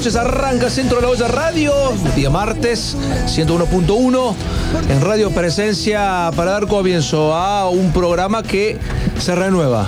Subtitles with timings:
[0.00, 0.16] noches.
[0.16, 1.74] Arranca Centro de la Olla Radio,
[2.16, 2.96] día martes,
[3.26, 4.34] 101.1,
[4.88, 8.78] en Radio Presencia para dar comienzo a un programa que
[9.18, 9.86] se renueva.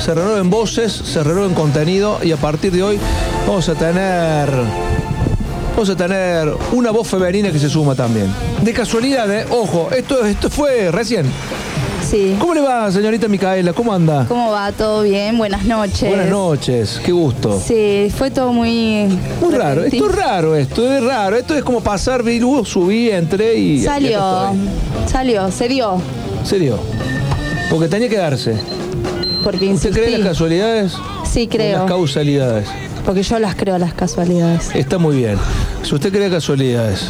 [0.00, 2.98] Se renueva en voces, se renueva en contenido y a partir de hoy
[3.46, 4.48] vamos a tener.
[5.72, 8.32] Vamos a tener una voz femenina que se suma también.
[8.62, 9.44] De casualidad, ¿eh?
[9.50, 11.26] Ojo, esto, esto fue recién.
[12.10, 12.36] Sí.
[12.40, 13.72] ¿Cómo le va, señorita Micaela?
[13.72, 14.24] ¿Cómo anda?
[14.26, 14.72] ¿Cómo va?
[14.72, 15.38] ¿Todo bien?
[15.38, 16.08] Buenas noches.
[16.08, 17.60] Buenas noches, qué gusto.
[17.64, 19.06] Sí, fue todo muy...
[19.40, 21.36] Muy raro, esto es raro, esto es raro.
[21.36, 23.82] Esto es como pasar virus, subí, entré y.
[23.84, 24.52] Salió,
[25.06, 25.92] salió, se dio.
[25.98, 26.02] estoy.
[26.44, 26.78] ¿Serio?
[27.70, 28.56] Porque tenía que darse.
[29.44, 30.92] Porque ¿Usted cree en las casualidades?
[31.30, 31.78] Sí, o en creo.
[31.78, 32.68] Las causalidades.
[33.06, 34.70] Porque yo las creo las casualidades.
[34.74, 35.36] Está muy bien.
[35.82, 37.06] Si usted cree casualidades,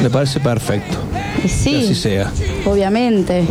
[0.00, 0.98] me parece perfecto.
[1.38, 2.30] Y Que así sí, sea.
[2.64, 3.44] obviamente.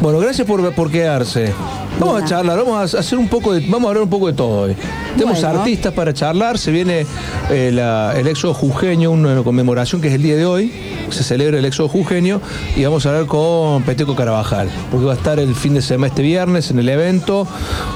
[0.00, 1.52] Bueno, gracias por, por quedarse.
[2.00, 4.32] Vamos a charlar, vamos a hacer un poco de, vamos a hablar un poco de
[4.32, 4.76] todo hoy.
[5.16, 5.58] Tenemos Bueno.
[5.60, 7.06] artistas para charlar, se viene
[7.50, 10.72] eh, la- el éxodo jujeño, una conmemoración que es el día de hoy,
[11.10, 12.40] se celebra el éxodo jujeño
[12.74, 16.08] y vamos a hablar con Peteco Carabajal, porque va a estar el fin de semana
[16.08, 17.46] este viernes en el evento.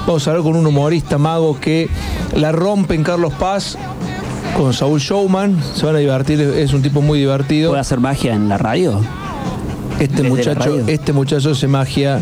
[0.07, 1.89] Vamos a hablar con un humorista mago que
[2.37, 3.77] la rompe en Carlos Paz.
[4.57, 7.71] Con Saúl Showman, se van a divertir, es un tipo muy divertido.
[7.73, 9.01] ¿Puede hacer magia en la radio?
[9.99, 12.21] Este Desde la muchacho, este muchacho hace magia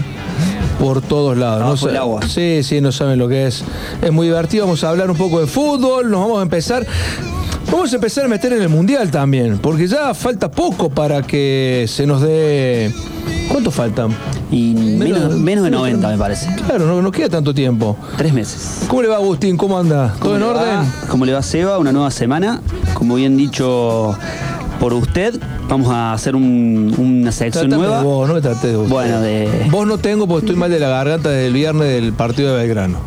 [0.79, 1.85] por todos lados.
[1.85, 2.21] Del agua.
[2.29, 3.65] Sí, sí, no saben lo que es.
[4.03, 4.65] Es muy divertido.
[4.67, 6.11] Vamos a hablar un poco de fútbol.
[6.11, 6.87] Nos vamos a empezar.
[7.71, 11.87] Vamos a empezar a meter en el mundial también, porque ya falta poco para que
[11.89, 12.93] se nos dé.
[13.51, 14.15] ¿Cuánto faltan?
[14.51, 16.55] Y menos, menos de 90, me parece.
[16.67, 17.97] Claro, no, no queda tanto tiempo.
[18.17, 18.83] Tres meses.
[18.87, 19.57] ¿Cómo le va, Agustín?
[19.57, 20.15] ¿Cómo anda?
[20.23, 20.79] ¿Todo en ¿Cómo le orden?
[20.79, 20.87] va?
[21.09, 21.79] ¿Cómo le va, Seba?
[21.79, 22.61] Una nueva semana.
[22.93, 24.17] Como bien dicho
[24.85, 27.99] por usted, vamos a hacer un- una sección Tratame nueva.
[28.01, 28.87] de vos, no me traté de vos.
[28.91, 32.13] Bueno, de- Vos no tengo porque estoy mal de la garganta desde el viernes del
[32.13, 32.99] partido de Belgrano.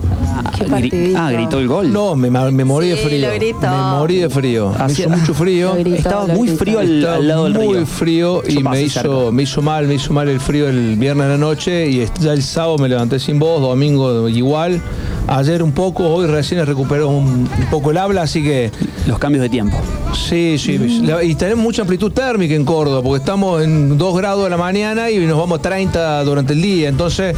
[0.57, 1.19] Qué Gri- partidito.
[1.19, 1.93] ah, gritó el gol.
[1.93, 3.27] No, me, me morí de frío.
[3.29, 3.59] lo gritó.
[3.61, 4.69] Me morí de frío.
[4.75, 5.73] Me Hacía- hizo mucho frío.
[5.75, 5.95] Gritó.
[5.95, 7.63] Estaba muy frío al, Estaba al lado del río.
[7.65, 9.31] muy frío y me hizo, cerca.
[9.31, 12.33] me hizo mal, me hizo mal el frío el viernes a la noche y ya
[12.33, 14.81] el sábado me levanté sin voz, domingo igual,
[15.27, 18.71] ayer un poco, hoy recién recuperó un, un poco el habla, así que
[19.05, 19.77] Los cambios de tiempo.
[20.13, 20.79] sí, sí,
[21.23, 25.09] y tenemos mucha amplitud térmica en Córdoba, porque estamos en 2 grados de la mañana
[25.09, 27.35] y nos vamos a 30 durante el día, entonces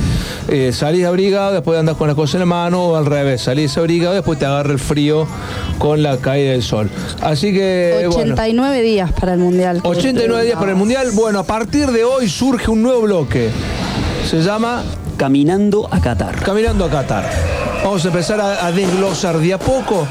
[0.47, 3.77] eh, salís abrigado, después andás con las cosas en la mano, o al revés, salís
[3.77, 5.27] abrigado, después te agarra el frío
[5.77, 6.89] con la caída del sol.
[7.21, 8.05] Así que...
[8.09, 8.33] bueno.
[8.33, 9.79] 89 días para el Mundial.
[9.83, 11.09] 89 días para el Mundial.
[11.13, 13.49] Bueno, a partir de hoy surge un nuevo bloque.
[14.29, 14.83] Se llama
[15.17, 16.35] Caminando a Qatar.
[16.43, 17.58] Caminando a Qatar.
[17.89, 20.07] Vamos a empezar a, a desglosar de a poco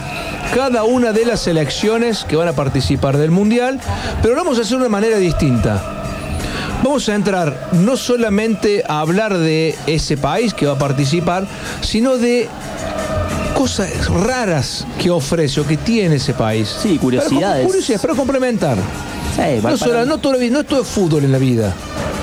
[0.53, 3.79] cada una de las selecciones que van a participar del Mundial,
[4.21, 5.81] pero lo vamos a hacer de una manera distinta.
[6.83, 11.47] Vamos a entrar no solamente a hablar de ese país que va a participar,
[11.81, 12.49] sino de
[13.55, 16.75] cosas raras que ofrece o que tiene ese país.
[16.83, 17.59] Sí, curiosidades.
[17.59, 18.77] Para, curiosidades, para complementar.
[19.37, 21.73] Sí, No, solo- no, todo, no todo es fútbol en la vida.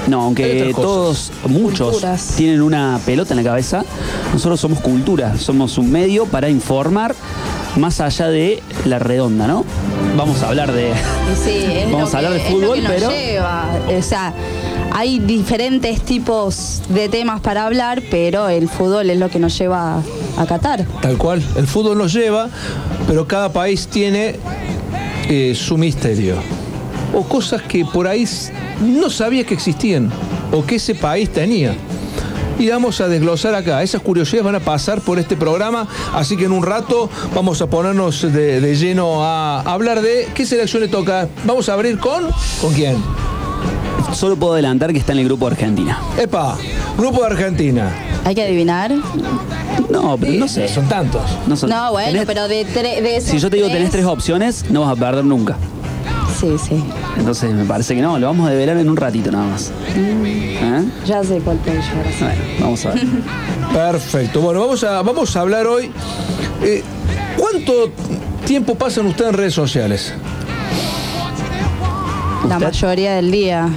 [0.08, 2.34] No, aunque todos, muchos, Culturas.
[2.38, 3.84] tienen una pelota en la cabeza,
[4.34, 7.16] nosotros somos cultura, somos un medio para informar
[7.78, 9.66] más allá de la redonda, ¿no?
[10.16, 10.92] Vamos a hablar de...
[11.44, 13.66] Sí, es Vamos a hablar que- de es lo fútbol, que nos pero- lleva.
[13.98, 14.34] O sea,
[14.94, 20.02] hay diferentes tipos de temas para hablar, pero el fútbol es lo que nos lleva
[20.38, 20.86] a Qatar.
[21.02, 21.44] Tal cual.
[21.58, 22.48] El fútbol nos lleva,
[23.08, 24.36] pero cada país tiene
[25.28, 26.36] eh, su misterio.
[27.14, 28.26] O cosas que por ahí
[28.82, 30.12] no sabía que existían.
[30.52, 31.76] O que ese país tenía.
[32.58, 33.84] Y vamos a desglosar acá.
[33.84, 35.88] Esas curiosidades van a pasar por este programa.
[36.14, 40.46] Así que en un rato vamos a ponernos de, de lleno a hablar de qué
[40.46, 41.28] selección le toca.
[41.44, 42.30] Vamos a abrir con.
[42.62, 42.96] ¿Con quién?
[44.14, 46.00] Solo puedo adelantar que está en el grupo de Argentina.
[46.18, 46.58] Epa,
[46.98, 47.92] Grupo de Argentina.
[48.24, 48.94] Hay que adivinar.
[49.90, 50.70] No, pero no sé.
[50.70, 51.22] Son tantos.
[51.48, 54.66] No, son- No, bueno, tenés- pero de, de Si yo te digo tenés tres opciones,
[54.70, 55.58] no vas a perder nunca.
[56.46, 56.84] Sí, sí.
[57.18, 59.72] Entonces me parece que no, lo vamos a develar en un ratito nada más.
[59.96, 60.84] ¿Eh?
[61.06, 62.20] Ya sé cuál puede llegar a ser.
[62.20, 63.04] Bueno, vamos a ver.
[63.74, 64.42] Perfecto.
[64.42, 65.90] Bueno, vamos a, vamos a hablar hoy.
[66.62, 66.84] eh,
[67.38, 67.90] ¿Cuánto
[68.46, 70.14] tiempo pasan ustedes en redes sociales?
[72.48, 72.68] La ¿Usted?
[72.68, 73.68] mayoría del día.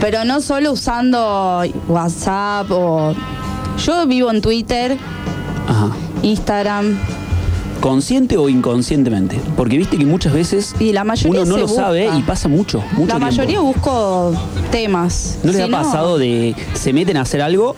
[0.00, 3.14] Pero no solo usando WhatsApp o...
[3.84, 4.96] Yo vivo en Twitter,
[5.68, 5.88] Ajá.
[6.22, 6.96] Instagram.
[7.84, 9.38] ¿Consciente o inconscientemente?
[9.58, 12.78] Porque viste que muchas veces Y la mayoría uno no lo sabe y pasa mucho,
[12.78, 13.18] mucho La tiempo.
[13.26, 14.32] mayoría busco
[14.70, 15.38] temas.
[15.42, 17.76] ¿No les Si ha pasado de se meten a hacer algo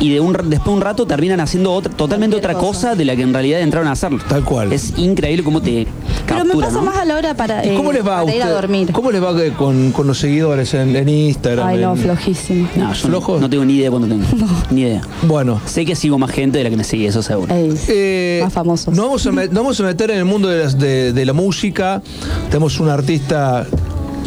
[0.00, 2.94] y de un, después de un rato terminan haciendo otra, totalmente otra cosa.
[2.94, 4.18] de la que en realidad entraron a hacerlo.
[4.28, 4.72] Tal cual.
[4.72, 5.86] Es increíble cómo te
[6.26, 8.36] Pero me pasa más a la hora para, ¿Y ¿Cómo eh, les va a para
[8.36, 8.92] ir a usted- dormir.
[8.92, 11.66] ¿Cómo les va con, con los seguidores en, en Instagram?
[11.66, 12.68] Ay, no, en- flojísimo.
[12.76, 13.40] No, yo no- ¿Flojos?
[13.40, 14.24] no tengo ni idea cuánto tengo.
[14.70, 15.00] Ni idea.
[15.22, 15.60] Bueno.
[15.66, 17.54] Sé que sigo más gente de la que me sigue, eso seguro.
[17.54, 18.94] Ey, Eh, más famosos.
[18.94, 21.24] Nos vamos, a met- nos vamos a meter en el mundo de, las- de- de
[21.24, 22.02] la música.
[22.50, 23.66] Tenemos un artista.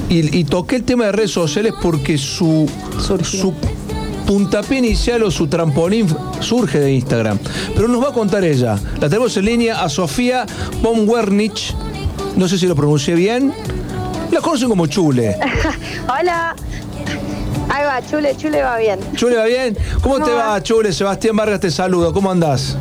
[0.10, 2.68] Y, y toqué el tema de redes sociales porque su,
[3.00, 3.42] Surgió.
[3.42, 3.54] su
[4.30, 6.08] puntapié inicial o su trampolín
[6.40, 7.40] surge de Instagram.
[7.74, 8.78] Pero nos va a contar ella.
[9.02, 10.46] La tenemos en línea a Sofía
[10.84, 11.76] Pomwernich.
[12.36, 13.52] No sé si lo pronuncié bien.
[14.30, 15.36] La conocen como Chule.
[16.08, 16.56] Hola.
[17.70, 19.00] Ahí va, chule, chule va bien.
[19.16, 19.76] Chule, ¿va bien?
[20.04, 20.62] ¿Cómo, ¿Cómo te va, va?
[20.62, 20.94] Chule?
[20.94, 22.14] Sebastián Vargas te saluda.
[22.14, 22.78] ¿Cómo andás?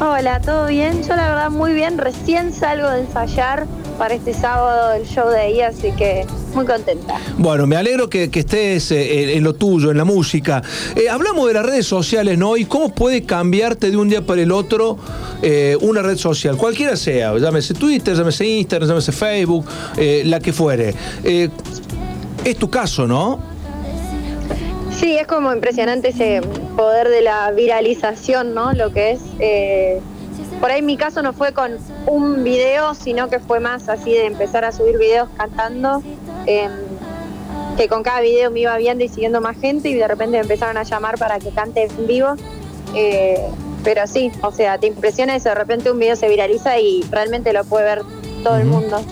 [0.00, 1.00] Hola, ¿todo bien?
[1.04, 1.96] Yo la verdad muy bien.
[1.96, 3.66] Recién salgo de ensayar
[3.98, 7.20] para este sábado el show de ahí, así que muy contenta.
[7.38, 10.62] Bueno, me alegro que, que estés eh, en, lo tuyo, en la música.
[10.96, 12.56] Eh, hablamos de las redes sociales, ¿no?
[12.56, 14.98] Y cómo puede cambiarte de un día para el otro
[15.42, 19.66] eh, una red social, cualquiera sea, llámese Twitter, llámese Instagram, llámese Facebook,
[19.96, 20.94] la que fuere.
[21.22, 23.54] Es tu caso, ¿no?
[24.98, 26.40] Sí, es como impresionante ese
[26.76, 28.72] poder de la viralización, ¿no?
[28.72, 29.20] Lo que es.
[29.38, 30.00] eh,
[30.60, 34.26] por ahí mi caso no fue con un video, sino que fue más así de
[34.26, 36.02] empezar a subir videos cantando.
[36.46, 36.68] Eh,
[37.76, 40.42] que con cada video me iba viendo y siguiendo más gente y de repente me
[40.42, 42.34] empezaron a llamar para que cante en vivo.
[42.94, 43.38] Eh,
[43.82, 47.52] pero sí, o sea, te impresiona eso, de repente un video se viraliza y realmente
[47.52, 48.02] lo puede ver
[48.42, 49.02] todo el mundo.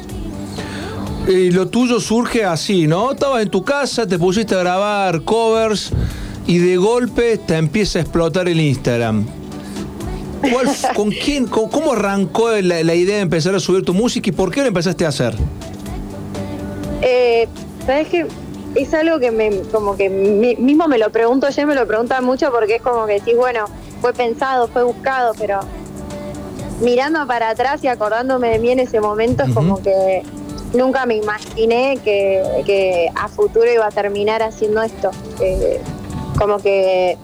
[1.28, 3.12] Y lo tuyo surge así, ¿no?
[3.12, 5.90] Estabas en tu casa, te pusiste a grabar covers
[6.46, 9.26] y de golpe te empieza a explotar el Instagram.
[10.52, 11.46] ¿Cuál f- ¿Con quién?
[11.46, 14.62] con- ¿Cómo arrancó la, la idea de empezar a subir tu música y por qué
[14.62, 15.34] lo empezaste a hacer?
[17.02, 17.48] Eh,
[17.86, 18.26] ¿Sabes qué?
[18.74, 22.24] Es algo que me, como que mi- mismo me lo pregunto, yo me lo preguntan
[22.24, 23.64] mucho porque es como que decís, bueno,
[24.00, 25.60] fue pensado, fue buscado, pero
[26.80, 30.22] mirando para atrás y acordándome de mí en ese momento, es como que
[30.74, 35.10] nunca me imaginé que, que a futuro iba a terminar haciendo esto.
[35.40, 35.80] Eh,
[36.38, 37.18] como que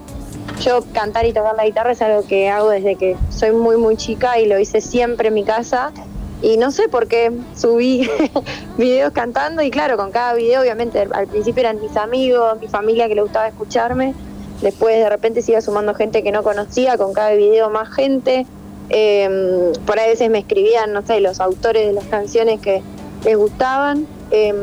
[0.60, 3.96] yo cantar y tocar la guitarra es algo que hago desde que soy muy, muy
[3.96, 5.92] chica y lo hice siempre en mi casa.
[6.40, 8.08] Y no sé por qué subí
[8.78, 13.08] videos cantando y claro, con cada video obviamente al principio eran mis amigos, mi familia
[13.08, 14.14] que le gustaba escucharme,
[14.62, 18.46] después de repente se iba sumando gente que no conocía, con cada video más gente,
[18.90, 22.82] Eh, por ahí a veces me escribían, no sé, los autores de las canciones que
[23.24, 24.06] les gustaban.
[24.30, 24.54] Eh,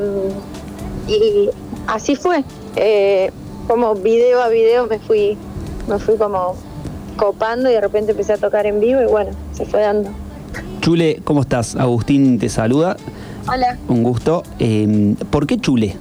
[1.07, 1.50] y
[1.88, 2.44] así fue,
[2.75, 3.31] Eh,
[3.68, 5.38] como video a video me fui,
[5.88, 6.56] me fui como
[7.18, 10.10] copando y de repente empecé a tocar en vivo y bueno, se fue dando.
[10.81, 11.75] Chule, ¿cómo estás?
[11.75, 12.98] Agustín te saluda.
[13.48, 13.78] Hola.
[13.88, 14.44] Un gusto.
[14.60, 15.96] Eh, ¿Por qué Chule?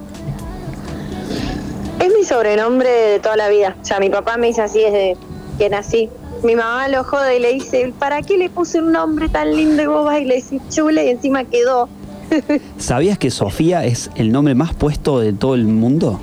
[2.00, 3.76] Es mi sobrenombre de toda la vida.
[3.80, 5.16] O sea, mi papá me dice así desde
[5.58, 6.10] que nací.
[6.42, 9.82] Mi mamá lo jode y le dice, ¿para qué le puse un nombre tan lindo
[9.82, 11.88] y vos vas y le decís chule y encima quedó?
[12.78, 16.20] ¿Sabías que Sofía es el nombre más puesto de todo el mundo?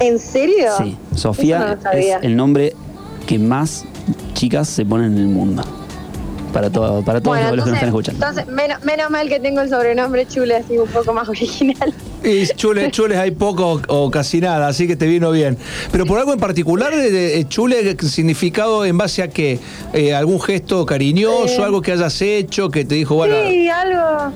[0.00, 0.70] ¿En serio?
[0.78, 2.74] Sí, Sofía no es el nombre
[3.26, 3.84] que más
[4.34, 5.62] chicas se ponen en el mundo.
[6.52, 8.26] Para, todo, para todos Bueno, los que nos están entonces, escuchando.
[8.26, 11.92] entonces menos, menos mal que tengo el sobrenombre chule así un poco más original.
[12.24, 15.56] Y chule, chules hay poco o casi nada, así que te vino bien.
[15.92, 19.60] Pero por algo en particular, de, de- chule, significado en base a qué?
[19.92, 21.64] Eh, ¿Algún gesto cariñoso, Eh.
[21.64, 24.32] algo que hayas hecho que te dijo, bueno, Sí, algo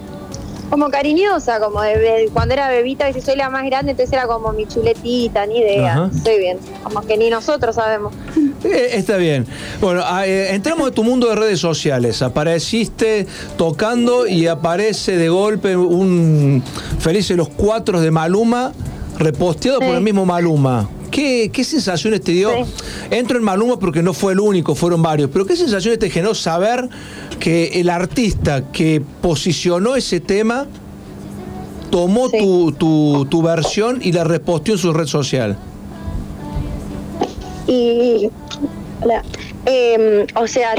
[0.72, 4.26] como cariñosa, como de, de- cuando era bebita, dice soy la más grande, entonces era
[4.26, 5.92] como mi chuletita, ni idea.
[5.92, 6.10] Ajá.
[6.16, 8.14] Estoy bien, como que ni nosotros sabemos.
[8.64, 9.44] Eh, está bien.
[9.80, 12.22] Bueno, ah, eh, entramos a tu mundo de redes sociales.
[12.22, 13.26] Apareciste
[13.56, 16.62] tocando y aparece de golpe un
[17.00, 18.72] Felices los Cuatro de Maluma,
[19.18, 20.88] reposteado por el mismo Maluma.
[21.12, 22.50] ¿Qué, qué sensaciones te dio?
[22.64, 22.73] Sí.
[23.12, 26.35] Entro en Maluma porque no fue el único, fueron varios, pero ¿qué sensaciones te generó
[26.35, 26.88] saber
[27.38, 30.66] que el artista que posicionó ese tema
[31.90, 32.38] tomó Sí.
[32.38, 35.59] tu, tu- tu versión y la reposteó en su red social?
[37.69, 38.31] Y,
[39.02, 39.23] hola.
[39.66, 40.75] Eh, o sea,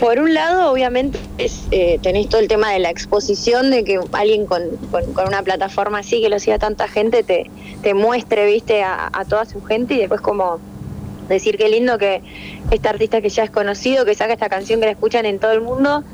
[0.00, 4.00] por un lado, obviamente, es, eh, tenés todo el tema de la exposición, de que
[4.12, 7.50] alguien con, con- con una plataforma así, que lo siga tanta gente, te,
[7.82, 10.58] te muestre, viste, a, a toda su gente y después como
[11.28, 12.22] decir qué lindo que
[12.70, 15.52] este artista que ya es conocido, que saca esta canción que la escuchan en todo
[15.52, 16.04] el mundo,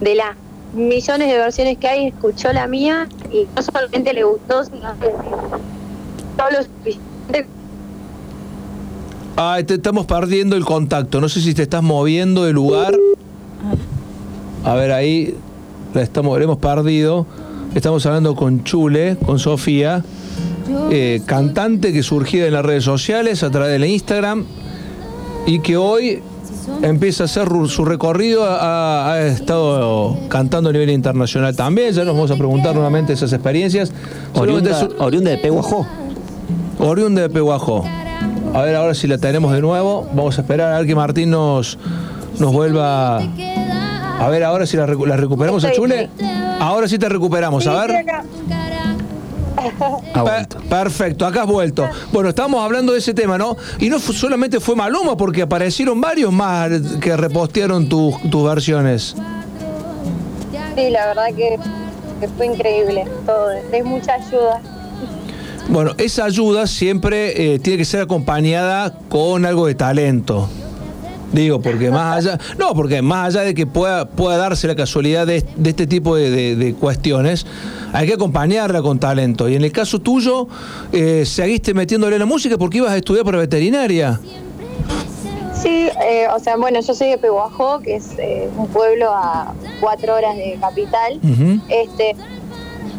[0.00, 0.36] de las
[0.74, 5.08] millones de versiones que hay, escuchó la mía y no solamente le gustó, sino que
[6.38, 7.46] todo lo suficiente
[9.66, 11.20] Te estamos perdiendo el contacto.
[11.20, 12.94] No sé si te estás moviendo de lugar.
[14.64, 15.34] A ver, ahí
[15.94, 17.26] la estamos, la hemos perdido.
[17.74, 20.04] Estamos hablando con Chule, con Sofía,
[20.90, 24.44] eh, cantante que surgía en las redes sociales a través de la Instagram
[25.46, 26.20] y que hoy
[26.82, 32.14] empieza a hacer su recorrido, ha, ha estado cantando a nivel internacional también, ya nos
[32.14, 33.90] vamos a preguntar nuevamente esas experiencias.
[34.34, 35.86] Oriunda, oriunda de Peguajó.
[36.78, 37.84] Oriunda de Peguajó.
[38.54, 40.06] A ver ahora si la tenemos de nuevo.
[40.12, 41.78] Vamos a esperar a ver que Martín nos,
[42.38, 43.18] nos vuelva.
[43.18, 46.10] A ver ahora si la, recu- la recuperamos a Chule.
[46.60, 48.04] Ahora sí te recuperamos, a ver.
[50.68, 51.88] Perfecto, acá has vuelto.
[52.12, 53.56] Bueno, estamos hablando de ese tema, ¿no?
[53.78, 59.14] Y no fu- solamente fue Maluma, porque aparecieron varios más que repostearon tus tus versiones.
[60.76, 61.58] Sí, la verdad que,
[62.20, 63.50] que fue increíble todo.
[63.50, 64.60] Es mucha ayuda.
[65.68, 70.48] Bueno, esa ayuda siempre eh, tiene que ser acompañada con algo de talento.
[71.32, 75.26] Digo, porque más allá, no, porque más allá de que pueda, pueda darse la casualidad
[75.26, 77.46] de, de este tipo de, de- de cuestiones,
[77.94, 79.48] hay que acompañarla con talento.
[79.48, 80.46] Y en el caso tuyo,
[80.92, 84.20] eh, seguiste metiéndole la música porque ibas a estudiar para veterinaria.
[85.54, 89.54] Sí, eh, o sea, bueno, yo soy de Peguajó, que es eh, un pueblo a
[89.80, 91.18] cuatro horas de capital.
[91.70, 92.14] Este,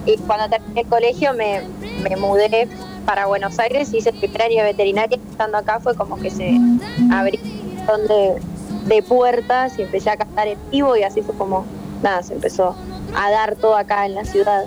[0.07, 1.61] y cuando terminé el colegio me,
[2.03, 2.67] me mudé
[3.05, 5.17] para Buenos Aires, hice el primer año de veterinaria.
[5.31, 6.57] Estando acá fue como que se
[7.11, 11.35] abrió un montón de, de puertas y empecé a cantar en vivo y así fue
[11.35, 11.65] como,
[12.01, 12.75] nada, se empezó
[13.15, 14.63] a dar todo acá en la ciudad.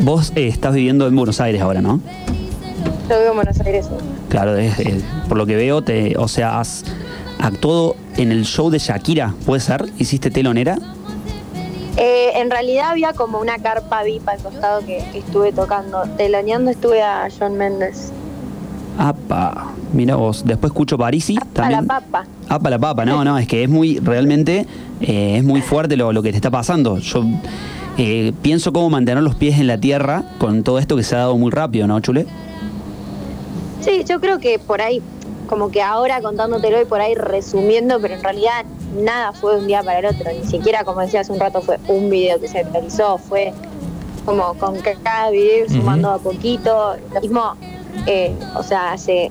[0.00, 2.00] Vos eh, estás viviendo en Buenos Aires ahora, ¿no?
[3.08, 3.88] Yo vivo en Buenos Aires.
[4.28, 6.84] Claro, es- es- por lo que veo, te, o sea, has
[7.40, 9.86] actuado en el show de Shakira, ¿puede ser?
[9.98, 10.78] ¿Hiciste telonera?
[11.98, 16.02] Eh, en realidad había como una carpa VIP al costado que, que estuve tocando.
[16.16, 18.12] Teloneando estuve a John Méndez.
[18.98, 20.44] Apa, mira vos.
[20.44, 21.86] Después escucho Parisi A la también.
[21.86, 22.24] papa.
[22.48, 24.66] Apa la papa, no, no, es que es muy, realmente,
[25.00, 26.98] eh, es muy fuerte lo, lo que te está pasando.
[26.98, 27.22] Yo
[27.96, 31.18] eh, pienso cómo mantener los pies en la tierra con todo esto que se ha
[31.18, 32.26] dado muy rápido, ¿no, Chule?
[33.80, 35.00] Sí, yo creo que por ahí,
[35.48, 38.64] como que ahora contándotelo y por ahí resumiendo, pero en realidad
[38.96, 40.30] nada fue de un día para el otro.
[40.32, 43.18] Ni siquiera, como decía hace un rato, fue un video que se realizó.
[43.18, 43.52] Fue
[44.24, 46.96] como con cada video ir sumando a poquito.
[47.14, 47.54] Lo mismo,
[48.06, 49.30] eh, o sea, hace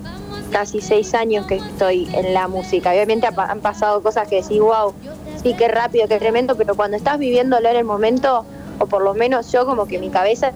[0.51, 2.91] casi seis años que estoy en la música.
[2.91, 4.93] Obviamente han pasado cosas que decís, wow,
[5.41, 8.45] sí, qué rápido, qué tremendo, pero cuando estás viviéndolo en el momento,
[8.79, 10.53] o por lo menos yo como que mi cabeza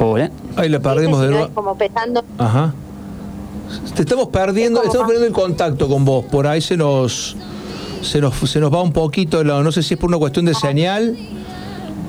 [0.00, 0.30] Hola.
[0.56, 1.48] Ahí le perdimos de nuevo.
[1.54, 2.72] como pensando Ajá.
[3.94, 6.24] Te estamos perdiendo, Es estamos más- perdiendo el contacto con vos.
[6.26, 7.36] Por ahí se nos,
[8.02, 9.42] se nos, se nos va un poquito.
[9.44, 11.16] no sé si es por una cuestión de señal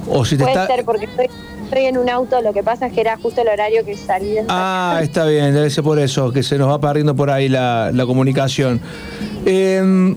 [0.09, 0.67] o si te Puede está.
[0.67, 1.27] ser porque estoy,
[1.65, 4.35] estoy en un auto, lo que pasa es que era justo el horario que salí
[4.47, 7.91] Ah, está bien, debe ser por eso, que se nos va perdiendo por ahí la,
[7.93, 8.79] la comunicación.
[9.45, 10.15] Eh,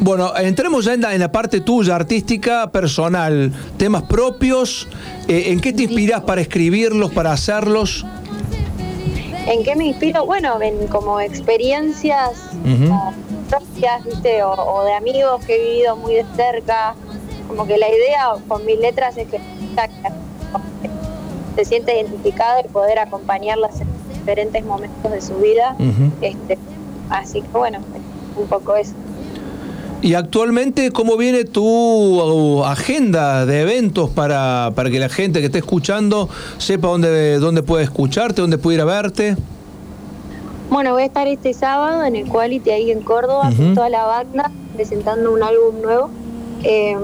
[0.00, 4.88] bueno, entremos ya en la, en la parte tuya, artística, personal, temas propios.
[5.28, 8.04] Eh, ¿En qué te inspiras para escribirlos, para hacerlos?
[9.46, 10.24] ¿En qué me inspiro?
[10.24, 12.50] Bueno, en como experiencias
[13.48, 14.42] propias, ¿viste?
[14.42, 16.94] O, o de amigos que he vivido muy de cerca.
[17.48, 19.38] Como que la idea con mis letras es que
[21.56, 25.76] se siente identificado y poder acompañarlas en diferentes momentos de su vida.
[26.20, 26.58] Este,
[27.10, 27.78] así que bueno,
[28.36, 28.94] un poco eso.
[30.04, 35.46] Y actualmente, ¿cómo viene tu uh, agenda de eventos para, para que la gente que
[35.46, 39.34] esté escuchando sepa dónde, dónde puede escucharte, dónde puede ir a verte?
[40.68, 43.56] Bueno, voy a estar este sábado en el Quality ahí en Córdoba Ujú.
[43.56, 46.10] con toda la banda presentando un álbum nuevo.
[46.64, 46.98] Eh,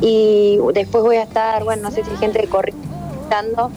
[0.00, 3.70] y después voy a estar, bueno, no sé si gente de corriendo,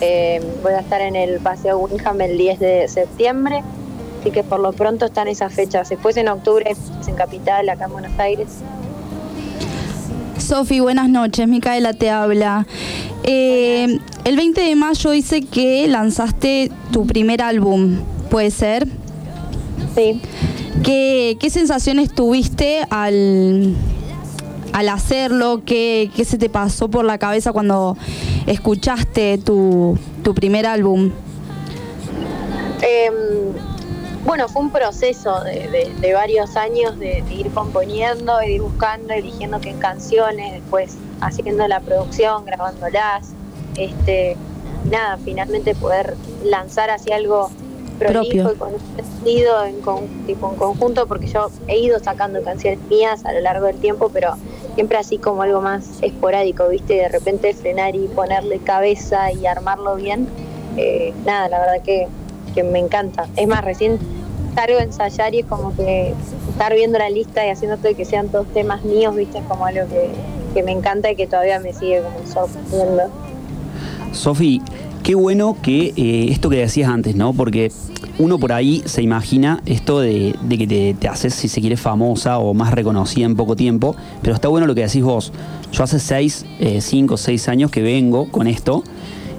[0.00, 3.64] eh, voy a estar en el Paseo Winham el 10 de septiembre.
[4.20, 5.88] Así que por lo pronto están esas fechas.
[5.88, 6.64] Después en octubre
[7.06, 8.48] en Capital, acá en Buenos Aires.
[10.38, 11.46] Sofi, buenas noches.
[11.46, 12.66] Micaela te habla.
[13.24, 17.98] Eh, el 20 de mayo dice que lanzaste tu primer álbum,
[18.30, 18.88] ¿puede ser?
[19.94, 20.20] Sí.
[20.82, 23.74] ¿Qué, qué sensaciones tuviste al,
[24.72, 25.62] al hacerlo?
[25.64, 27.96] ¿Qué, ¿Qué se te pasó por la cabeza cuando
[28.46, 31.10] escuchaste tu, tu primer álbum?
[32.80, 33.10] Eh,
[34.24, 38.62] bueno, fue un proceso de, de- de varios años de, de ir componiendo, de ir
[38.62, 43.30] buscando, eligiendo qué canciones, después haciendo la producción, grabándolas.
[43.76, 44.36] Este,
[44.90, 47.50] nada, finalmente poder lanzar así algo
[47.98, 48.52] prolijo Propio.
[48.52, 52.80] y con un sentido en, con- tipo, en conjunto, porque yo he ido sacando canciones
[52.88, 54.34] mías a lo largo del tiempo, pero
[54.74, 56.94] siempre así como algo más esporádico, ¿viste?
[56.94, 60.28] De repente frenar y ponerle cabeza y armarlo bien.
[60.76, 62.06] Eh, nada, la verdad que,
[62.58, 63.28] que me encanta.
[63.36, 63.98] Es más, recién
[64.56, 66.12] salgo a ensayar y es como que
[66.50, 69.38] estar viendo la lista y y que sean todos temas míos, ¿viste?
[69.38, 70.10] Es como algo que,
[70.54, 73.04] que me encanta y que todavía me sigue como sorprendiendo.
[74.10, 74.60] Sofi,
[75.04, 77.32] qué bueno que eh, esto que decías antes, ¿no?
[77.32, 77.70] Porque
[78.18, 81.76] uno por ahí se imagina esto de, de que te, te, haces, si se quiere,
[81.76, 85.32] famosa o más reconocida en poco tiempo, pero está bueno lo que decís vos.
[85.70, 88.82] Yo hace seis, eh, cinco, seis años que vengo con esto.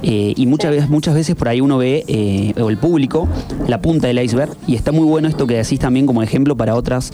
[0.02, 3.28] Eh, y muchas veces, muchas veces por ahí uno ve, eh, o el público,
[3.68, 6.76] la punta del iceberg, y está muy bueno esto que decís también como ejemplo para
[6.76, 7.12] otras,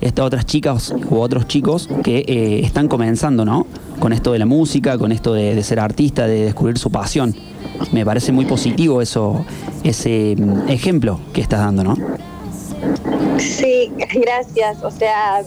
[0.00, 3.66] estas otras chicas u otros chicos que eh, están comenzando, ¿no?
[3.98, 7.34] Con esto de la música, con esto de, de, ser artista, de descubrir su pasión.
[7.92, 9.44] Me parece muy positivo eso,
[9.82, 11.96] ese mm, ejemplo que estás dando, ¿no?
[13.38, 14.82] Sí, gracias.
[14.84, 15.42] O sea,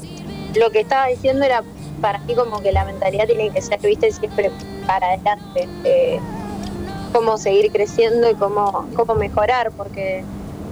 [0.55, 1.63] lo que estaba diciendo era
[2.01, 4.51] para mí como que la mentalidad tiene que ser, viste, siempre
[4.85, 5.67] para adelante.
[7.13, 10.23] Cómo seguir creciendo y cómo, cómo mejorar, porque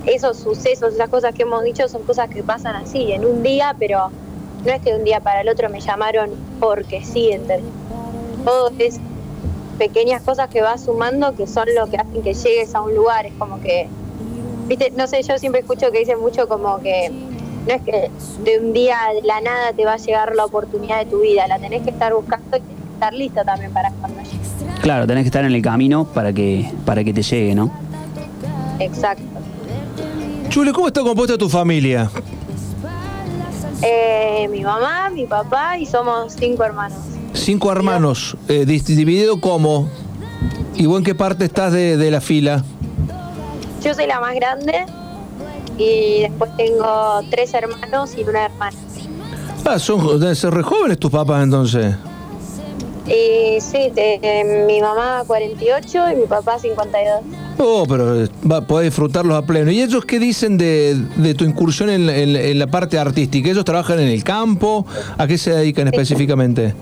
[0.06, 3.76] esos sucesos, esas cosas que hemos dicho son cosas que pasan así, en un día,
[3.78, 4.10] pero
[4.66, 7.72] no es que de un día para el otro me llamaron porque sí, ¿entendés?
[8.46, 9.00] Todo es
[9.78, 13.26] pequeñas cosas que vas sumando que son lo que hacen que llegues a un lugar,
[13.26, 13.88] es como que,
[14.68, 18.10] viste, no sé, yo siempre escucho que dicen mucho como que no es que
[18.44, 21.48] de un día de la nada te va a llegar la oportunidad de tu vida,
[21.48, 24.49] la tenés que estar buscando y estar lista también para cuando llegue.
[24.82, 27.72] Claro, tenés que estar en el camino para que, para que te llegue, ¿no?
[28.80, 29.24] Exacto.
[30.50, 32.10] Chule, ¿cómo está compuesta tu familia?
[33.82, 36.98] Eh, mi mamá, mi papá y somos cinco hermanos.
[37.34, 39.90] Cinco hermanos, eh, dividido cómo?
[40.76, 42.64] ¿Y vos en qué parte estás de, de, la fila?
[43.84, 44.86] Yo soy la más grande
[45.78, 48.78] y después tengo tres hermanos y una hermana.
[49.66, 51.96] Ah, son, deben ser re jóvenes tus papás entonces.
[53.10, 57.22] Y sí, de, mi mamá 48 y mi papá 52.
[57.58, 59.72] Oh, pero va, podés disfrutarlos a pleno.
[59.72, 63.50] ¿Y ellos qué dicen de, de tu incursión en, en, en, la parte artística?
[63.50, 64.86] ¿Ellos trabajan en el campo?
[65.18, 65.96] ¿A qué se dedican sí.
[65.96, 66.76] específicamente?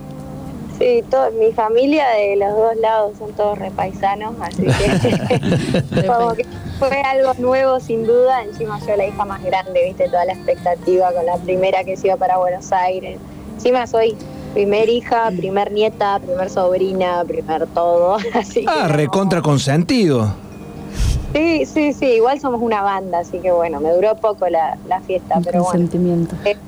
[0.78, 6.46] Sí, todo, mi familia de los dos lados son todos repaisanos, así que como que
[6.78, 8.44] fue algo nuevo sin duda.
[8.44, 12.08] Encima yo la hija más grande, viste, toda la expectativa con la primera que se
[12.08, 13.18] iba para Buenos Aires.
[13.56, 14.16] Encima soy
[14.54, 18.18] primer hija, primer nieta, primer sobrina, primer todo.
[18.34, 20.34] Así ah, que recontra consentido.
[21.34, 25.02] Sí, sí, sí, igual somos una banda, así que bueno, me duró poco la, la
[25.02, 26.36] fiesta, pero consentimiento.
[26.42, 26.60] bueno.
[26.60, 26.64] Eh,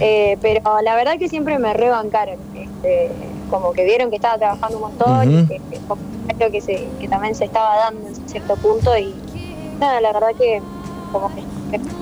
[0.00, 3.10] eh, pero la verdad que siempre me rebancaron, este,
[3.50, 5.44] como que vieron que estaba trabajando un montón uh -huh.
[5.44, 9.14] y que, que, creo que, se, que también se estaba dando en cierto punto y
[9.78, 10.62] nada, la verdad que
[11.10, 11.42] como que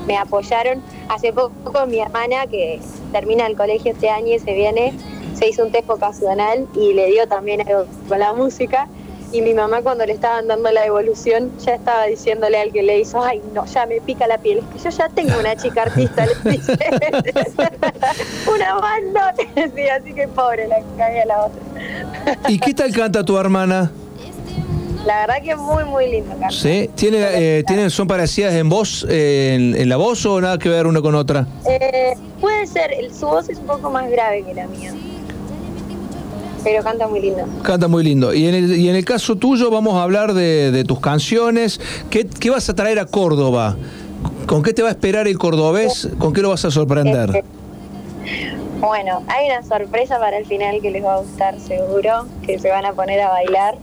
[0.07, 0.83] me apoyaron.
[1.09, 2.81] Hace poco mi hermana, que
[3.13, 4.95] termina el colegio este año y se viene,
[5.35, 8.89] se hizo un test vocacional y le dio también algo con la música.
[9.33, 12.99] Y mi mamá cuando le estaban dando la devolución ya estaba diciéndole al que le
[12.99, 15.83] hizo, ay no, ya me pica la piel, es que yo ya tengo una chica
[15.83, 16.77] artista, le dice.
[18.53, 19.35] una banda,
[19.77, 21.61] sí, así que pobre, la cagué a la otra.
[22.49, 23.93] ¿Y qué tal canta tu hermana?
[25.07, 26.31] La verdad que es muy, muy lindo.
[26.39, 26.61] Carlos.
[26.61, 26.91] ¿Sí?
[26.95, 30.69] ¿Tiene, eh, ¿tienen, ¿Son parecidas en voz, eh, en, en, la voz o nada que
[30.69, 31.47] ver una con otra?
[31.67, 34.93] Eh, puede ser, el, su voz es un poco más grave que la mía.
[36.63, 37.45] Pero canta muy lindo.
[37.63, 38.35] Canta muy lindo.
[38.35, 41.81] Y en el, y en el caso tuyo vamos a hablar de, de tus canciones.
[42.11, 43.77] ¿Qué, ¿Qué, vas a traer a Córdoba?
[44.47, 46.09] ¿Con qué te va a esperar el cordobés?
[46.19, 47.43] ¿Con qué lo vas a sorprender?
[48.81, 52.69] Bueno, hay una sorpresa para el final que les va a gustar seguro, que se
[52.69, 53.77] van a poner a bailar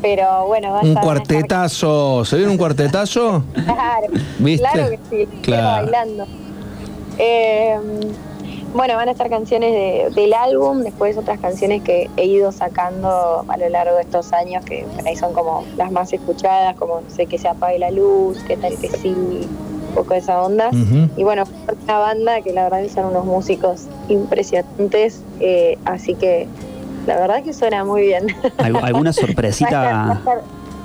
[0.00, 3.42] pero bueno, va a un cuartetazo, ¿se viene un cuartetazo?
[3.54, 4.06] Claro,
[4.38, 4.68] ¿Viste?
[4.70, 5.86] claro que sí, claro.
[5.86, 6.26] bailando.
[7.18, 7.76] Eh,
[8.74, 13.44] bueno, van a estar canciones de, del álbum, después otras canciones que he ido sacando
[13.48, 17.10] a lo largo de estos años, que ahí son como las más escuchadas, como no
[17.10, 20.68] sé que se apague la luz, qué tal que sí, un poco de esa onda.
[20.68, 21.10] Uh -huh.
[21.16, 21.44] Y bueno,
[21.84, 26.46] una banda que la verdad son unos músicos impresionantes, eh, así que
[27.08, 28.26] la verdad que suena muy bien.
[28.58, 30.42] ¿Alguna sorpresita va a estar, va a estar,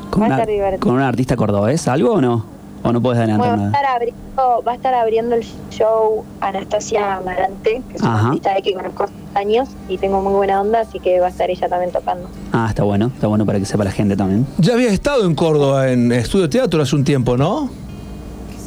[0.09, 1.87] con, una, estar con un artista cordobés?
[1.89, 2.45] ¿Algo o no?
[2.81, 3.81] ¿O no puedes adelantar bueno, nada?
[3.81, 8.53] Va a, abriendo, va a estar abriendo el show Anastasia Amarante, que es una artista
[8.53, 11.49] de que conozco hace años y tengo muy buena onda, así que va a estar
[11.49, 12.29] ella también tocando.
[12.53, 14.45] Ah, está bueno, está bueno para que sepa la gente también.
[14.57, 17.69] Ya habías estado en Córdoba en Estudio Teatro hace un tiempo, ¿no?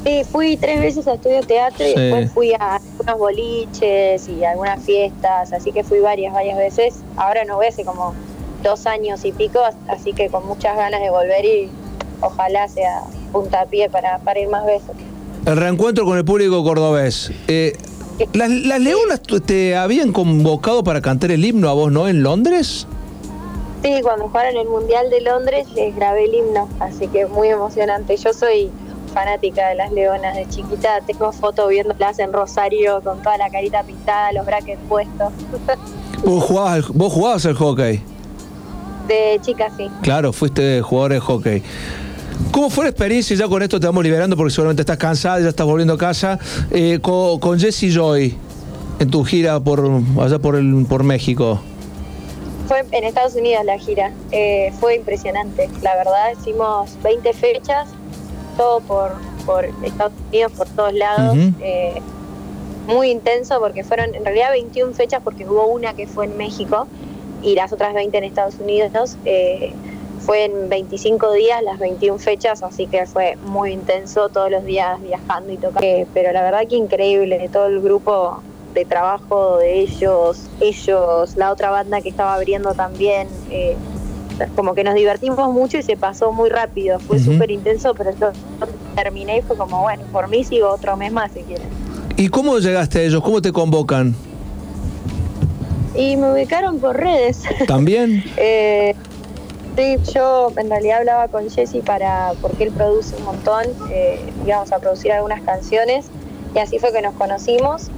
[0.07, 2.01] Sí, fui tres veces a Estudio Teatro y sí.
[2.01, 6.95] después fui a algunos boliches y a algunas fiestas, así que fui varias, varias veces.
[7.17, 8.15] Ahora no voy hace como
[8.63, 11.69] dos años y pico, así que con muchas ganas de volver y
[12.21, 14.91] ojalá sea puntapié para, para ir más veces.
[15.45, 17.33] El reencuentro con el público cordobés.
[17.49, 17.73] Eh,
[18.33, 22.87] ¿las, ¿Las leonas te habían convocado para cantar el himno a vos, no, en Londres?
[23.83, 28.17] Sí, cuando jugaron el Mundial de Londres les grabé el himno, así que muy emocionante.
[28.17, 28.71] Yo soy
[29.17, 33.83] fanática de las leonas de chiquita, tengo fotos viéndolas en Rosario con toda la carita
[33.83, 35.33] pintada, los brackets puestos.
[36.23, 38.03] ¿Vos jugabas, vos jugabas el hockey?
[39.09, 39.89] De chica, sí.
[40.03, 41.63] Claro, fuiste jugador de hockey.
[42.51, 43.35] ¿Cómo fue la experiencia?
[43.35, 46.39] Ya con esto te vamos liberando porque seguramente estás cansada, ya estás volviendo a casa.
[46.71, 48.37] eh, con, con Jesse Joy
[48.99, 51.59] en tu gira por allá por, el, por México.
[52.69, 54.13] Fue en Estados Unidos la gira.
[54.31, 56.33] Eh, fue impresionante, la verdad.
[56.39, 57.89] Hicimos 20 fechas,
[58.57, 59.13] todo por,
[59.45, 61.37] por Estados Unidos, por todos lados.
[61.61, 62.01] Eh,
[62.87, 66.87] muy intenso porque fueron en realidad 21 fechas porque hubo una que fue en México
[67.43, 69.17] y las otras 20 en Estados Unidos.
[69.25, 69.73] Eh,
[70.21, 75.01] fue en 25 días las 21 fechas, así que fue muy intenso todos los días
[75.01, 75.81] viajando y tocando.
[75.83, 78.41] Eh, pero la verdad que increíble, todo el grupo
[78.75, 83.29] de trabajo de ellos, ellos, la otra banda que estaba abriendo también.
[83.51, 83.77] eh,
[84.55, 87.33] como que nos divertimos mucho y se pasó muy rápido, fue Ujú.
[87.33, 88.31] súper intenso, pero yo
[88.95, 91.69] terminé y fue como, bueno, por mí sigo otro mes más si quieren.
[92.17, 93.23] ¿Y cómo llegaste a ellos?
[93.23, 94.15] ¿Cómo te convocan?
[95.95, 97.43] Y me ubicaron por redes.
[97.67, 98.23] ¿También?
[98.37, 98.95] Eh,
[99.77, 104.73] sí, yo en realidad hablaba con Jesse para, porque él produce un montón, eh, íbamos
[104.73, 106.07] a producir algunas canciones
[106.55, 107.89] y así fue que nos conocimos.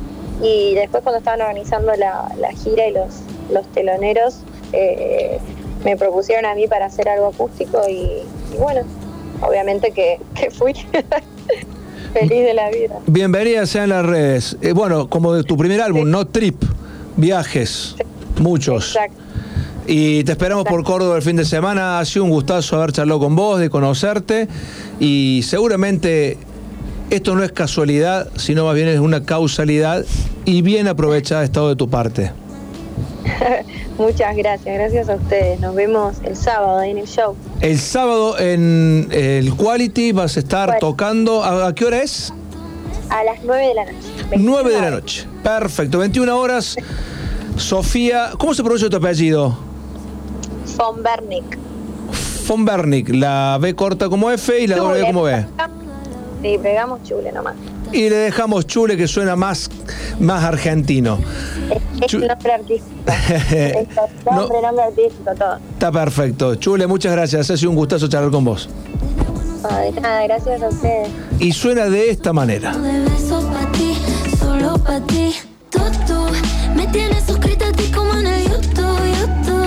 [0.42, 3.20] Y después cuando estaban organizando la, la gira y los,
[3.52, 4.40] los teloneros,
[4.72, 5.38] eh,
[5.84, 8.22] me propusieron a mí para hacer algo acústico y,
[8.54, 8.82] y bueno,
[9.40, 10.72] obviamente que, que fui
[12.12, 12.98] feliz de la vida.
[13.06, 14.56] Bienvenida sean las redes.
[14.62, 16.10] Eh, bueno, como de tu primer álbum, Sí.
[16.10, 16.62] No Trip,
[17.16, 17.96] viajes,
[18.40, 18.94] muchos.
[18.94, 19.22] Exacto.
[19.86, 21.98] Y te esperamos por Córdoba el fin de semana.
[21.98, 24.46] Ha sido un gustazo haber charlado con vos, de conocerte.
[25.00, 26.36] Y seguramente
[27.08, 30.04] esto no es casualidad, sino más bien es una causalidad
[30.44, 32.32] y bien aprovechada estado de tu parte.
[33.98, 35.60] Muchas gracias, gracias a ustedes.
[35.60, 37.34] Nos vemos el sábado en el show.
[37.60, 40.80] El sábado en el Quality vas a estar Bueno.
[40.80, 41.44] tocando.
[41.44, 42.32] ¿A, qué hora es?
[43.10, 43.96] A las 9 de la noche.
[44.36, 44.90] 9 de la 29.
[44.90, 45.26] noche.
[45.42, 46.76] Perfecto, 21 horas.
[47.56, 49.56] Sofía, ¿cómo se pronuncia tu apellido?
[50.76, 51.58] Von Bernick.
[52.46, 55.44] Von Bernick, la B corta como F y la W como B.
[56.42, 57.54] Sí, pegamos chule nomás.
[57.92, 59.70] Y le dejamos Chule que suena más,
[60.20, 61.18] más argentino.
[61.70, 62.94] Es, es Chu- nombre artístico.
[63.06, 63.88] Es
[64.26, 65.58] nombre, nombre artístico, todo.
[65.72, 66.54] Está perfecto.
[66.56, 67.50] Chule, muchas gracias.
[67.50, 68.68] Ha sido un gustazo charlar con vos.
[69.68, 71.08] Ah, de nada, gracias a ustedes.
[71.40, 72.72] Y suena de esta manera.
[72.76, 73.94] de besos pa' ti,
[74.38, 75.32] solo pa' ti.
[75.70, 76.14] Tú, tú,
[76.76, 79.57] me tienes suscrita a ti como en el YouTube, YouTube.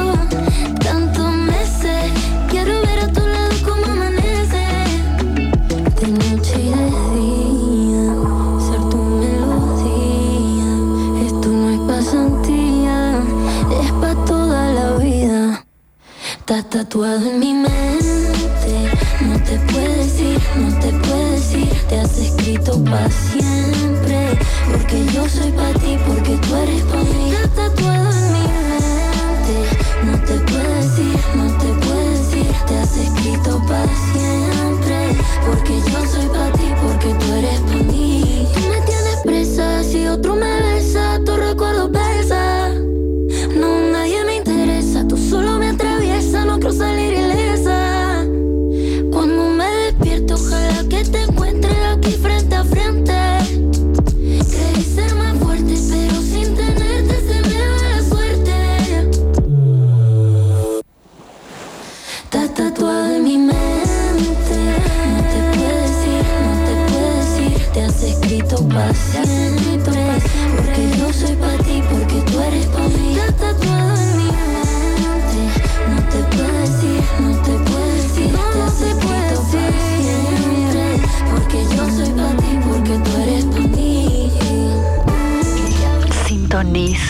[16.72, 18.90] Tatuado en mi mente.
[19.20, 21.70] No te puedes ir, no te puedes ir.
[21.90, 24.40] Te has escrito pa' siempre.
[24.72, 28.01] Porque yo soy pa' ti, porque tú eres pa' mí.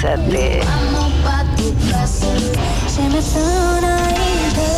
[0.02, 0.62] Sintonízate.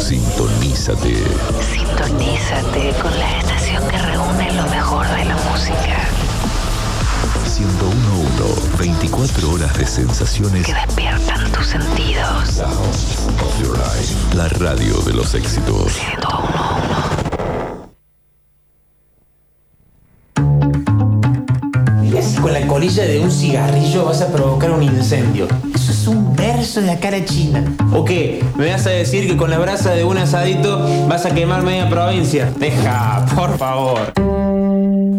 [0.01, 1.15] Sintonízate.
[1.61, 6.09] Sintonízate con la estación que reúne lo mejor de la música.
[7.57, 8.77] 1011.
[8.77, 10.65] 24 horas de sensaciones.
[10.65, 12.61] Que despiertan tus sentidos.
[14.35, 16.01] La radio de los éxitos.
[22.93, 25.47] Colilla de un cigarrillo vas a provocar un incendio.
[25.73, 27.63] Eso es un verso de la cara china.
[27.91, 28.43] ¿O qué?
[28.55, 31.89] ¿Me vas a decir que con la brasa de un asadito vas a quemar media
[31.89, 32.53] provincia?
[32.59, 34.13] Deja, por favor.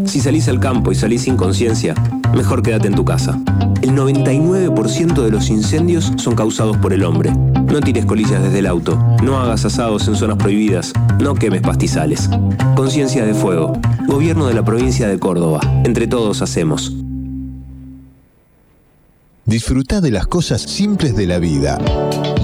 [0.06, 1.94] Si salís al campo y salís sin conciencia,
[2.32, 3.40] mejor quédate en tu casa.
[3.82, 7.32] El 99% de los incendios son causados por el hombre.
[7.32, 12.30] No tires colillas desde el auto, no hagas asados en zonas prohibidas, no quemes pastizales.
[12.76, 13.72] Conciencia de Fuego,
[14.06, 15.60] Gobierno de la provincia de Córdoba.
[15.84, 17.03] Entre todos hacemos.
[19.54, 21.78] Disfruta de las cosas simples de la vida.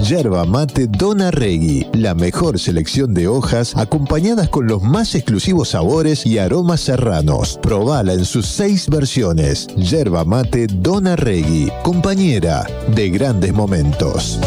[0.01, 6.25] Yerba mate Dona Regui, la mejor selección de hojas acompañadas con los más exclusivos sabores
[6.25, 7.59] y aromas serranos.
[7.61, 9.67] Probala en sus seis versiones.
[9.75, 14.39] Yerba mate Dona Regui, compañera de grandes momentos.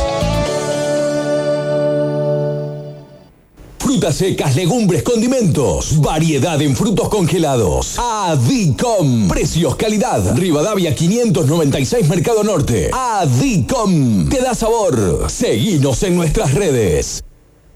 [4.12, 6.01] Secas, legumbres, condimentos.
[6.01, 7.99] Variedad en frutos congelados.
[7.99, 9.29] Adicom.
[9.29, 10.37] Precios, calidad.
[10.37, 12.90] Rivadavia 596 Mercado Norte.
[12.93, 14.29] Adicom.
[14.29, 15.31] Te da sabor.
[15.31, 17.25] Seguinos en nuestras redes.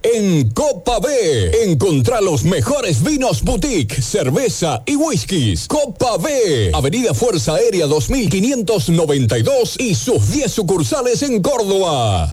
[0.03, 5.67] En Copa B, encontrá los mejores vinos boutique, cerveza y whiskies.
[5.67, 12.33] Copa B, Avenida Fuerza Aérea 2592 y sus 10 sucursales en Córdoba.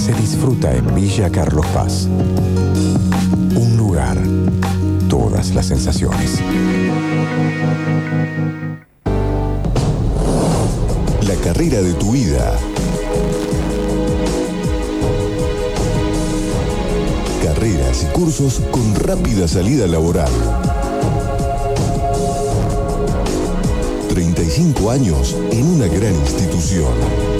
[0.00, 2.08] se disfruta en Villa Carlos Paz.
[3.54, 4.16] Un lugar,
[5.10, 6.40] todas las sensaciones.
[11.26, 12.50] La carrera de tu vida.
[17.44, 20.32] Carreras y cursos con rápida salida laboral.
[24.08, 27.39] 35 años en una gran institución.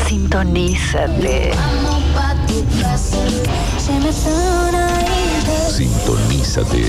[0.07, 1.53] Sintonízate.
[5.77, 6.85] Sintonízate.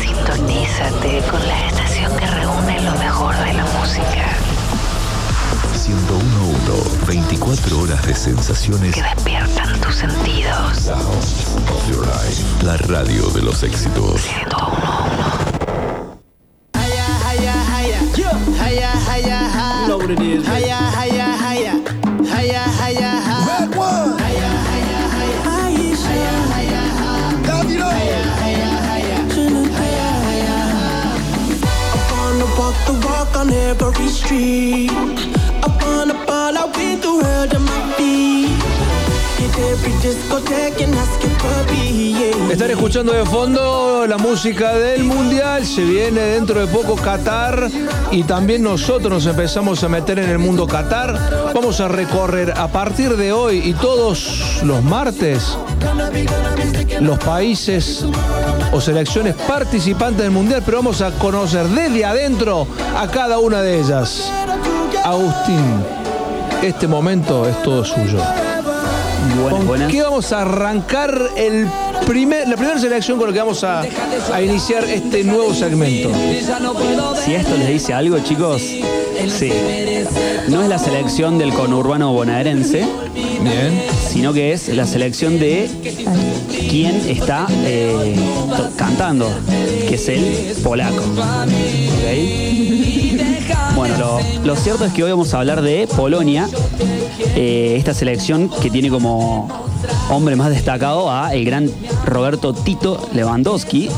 [0.00, 4.37] Sintonízate con la estación que reúne lo mejor de la música.
[5.88, 7.06] 1011.
[7.06, 8.94] 24 horas de sensaciones.
[8.94, 10.90] Que despiertan tus sentidos.
[12.62, 14.20] La radio de los éxitos.
[14.46, 15.18] 1011.
[19.88, 20.44] Loaded is.
[20.46, 21.72] Hiya, hiya, hiya.
[22.20, 23.36] Hiya, hiya, hiya.
[23.48, 24.18] Red one.
[24.20, 25.40] Hiya, hiya, hiya.
[25.48, 26.82] Hiya, hiya, hiya.
[27.48, 28.70] Hiya, hiya, hiya.
[29.32, 30.58] Hiya, hiya, hiya.
[31.96, 35.37] I wanna walk the walk on every street.
[42.50, 47.68] Están escuchando de fondo la música del Mundial, se viene dentro de poco Qatar
[48.10, 51.52] y también nosotros nos empezamos a meter en el mundo Qatar.
[51.54, 55.56] Vamos a recorrer a partir de hoy y todos los martes
[57.00, 58.04] los países
[58.72, 63.80] o selecciones participantes del Mundial, pero vamos a conocer desde adentro a cada una de
[63.80, 64.32] ellas.
[65.04, 65.84] Agustín,
[66.62, 68.20] este momento es todo suyo.
[69.66, 71.66] ¿Con qué vamos a arrancar el
[72.06, 73.82] primer, la primera selección con la que vamos a,
[74.32, 76.10] a iniciar este nuevo segmento?
[77.24, 79.52] Si esto les dice algo, chicos, sí.
[80.48, 83.82] No es la selección del conurbano bonaerense, Bien.
[84.08, 85.68] sino que es la selección de
[86.70, 88.16] quién está eh,
[88.76, 89.28] cantando,
[89.88, 91.02] que es el polaco.
[93.76, 96.48] Bueno, lo, lo cierto es que hoy vamos a hablar de Polonia,
[97.18, 99.48] eh, esta selección que tiene como
[100.10, 101.70] hombre más destacado a el gran
[102.04, 103.88] Roberto Tito Lewandowski,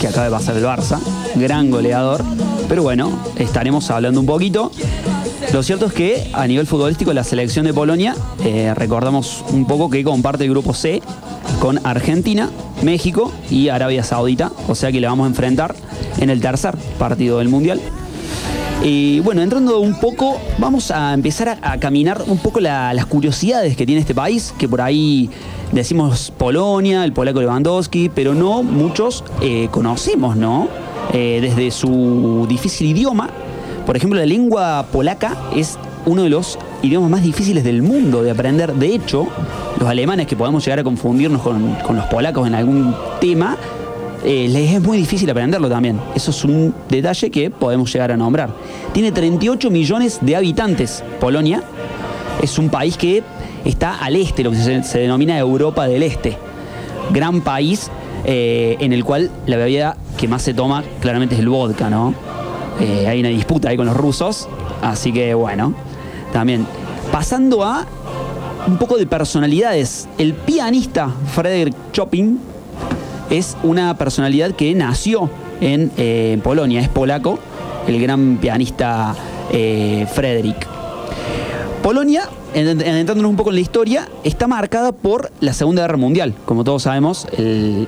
[0.00, 0.98] que acaba de pasar el Barça,
[1.34, 2.24] gran goleador.
[2.68, 4.70] Pero bueno, estaremos hablando un poquito.
[5.52, 9.88] Lo cierto es que a nivel futbolístico la selección de Polonia, eh, recordamos un poco
[9.90, 11.02] que comparte el grupo C
[11.60, 12.50] con Argentina,
[12.82, 15.74] México y Arabia Saudita, o sea que le vamos a enfrentar
[16.18, 17.80] en el tercer partido del Mundial.
[18.82, 23.76] Y bueno, entrando un poco, vamos a empezar a, caminar un poco la- las curiosidades
[23.76, 25.28] que tiene este país, que por ahí
[25.72, 30.68] decimos Polonia, el polaco Lewandowski, pero no muchos eh, conocemos, ¿no?
[31.12, 33.30] Eh, desde su difícil idioma.
[33.86, 38.30] Por ejemplo, la lengua polaca es uno de los idiomas más difíciles del mundo de
[38.30, 38.74] aprender.
[38.74, 39.26] De hecho,
[39.80, 43.56] los alemanes que podemos llegar a confundirnos con, con los polacos en algún tema,
[44.24, 46.00] eh, les es muy difícil aprenderlo también.
[46.14, 48.50] Eso es un detalle que podemos llegar a nombrar.
[48.92, 51.62] Tiene 38 millones de habitantes, Polonia.
[52.42, 53.22] Es un país que
[53.64, 56.36] está al este, lo que se, denomina Europa del Este.
[57.12, 57.90] Gran país
[58.24, 62.14] eh, en el cual la bebida que más se toma claramente es el vodka, ¿no?
[62.80, 64.48] Eh, hay una disputa ahí con los rusos,
[64.82, 65.74] así que bueno,
[66.32, 66.66] también.
[67.12, 67.86] Pasando a
[68.66, 70.08] un poco de personalidades.
[70.18, 72.40] El pianista Frederick Chopin
[73.30, 77.38] es una personalidad que nació en eh, Polonia, es polaco,
[77.86, 79.14] el gran pianista
[79.50, 80.66] eh, Frederick.
[81.82, 82.22] Polonia,
[82.54, 86.34] en- en- adentrándonos un poco en la historia, está marcada por la Segunda Guerra Mundial.
[86.44, 87.86] Como todos sabemos, el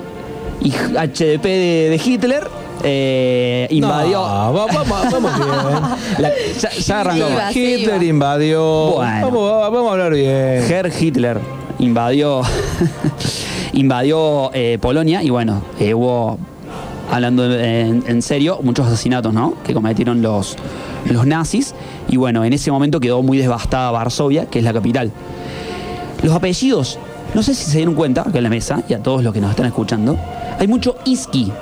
[0.62, 2.46] HDP de, de Hitler
[2.84, 4.18] eh, invadió.
[4.18, 4.76] No, va- vamos,
[5.12, 6.18] vamos bien.
[6.18, 7.28] La- ya, ya arrancó.
[7.28, 8.92] iba, Hitler invadió.
[8.96, 9.26] Bueno.
[9.26, 10.64] Vamos, vamos a hablar bien.
[10.70, 11.38] Herr Hitler
[11.80, 12.42] invadió
[13.72, 16.38] invadió eh, Polonia y bueno, eh, hubo,
[17.10, 19.54] hablando en, en serio, muchos asesinatos, ¿no?
[19.64, 20.56] Que cometieron los,
[21.06, 21.74] los nazis
[22.08, 25.12] y bueno, en ese momento quedó muy devastada Varsovia, que es la capital.
[26.22, 26.98] Los apellidos,
[27.34, 29.40] no sé si se dieron cuenta, acá en la mesa, y a todos los que
[29.40, 30.18] nos están escuchando,
[30.58, 31.52] hay mucho Iski,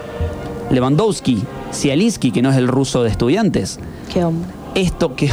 [0.71, 3.79] Lewandowski, Sialinsky, que no es el ruso de estudiantes.
[4.13, 4.49] Qué hombre.
[4.75, 5.31] Esto que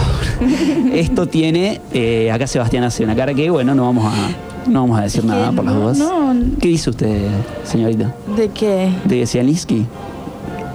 [0.94, 5.00] esto tiene, eh, acá Sebastián hace una cara que bueno, no vamos a no vamos
[5.00, 5.98] a decir nada por las dudas.
[5.98, 6.34] no.
[6.60, 7.28] ¿Qué dice usted,
[7.64, 8.14] señorita?
[8.36, 8.90] ¿De qué?
[9.06, 9.86] ¿De Sialinsky?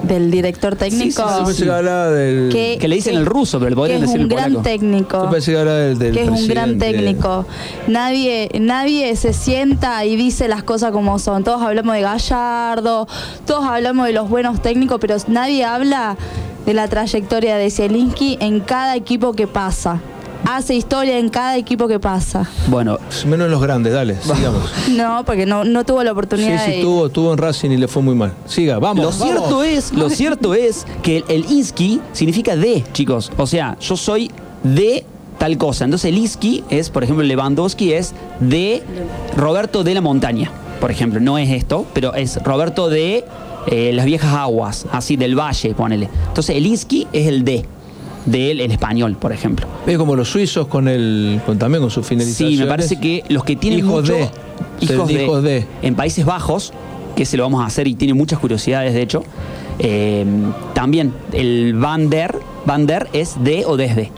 [0.03, 1.25] ¿Del director técnico?
[1.45, 2.51] Pensé que hablaba del.
[2.53, 4.29] Que- Que le dicen que- el ruso, pero le que podrían es decir un el
[4.29, 4.63] gran polaco.
[4.63, 5.23] técnico.
[5.23, 5.29] Que
[5.75, 7.47] del, del que es un gran técnico.
[7.89, 11.43] Nadie, nadie se sienta y dice las cosas como son.
[11.43, 13.09] Todos hablamos de Gallardo,
[13.45, 16.17] todos hablamos de los buenos técnicos, pero nadie habla
[16.65, 20.01] de la trayectoria de Zielinski en cada equipo que pasa.
[20.51, 22.49] Hace historia en cada equipo que pasa.
[22.69, 24.73] Bueno, Menos en los grandes, dale, sigamos.
[24.91, 26.85] No, porque no, no tuvo la Sí, oportunidad sí, de ir.
[26.85, 28.33] tuvo, tuvo en Racing y le fue muy mal.
[28.47, 29.05] Siga, vamos.
[29.05, 29.27] lo vamos.
[29.27, 31.65] cierto es, lo cierto es que el, el
[32.13, 33.31] significa de, chicos.
[33.37, 34.31] O sea, yo soy
[34.63, 35.05] de
[35.39, 35.85] tal cosa.
[35.85, 38.83] Entonces el Insky es, por ejemplo, Lewandowski es de
[39.37, 41.21] Roberto de la Montaña, por ejemplo.
[41.21, 43.25] No es esto, pero es Roberto de
[43.67, 46.09] eh, las viejas aguas, así del valle, ponele.
[46.29, 47.67] Entonces el Insky es el de,
[48.31, 49.67] del el español, por ejemplo.
[49.87, 51.41] Es como los suizos con el.
[51.47, 52.51] Con, también con su finalización.
[52.51, 54.29] Sí, me parece que los que tienen Hijos mucho- de.
[54.81, 55.67] hijos, de, Hijos de.
[55.83, 56.73] en Países Bajos,
[57.17, 59.23] que se lo vamos a hacer y tiene muchas curiosidades de hecho.
[59.81, 60.25] eh,
[60.75, 62.37] también el Van der,
[62.67, 64.11] Van der es de o desde.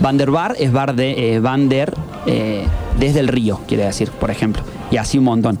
[0.00, 1.94] Van der Bar es bar de, eh, Van der
[2.26, 2.64] eh,
[2.98, 4.62] desde el río, quiere decir, por ejemplo.
[4.90, 5.58] Y así un montón.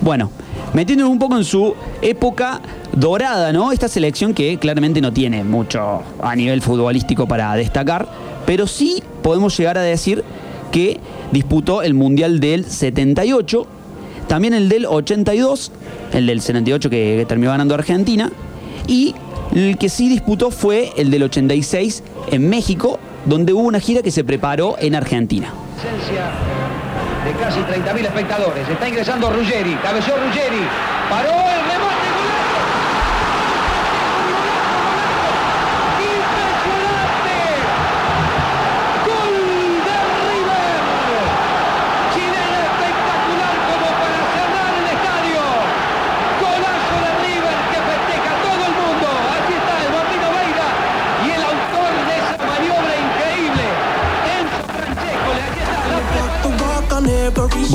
[0.00, 0.30] Bueno,
[0.74, 2.60] metiéndonos un poco en su época
[2.92, 3.72] dorada, ¿no?
[3.72, 8.08] Esta selección que claramente no tiene mucho a nivel futbolístico para destacar,
[8.46, 10.24] pero sí podemos llegar a decir
[10.70, 11.00] que
[11.32, 13.66] disputó el Mundial del 78,
[14.28, 15.72] también el del 82,
[16.12, 18.30] el del 78 que, que terminó ganando Argentina,
[18.86, 19.14] y
[19.54, 24.10] el que sí disputó fue el del 86 en México, donde hubo una gira que
[24.10, 25.52] se preparó en Argentina.
[27.26, 28.68] De casi 30.000 espectadores.
[28.68, 30.62] Está ingresando Ruggeri, cabeció Ruggeri,
[31.10, 31.85] paró el remate,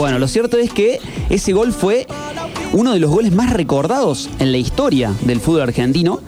[0.02, 1.00] Bueno, lo cierto es que
[1.30, 2.08] ese gol fue
[2.74, 6.22] uno de los goles más recordados en la historia del fútbol argentino.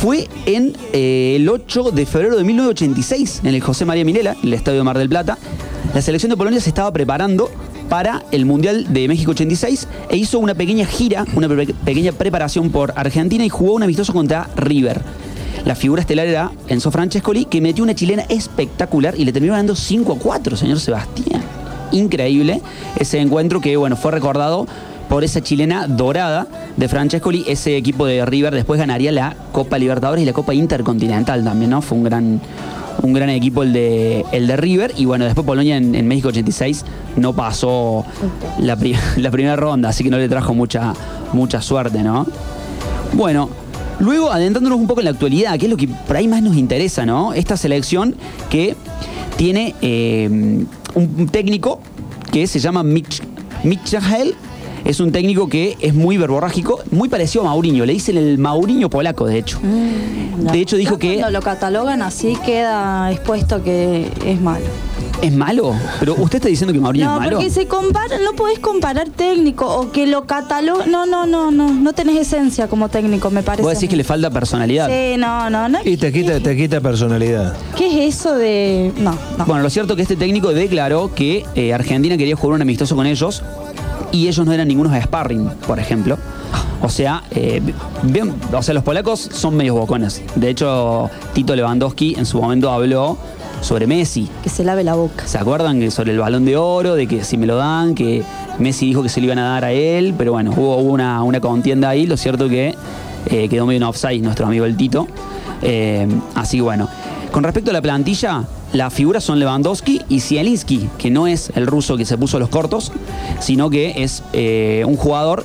[0.00, 4.52] Fue en eh, el 8 de febrero de 1986, en el José María Minela, el
[4.52, 5.38] Estadio Mar del Plata.
[5.94, 7.48] la selección de Polonia se estaba preparando
[7.88, 12.70] para el Mundial de México 86 e hizo una pequeña gira, una pe- pequeña preparación
[12.70, 15.00] por Argentina y jugó un amistoso contra River.
[15.64, 19.76] La figura estelar era Enzo Francescoli, que metió una chilena espectacular y le terminó ganando
[19.76, 21.44] 5 a 4, señor Sebastián.
[21.92, 22.60] Increíble
[22.98, 24.66] ese encuentro que, bueno, fue recordado
[25.08, 27.44] por esa chilena dorada de Francescoli.
[27.46, 31.82] Ese equipo de River después ganaría la Copa Libertadores y la Copa Intercontinental también, ¿no?
[31.82, 32.40] Fue un gran,
[33.02, 34.92] un gran equipo el de, el de River.
[34.96, 36.84] Y bueno, después Polonia en, México 86
[37.16, 38.04] no pasó
[38.58, 38.78] la,
[39.16, 40.94] la primera ronda, así que no le trajo mucha,
[41.32, 42.26] mucha suerte, ¿no?
[43.12, 43.50] Bueno,
[44.00, 46.56] luego adentrándonos un poco en la actualidad, que es lo que por ahí más nos
[46.56, 47.32] interesa, ¿no?
[47.34, 48.14] Esta selección
[48.50, 48.76] que
[49.36, 50.28] tiene eh,
[50.94, 51.80] un técnico
[52.30, 53.22] que se llama Mitch,
[53.64, 54.34] Michael.
[54.84, 57.84] Es un técnico que es muy verborrágico, muy parecido a Mauriño.
[57.86, 59.58] Le dicen el Mauriño polaco, de hecho.
[59.62, 64.64] De hecho, dijo que Cuando lo catalogan así queda expuesto que es malo.
[65.22, 65.74] es malo.
[66.00, 67.36] Pero usted está diciendo que Mauriño No, es malo.
[67.36, 70.90] porque se compara, no podés comparar técnico o que lo catalogan.
[70.90, 73.62] No, no, no, no, no tenés esencia como técnico, me parece.
[73.62, 74.88] Vos decís que le falta personalidad.
[74.88, 75.78] Sí, no, no, no.
[75.84, 77.54] Y te quita, te quita personalidad.
[77.76, 78.92] ¿Qué es eso de.?
[78.98, 79.46] No, no.
[79.46, 82.96] Bueno, lo cierto es que este técnico declaró que eh, Argentina quería jugar un amistoso
[82.96, 83.42] con ellos
[84.12, 86.18] y ellos no eran ningunos de sparring, por ejemplo.
[86.82, 87.62] O sea, eh,
[88.02, 90.22] bien, o sea, los polacos son medios bocones.
[90.34, 93.16] De hecho, Tito Lewandowski en su momento habló
[93.62, 94.28] sobre Messi.
[94.42, 95.26] Que se lave la boca.
[95.26, 98.22] ¿Se acuerdan que sobre el balón de oro, de que si me lo dan, que
[98.58, 101.22] Messi dijo que se lo iban a dar a él, pero bueno, hubo hubo una,
[101.22, 102.74] una contienda ahí, lo cierto que
[103.26, 105.06] eh, quedó medio en offside nuestro amigo el Tito.
[105.62, 106.88] Eh, así que bueno,
[107.30, 111.66] con respecto a la plantilla, las figuras son Lewandowski y Zielinski, que no es el
[111.66, 112.92] ruso que se puso los cortos,
[113.40, 115.44] sino que es eh, un jugador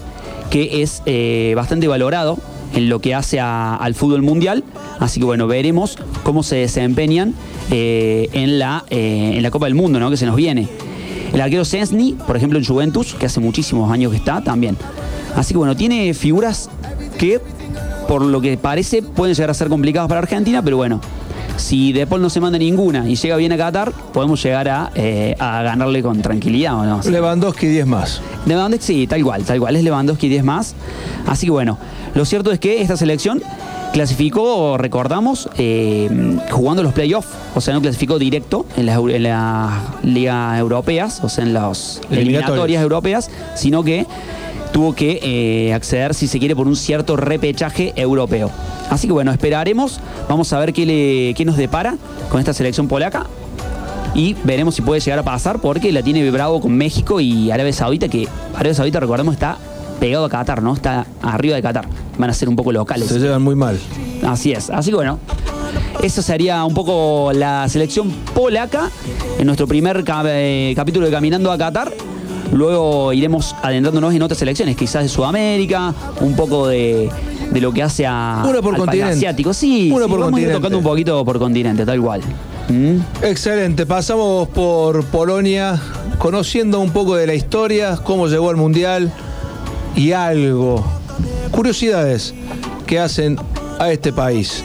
[0.49, 2.38] que es eh, bastante valorado
[2.73, 4.63] en lo que hace a- al fútbol mundial.
[4.99, 7.34] Así que bueno, veremos cómo se desempeñan
[7.71, 10.09] eh, en, la, eh, en la Copa del Mundo, ¿no?
[10.09, 10.67] Que se nos viene.
[11.34, 14.78] El arquero Sensny, por ejemplo, en Juventus, que hace muchísimos años que está, también.
[15.36, 16.69] Así que bueno, tiene figuras
[17.17, 17.41] que,
[18.07, 21.01] por lo que parece, pueden llegar a ser complicadas para Argentina, pero bueno,
[21.57, 24.91] si De Paul no se manda ninguna y llega bien a Qatar, podemos llegar a,
[24.95, 27.01] eh, a ganarle con tranquilidad o no.
[27.03, 28.21] Lewandowski 10 más.
[28.45, 29.75] Lewandowski, sí, tal cual, tal cual.
[29.75, 30.75] Es Lewandowski 10 más.
[31.25, 31.77] Así que bueno,
[32.15, 33.41] lo cierto es que esta selección
[33.93, 36.09] clasificó, recordamos, eh,
[36.51, 37.29] jugando los playoffs.
[37.55, 42.01] O sea, no clasificó directo en las en las ligas europeas, o sea, en las
[42.09, 42.21] Eliminatorias.
[42.21, 44.05] eliminatorias europeas, sino que
[44.72, 48.51] tuvo que eh, acceder, si se quiere, por un cierto repechaje europeo.
[48.89, 49.99] Así que bueno, esperaremos,
[50.30, 51.95] vamos a ver qué, le, qué nos depara
[52.30, 53.26] con esta selección polaca
[54.15, 57.74] y veremos si puede llegar a pasar porque la tiene bravo con México y Arabia
[57.74, 59.57] Saudita, que Arabia Saudita, recordemos, está
[59.99, 60.74] pegado a Qatar, ¿no?
[60.74, 61.88] Está arriba de Qatar.
[62.18, 63.07] Van a ser un poco locales.
[63.07, 63.80] Se llevan muy mal.
[64.26, 64.70] Así es.
[64.70, 65.20] Así que bueno,
[66.01, 68.89] eso sería un poco la selección polaca
[69.38, 71.93] en nuestro primer eh, capítulo de Caminando a Qatar.
[72.51, 77.09] Luego iremos adentrándonos en otras selecciones, quizás de Sudamérica, un poco de,
[77.51, 79.13] de lo que hace a, Una por al país continente.
[79.15, 79.53] asiático.
[79.53, 80.53] Sí, sí, por vamos a ir continente.
[80.55, 82.21] tocando un poquito por continente, tal cual.
[82.69, 82.97] ¿Mm?
[83.23, 85.79] Excelente, pasamos por Polonia,
[86.17, 89.11] conociendo un poco de la historia, cómo llegó al Mundial
[89.95, 90.83] y algo,
[91.51, 92.33] curiosidades
[92.85, 93.37] que hacen
[93.79, 94.63] a este país.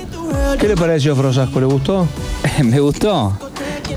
[0.59, 1.61] ¿Qué le pareció, Frosasco?
[1.61, 2.07] ¿Le gustó?
[2.64, 3.33] Me gustó.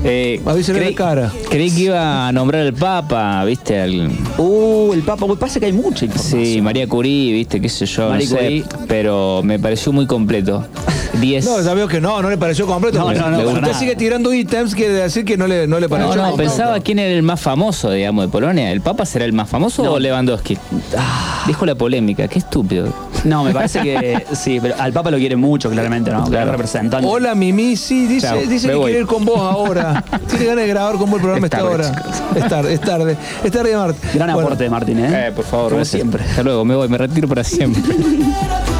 [0.08, 1.32] Eh, creí, la cara.
[1.50, 3.80] creí que iba a nombrar al Papa, ¿viste?
[3.80, 7.60] Al, Uh, el Papa, pues pasa que hay mucha sí, María Curie, ¿viste?
[7.60, 8.10] ¿Qué sé yo?
[8.10, 8.64] María no sé, Curie.
[8.86, 10.64] pero me pareció muy completo.
[11.20, 11.44] 10.
[11.46, 12.98] No, ya veo que no, no le pareció completo.
[12.98, 13.74] No, no, no, usted nada.
[13.74, 17.12] sigue tirando ítems, quiere decir que no le, no le pareció No, pensaba quién era
[17.14, 18.70] el más famoso, digamos, de Polonia.
[18.70, 19.92] ¿El Papa será el más famoso No.
[19.92, 20.58] o Lewandowski?
[21.46, 22.92] Dijo la polémica, qué estúpido.
[23.26, 26.24] No, me parece que sí, pero al Papa lo quiere mucho, claramente, ¿no?
[26.24, 26.52] Claro.
[26.52, 27.06] representante.
[27.08, 28.84] Hola Mimi, sí, dice, Chao, dice me que voy.
[28.86, 30.04] quiere ir con vos ahora.
[30.30, 32.04] Tiene ganas de grabar con vos el programa Es esta tarde, hora.
[32.36, 33.16] Es tarde, es tarde.
[33.44, 33.98] Es tarde de Marte.
[34.14, 35.28] Gran Bueno, aporte de Martín, ¿eh?
[35.28, 36.00] Eh, por favor, Como gracias.
[36.00, 36.22] siempre.
[36.24, 37.82] Hasta luego, me voy, me retiro para siempre.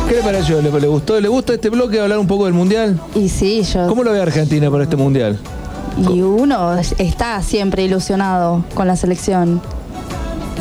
[0.09, 0.63] ¿Qué le pareció?
[0.63, 1.21] ¿Le, le gustó?
[1.21, 3.01] ¿Le gusta este bloque hablar un poco del Mundial?
[3.15, 3.89] Y sí, yo.
[3.89, 5.39] ¿Cómo lo ve Argentina para este Mundial?
[5.99, 9.61] Y uno está siempre ilusionado con la selección.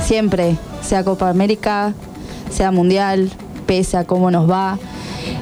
[0.03, 1.93] Siempre, sea Copa América,
[2.51, 3.29] sea Mundial,
[3.65, 4.77] pese a cómo nos va.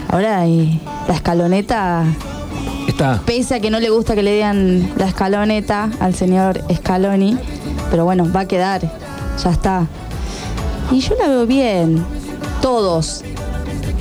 [0.10, 2.04] Ahora eh, la escaloneta,
[2.88, 3.22] Está.
[3.26, 7.38] pese a que no le gusta que le digan la escaloneta al señor Scaloni,
[7.90, 8.82] pero bueno, va a quedar,
[9.44, 9.88] ya está.
[10.92, 12.06] Y yo la veo bien,
[12.62, 13.24] todos.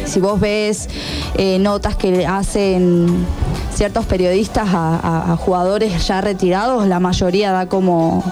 [0.04, 0.88] Si vos ves
[1.36, 3.24] eh, notas que hacen
[3.72, 8.22] ciertos periodistas a, a- a jugadores ya retirados, la mayoría da como,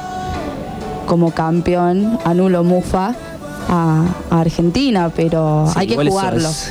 [1.06, 3.14] como campeón a Nulo Mufa
[3.70, 6.48] a, a Argentina, pero Sí, hay que jugarlo.
[6.48, 6.70] es-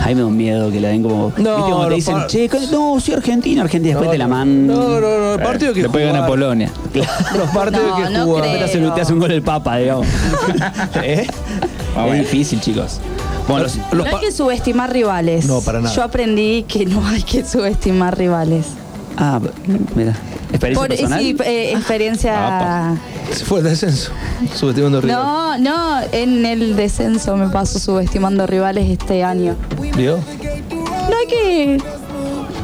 [0.00, 1.26] A mí me da un miedo que la den como.
[1.28, 4.18] ¿viste cuando te los dicen, par- che, no, soy Argentina, Argentina, y después No, te
[4.18, 4.34] la no.
[4.34, 4.66] mandan.
[4.76, 6.26] No, no, no, el partido que Después gana.
[6.26, 6.70] Polonia.
[7.36, 8.44] Los partidos No, que no jugar.
[8.44, 10.06] Te hace, te hace un gol el Papa, digamos.
[11.02, 11.26] ¿Eh?
[12.12, 13.00] Es difícil, chicos.
[13.48, 15.46] Bueno, los- No hay que subestimar rivales.
[15.46, 15.94] No, para nada.
[15.94, 18.66] Yo aprendí que no hay que subestimar rivales.
[19.16, 19.40] Ah,
[19.96, 20.14] mira.
[20.50, 21.20] ¿Experiencia Por, personal?
[21.20, 22.96] sí, eh, experiencia.
[23.32, 24.12] Se fue el descenso.
[24.54, 25.16] Subestimando rival.
[25.22, 29.56] No, no, en el descenso me paso subestimando rivales este año.
[29.96, 30.16] ¿Vio?
[30.18, 31.82] No hay que.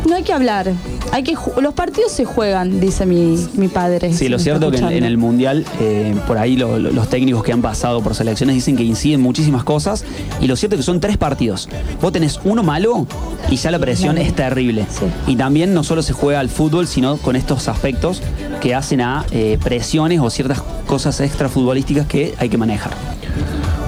[0.09, 0.73] No hay que hablar.
[1.13, 4.11] Hay que los partidos se juegan, dice mi, mi padre.
[4.13, 7.45] Sí, si lo cierto que en, el Mundial, eh, por ahí lo- lo- los técnicos
[7.45, 10.05] que han pasado por selecciones dicen que inciden muchísimas cosas
[10.41, 11.69] y lo cierto es que son tres partidos.
[12.01, 13.07] Vos tenés uno malo
[13.49, 14.87] y ya la presión es terrible.
[15.29, 18.21] Y también no solo se juega al fútbol, sino con estos aspectos
[18.61, 22.93] que hacen a eh, presiones o ciertas cosas extra futbolísticas que hay que manejar.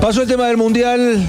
[0.01, 1.21] Pasó el tema del mundial.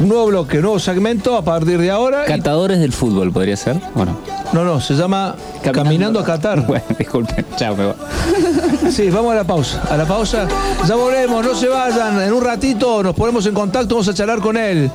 [0.00, 2.22] Un nuevo bloque, nuevo segmento a partir de ahora.
[2.24, 3.80] y- Catadores del fútbol, ¿podría ser?
[3.94, 4.16] Bueno.
[4.52, 5.34] No, no, se llama
[5.72, 6.64] Caminando, a Qatar.
[6.66, 7.44] Bueno, disculpen.
[7.56, 7.94] Chao, me voy.
[8.92, 9.82] Sí, vamos a la pausa.
[9.90, 10.46] A la pausa.
[10.86, 12.20] Ya volvemos, no se vayan.
[12.22, 14.90] En un ratito nos ponemos en contacto, vamos a charlar con él.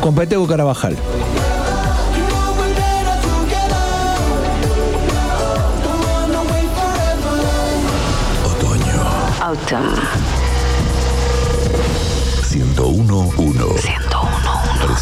[0.00, 0.96] Con Petego Carabajal.
[9.40, 10.23] Autumn.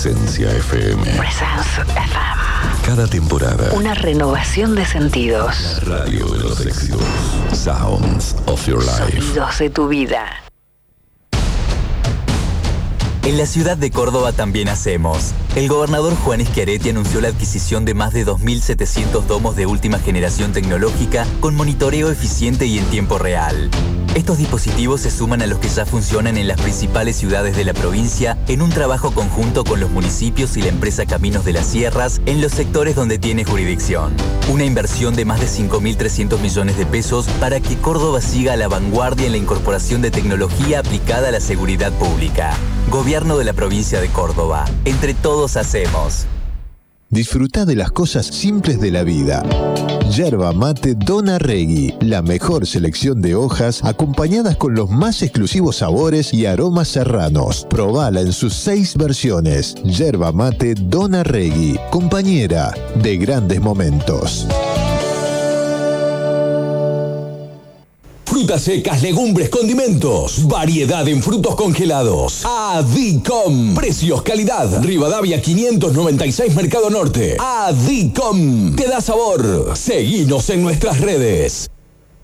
[0.02, 1.04] Presencia FM.
[1.16, 2.84] Presence FM.
[2.84, 3.70] Cada temporada.
[3.72, 5.80] Una renovación de sentidos.
[5.86, 7.00] Radio de los éxitos.
[7.52, 9.20] Sounds of your life.
[9.20, 10.26] Sonidos de tu vida.
[13.24, 15.32] En la ciudad de Córdoba también hacemos.
[15.54, 20.52] El gobernador Juan Schiaretti anunció la adquisición de más de 2.700 domos de última generación
[20.52, 23.70] tecnológica con monitoreo eficiente y en tiempo real.
[24.16, 27.74] Estos dispositivos se suman a los que ya funcionan en las principales ciudades de la
[27.74, 32.20] provincia en un trabajo conjunto con los municipios y la empresa Caminos de las Sierras
[32.26, 34.14] en los sectores donde tiene jurisdicción.
[34.50, 38.66] Una inversión de más de 5.300 millones de pesos para que Córdoba siga a la
[38.66, 42.58] vanguardia en la incorporación de tecnología aplicada a la seguridad pública.
[42.92, 44.66] Gobierno de la provincia de Córdoba.
[44.84, 46.26] Entre todos hacemos.
[47.08, 49.42] Disfruta de las cosas simples de la vida.
[50.10, 56.34] Yerba mate Dona Regui, la mejor selección de hojas acompañadas con los más exclusivos sabores
[56.34, 57.66] y aromas serranos.
[57.70, 59.74] Probala en sus seis versiones.
[59.84, 64.46] Yerba mate Dona Regui, compañera de grandes momentos.
[68.42, 70.48] Frutas secas, legumbres, condimentos.
[70.48, 72.44] Variedad en frutos congelados.
[72.44, 73.72] Adicom.
[73.72, 74.82] Precios, calidad.
[74.82, 77.36] Rivadavia 596 Mercado Norte.
[77.38, 78.74] Adicom.
[78.74, 79.76] Te da sabor.
[79.76, 81.70] Seguinos en nuestras redes.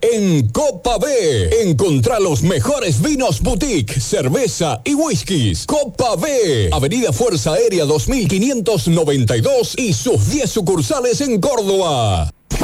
[0.01, 5.66] En Copa B, encontrá los mejores vinos boutique, cerveza y whiskies.
[5.66, 12.33] Copa B, Avenida Fuerza Aérea 2592 y sus 10 sucursales en Córdoba.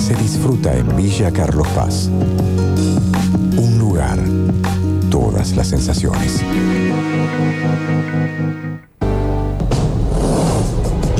[0.00, 2.08] se disfruta en Villa Carlos Paz.
[3.56, 4.18] Un lugar,
[5.10, 6.42] todas las sensaciones.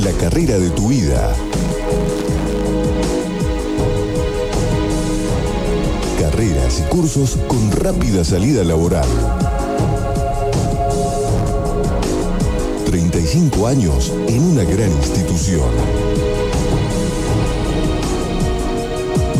[0.03, 1.31] La carrera de tu vida.
[6.19, 9.07] Carreras y cursos con rápida salida laboral.
[12.85, 15.69] 35 años en una gran institución.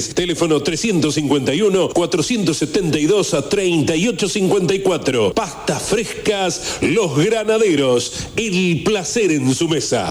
[0.00, 5.34] Teléfono 351 472 3854.
[5.34, 8.28] Pastas frescas Los Granaderos.
[8.36, 10.10] El placer en su mesa.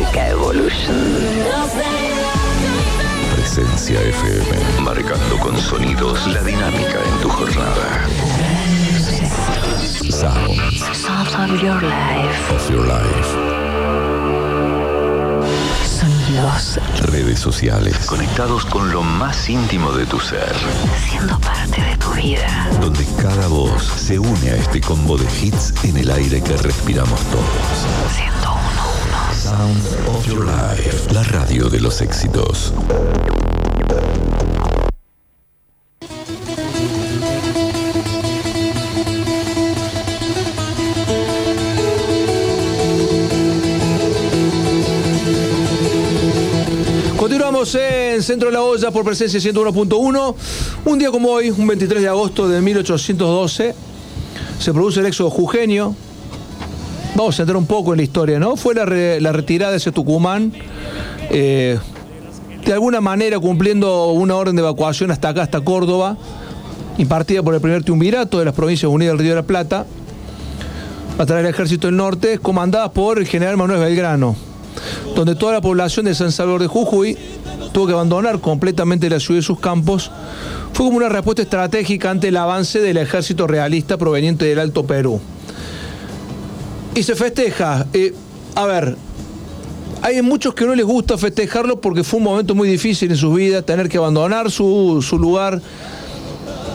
[0.00, 0.96] Música Evolution.
[3.34, 4.80] Presencia FM.
[4.80, 8.08] Marcando con sonidos la dinámica en tu jornada.
[10.10, 12.54] Sounds Sounds of your life.
[12.54, 13.28] of your life.
[15.84, 16.80] Sonidos.
[17.10, 18.06] Redes sociales.
[18.06, 20.54] Conectados con lo más íntimo de tu ser.
[21.10, 22.70] Siendo parte de tu vida.
[22.80, 27.20] Donde cada voz se une a este combo de hits en el aire que respiramos
[27.24, 28.16] todos.
[28.16, 28.59] Siendo
[29.50, 29.80] uno, uno.
[29.80, 31.12] Sound of Your Life.
[31.12, 32.72] La radio de los éxitos.
[47.16, 50.34] Continuamos en Centro de la Olla por presencia 101.1.
[50.84, 53.74] Un día como hoy, un 23 de agosto de 1812,
[54.58, 55.94] se produce el éxodo jujeño.
[57.14, 58.56] Vamos a entrar un poco en la historia, ¿no?
[58.56, 60.52] Fue la, re- la retirada de ese Tucumán,
[61.30, 61.78] eh,
[62.64, 66.16] de alguna manera cumpliendo una orden de evacuación hasta acá, hasta Córdoba,
[66.98, 69.86] impartida por el primer triunvirato de las Provincias Unidas del Río de la Plata,
[71.18, 74.36] a través del Ejército del Norte, comandada por el general Manuel Belgrano
[75.14, 77.18] donde toda la población de San Salvador de Jujuy
[77.72, 80.10] tuvo que abandonar completamente la ciudad y sus campos,
[80.72, 85.20] fue como una respuesta estratégica ante el avance del ejército realista proveniente del Alto Perú.
[86.94, 87.86] Y se festeja.
[87.92, 88.14] eh,
[88.54, 88.96] a ver,
[90.02, 93.34] hay muchos que no les gusta festejarlo porque fue un momento muy difícil en sus
[93.34, 95.60] vidas, tener que abandonar su, su lugar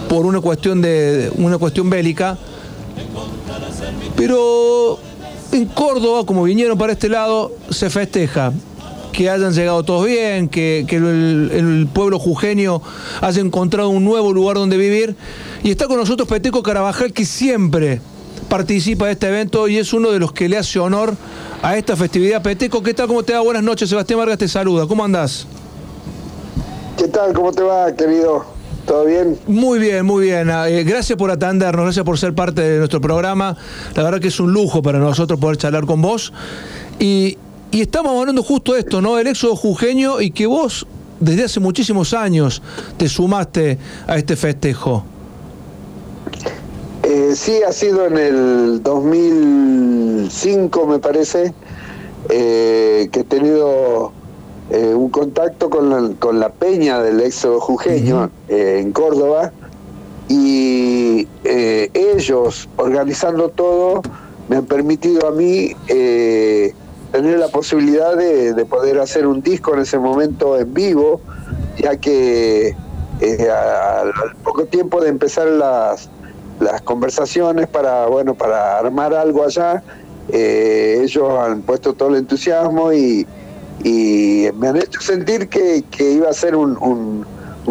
[0.07, 2.38] por una cuestión, de, una cuestión bélica.
[4.16, 4.99] Pero
[5.51, 8.53] en Córdoba, como vinieron para este lado, se festeja
[9.11, 12.82] que hayan llegado todos bien, que, que el, pueblo jujeño
[13.22, 15.16] haya encontrado un nuevo lugar donde vivir.
[15.63, 18.01] Y está con nosotros Peteco Carabajal, que siempre
[18.56, 21.14] participa de este evento y es uno de los que le hace honor
[21.62, 22.41] a esta festividad.
[22.41, 23.06] Peteco, ¿qué tal?
[23.06, 23.41] ¿Cómo te va?
[23.41, 23.89] Buenas noches.
[23.89, 24.88] Sebastián Vargas te saluda.
[24.88, 25.45] ¿Cómo andás?
[26.97, 27.34] ¿Qué tal?
[27.34, 28.45] ¿Cómo te va, querido?
[28.86, 29.38] ¿Todo bien?
[29.45, 30.49] Muy bien, muy bien.
[30.49, 33.58] Ah, eh, gracias por atendernos, gracias por ser parte de nuestro programa.
[33.93, 36.32] La verdad que es un lujo para nosotros poder charlar con vos.
[36.97, 37.38] Y,
[37.72, 39.20] y estamos hablando justo de esto, ¿no?
[39.20, 40.88] El éxodo jujeño y que vos
[41.20, 42.62] desde hace muchísimos años
[42.95, 45.03] te sumaste a este festejo.
[47.16, 51.53] Eh, sí, ha sido en el 2005, me parece,
[52.28, 54.11] eh, que he tenido
[54.70, 59.53] eh, un contacto con la, con la peña del éxodo jujeño en Córdoba.
[60.28, 64.01] Y ellos, organizando todo,
[64.49, 69.84] me han permitido a mí tener la posibilidad de, de poder hacer un disco en
[69.84, 71.22] ese momento en vivo,
[71.78, 72.76] ya que
[73.22, 76.09] al poco tiempo de empezar las,
[76.60, 79.84] las conversaciones para bueno para armar algo allá.
[80.30, 83.28] Eh, ellos han puesto todo el entusiasmo y,
[83.84, 87.26] me han hecho sentir que, que iba a ser un, un-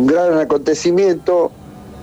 [0.07, 1.51] gran acontecimiento.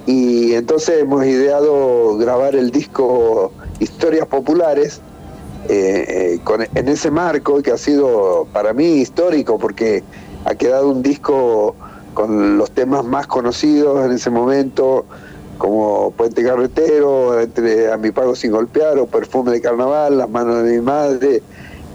[0.05, 4.99] Y entonces hemos ideado grabar el disco Historias Populares
[5.69, 10.03] eh, con- en ese marco que ha sido para mí histórico porque
[10.45, 11.75] ha quedado un disco
[12.13, 15.05] con los temas más conocidos en ese momento,
[15.61, 20.63] como Puente Carretero, entre A mi pago sin golpear o Perfume de Carnaval, Las manos
[20.63, 21.43] de mi madre,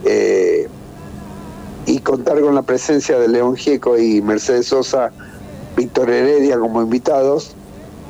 [0.05, 0.69] eh,
[1.85, 5.11] y contar con la presencia de León Gieco y Mercedes Sosa,
[5.77, 7.55] Víctor Heredia como invitados,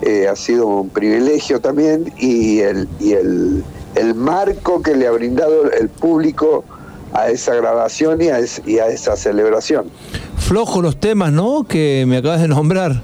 [0.03, 5.11] eh, ha sido un privilegio también y el, y el, el marco que le ha
[5.13, 6.65] brindado el público
[7.15, 9.87] a esa grabación y a, es- y a esa celebración.
[10.37, 11.65] Flojo los temas, ¿no?
[11.67, 13.03] Que me acabas de nombrar.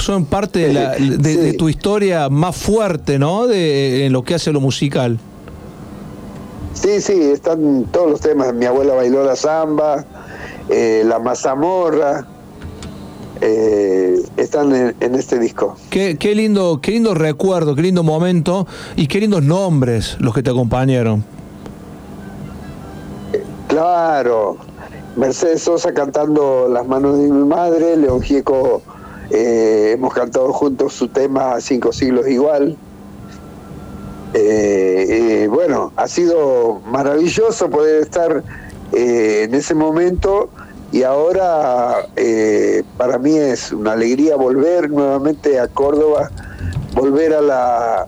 [0.00, 3.46] Son parte de, la- de- de tu historia más fuerte, ¿no?
[3.46, 5.18] De, en lo que hace lo musical.
[6.74, 8.54] Sí, sí, están todos los temas.
[8.54, 10.04] Mi abuela bailó la samba,
[10.70, 12.26] eh, la mazamorra,
[13.42, 15.76] eh, están en, en este disco.
[15.90, 20.42] Qué, qué lindo, qué lindo recuerdo, qué lindo momento y qué lindos nombres los que
[20.42, 21.24] te acompañaron.
[23.68, 24.56] Claro,
[25.16, 28.82] Mercedes Sosa cantando Las manos de mi madre, León Gieco,
[29.30, 32.76] eh, hemos cantado juntos su tema Cinco siglos igual.
[34.34, 35.06] Eh,
[35.42, 38.42] eh, bueno, ha sido maravilloso poder estar
[38.92, 40.50] en ese momento
[40.90, 42.08] y ahora
[42.96, 46.30] para mí es una alegría volver nuevamente a Córdoba,
[46.94, 48.06] volver a, la,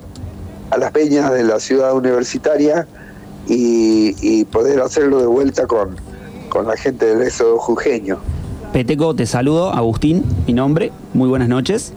[0.76, 2.88] las peñas de la ciudad universitaria
[3.46, 5.96] y, y poder hacerlo de vuelta con,
[6.48, 8.18] con la gente del éxodo jujeño.
[8.72, 11.92] Peteco, te saludo, Agustín, mi nombre, muy buenas noches.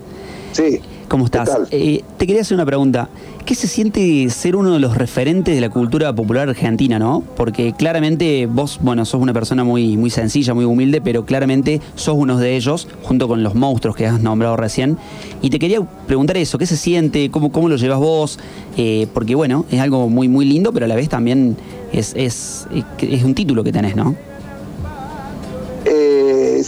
[0.51, 0.81] Sí.
[1.07, 1.49] ¿Cómo estás?
[1.71, 3.07] Eh, te quería hacer una pregunta.
[3.45, 7.23] ¿Qué se siente ser uno de los referentes de la cultura popular argentina, no?
[7.37, 12.15] Porque claramente vos, bueno, sos una persona muy, muy sencilla, muy humilde, pero claramente sos
[12.17, 14.97] uno de ellos, junto con los monstruos que has nombrado recién.
[15.41, 17.31] Y te quería preguntar eso, ¿qué se siente?
[17.31, 18.39] ¿Cómo, cómo lo llevas vos?
[18.75, 21.55] Eh, porque bueno, es algo muy, muy lindo, pero a la vez también
[21.93, 22.67] es, es,
[22.99, 24.15] es un título que tenés, ¿no?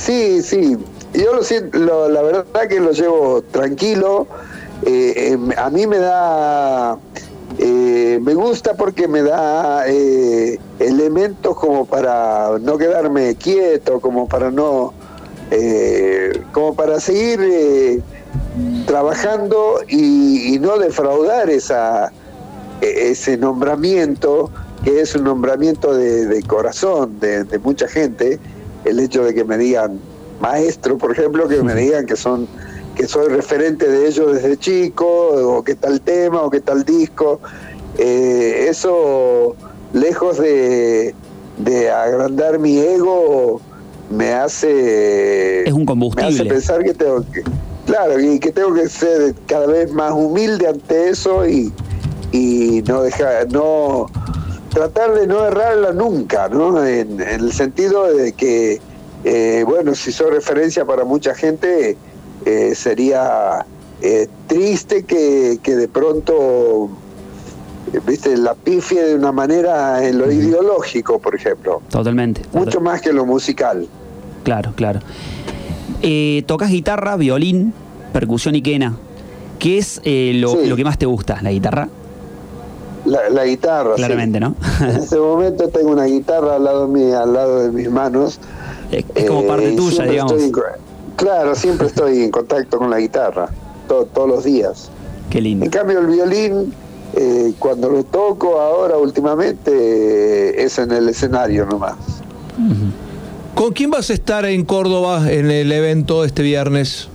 [0.07, 0.77] Sí, sí.
[1.13, 4.25] Yo lo siento, lo- la verdad que lo llevo tranquilo.
[4.85, 6.97] Eh, eh, a mí me da,
[7.57, 14.49] eh, me gusta porque me da eh, elementos como para no quedarme quieto, como para
[14.49, 14.93] no,
[16.53, 18.01] como para seguir
[18.85, 22.13] trabajando y, no defraudar esa,
[22.79, 24.49] e- ese nombramiento
[24.85, 28.39] que es un nombramiento de, corazón de mucha gente
[28.87, 29.99] el hecho de que me digan
[30.39, 32.47] maestro por ejemplo que me digan que son
[32.95, 37.39] que soy referente de ellos desde chico o qué tal tema o qué tal disco
[37.99, 39.55] Eh, eso
[39.93, 41.15] lejos de,
[41.57, 43.59] de agrandar mi ego
[44.11, 45.85] me hace Es un
[46.15, 46.49] me hace combustible.
[46.49, 47.41] pensar que tengo que
[47.87, 51.73] claro y que tengo que ser cada vez más humilde ante eso y,
[52.31, 54.05] y no dejar no
[54.77, 58.79] tratar de no errarla nunca no en, en el sentido de que
[59.23, 61.97] eh, bueno si soy referencia para mucha gente
[62.45, 63.65] eh, sería
[64.03, 66.89] eh, triste que, que de pronto
[68.05, 72.41] viste la pifie de una manera en lo ideológico por ejemplo Totalmente.
[72.53, 73.87] mucho más que lo musical
[74.43, 74.99] Claro, claro.
[76.03, 77.73] Eh, tocas guitarra, violín,
[78.13, 78.95] percusión y quena.
[79.59, 80.67] ¿Qué es eh, lo, Sí.
[80.69, 81.39] lo que más te gusta?
[81.41, 81.89] ¿La guitarra?
[83.07, 84.01] La, la guitarra sí.
[84.03, 84.55] Claramente, ¿no?
[84.81, 88.39] en este momento tengo una guitarra al lado mí, al lado de mis manos
[88.91, 90.31] Es, como parte y tuya, siempre digamos.
[90.33, 93.49] estoy en- claro, siempre estoy en contacto con la guitarra,
[93.87, 94.89] to- todos los días.
[95.29, 95.65] Qué lindo.
[95.65, 96.73] En cambio, el violín,
[97.15, 101.95] eh, cuando lo toco ahora últimamente, eh, es en el escenario nomás.
[103.55, 107.09] ¿Con quién vas a estar en Córdoba en el evento este viernes?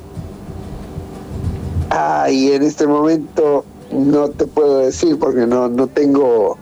[1.91, 6.57] Ah, y en este momento no te puedo decir porque no, no tengo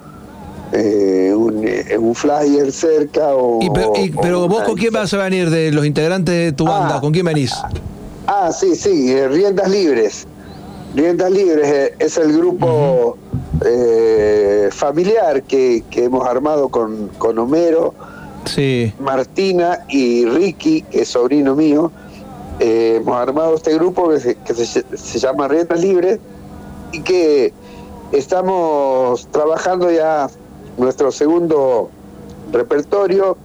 [0.72, 3.60] eh, un, eh, un flyer cerca o...
[3.62, 6.52] Y pero, y- o pero vos con quién vas a venir de los integrantes de
[6.52, 7.52] tu banda, ¿con quién venís?
[8.26, 10.26] Ah, sí, sí, eh, Riendas Libres.
[10.94, 13.16] Riendas Libres eh, es el grupo
[13.64, 17.94] eh, familiar que, que hemos armado con, con Homero,
[18.46, 18.92] Sí.
[18.98, 21.92] Martina y Ricky, que es sobrino mío.
[22.58, 26.18] Hemos armado este grupo que, se, que se- se llama Riendas Libres
[26.92, 27.52] y que
[28.12, 30.28] estamos trabajando ya
[30.76, 31.90] nuestro segundo
[32.52, 33.36] repertorio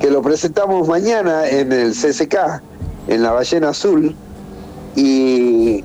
[0.00, 2.60] que lo presentamos mañana en el CCK,
[3.08, 4.14] en la Ballena Azul,
[4.96, 5.84] y,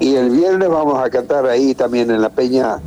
[0.00, 2.78] y el viernes vamos a cantar ahí también en la Peña,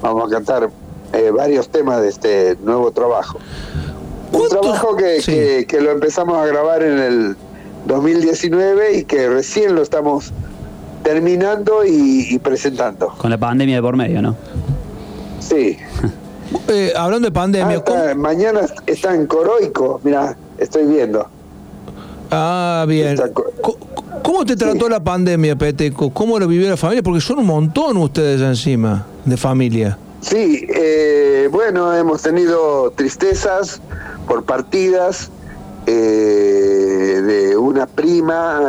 [0.00, 0.70] vamos a cantar
[1.12, 3.38] eh, varios temas de este nuevo trabajo.
[4.32, 7.36] Un trabajo que, que- que lo empezamos a grabar en el
[7.86, 10.32] 2019 y que recién lo estamos
[11.02, 13.08] terminando y, y presentando.
[13.18, 14.36] Con la pandemia de por medio, ¿no?
[15.40, 15.76] Sí.
[16.66, 21.26] Eh, hablando de pandemia, Ah, está- mañana está en Coroico, mira, estoy viendo.
[22.30, 23.18] Ah, bien.
[24.22, 26.08] ¿Cómo te trató la pandemia, Peteco?
[26.08, 27.02] ¿Cómo lo vivió la familia?
[27.02, 29.98] Porque son un montón ustedes encima de familia.
[30.22, 33.82] Sí, eh, bueno, hemos tenido tristezas
[34.26, 35.30] por partidas
[35.86, 35.92] eh,
[37.26, 38.60] de una prima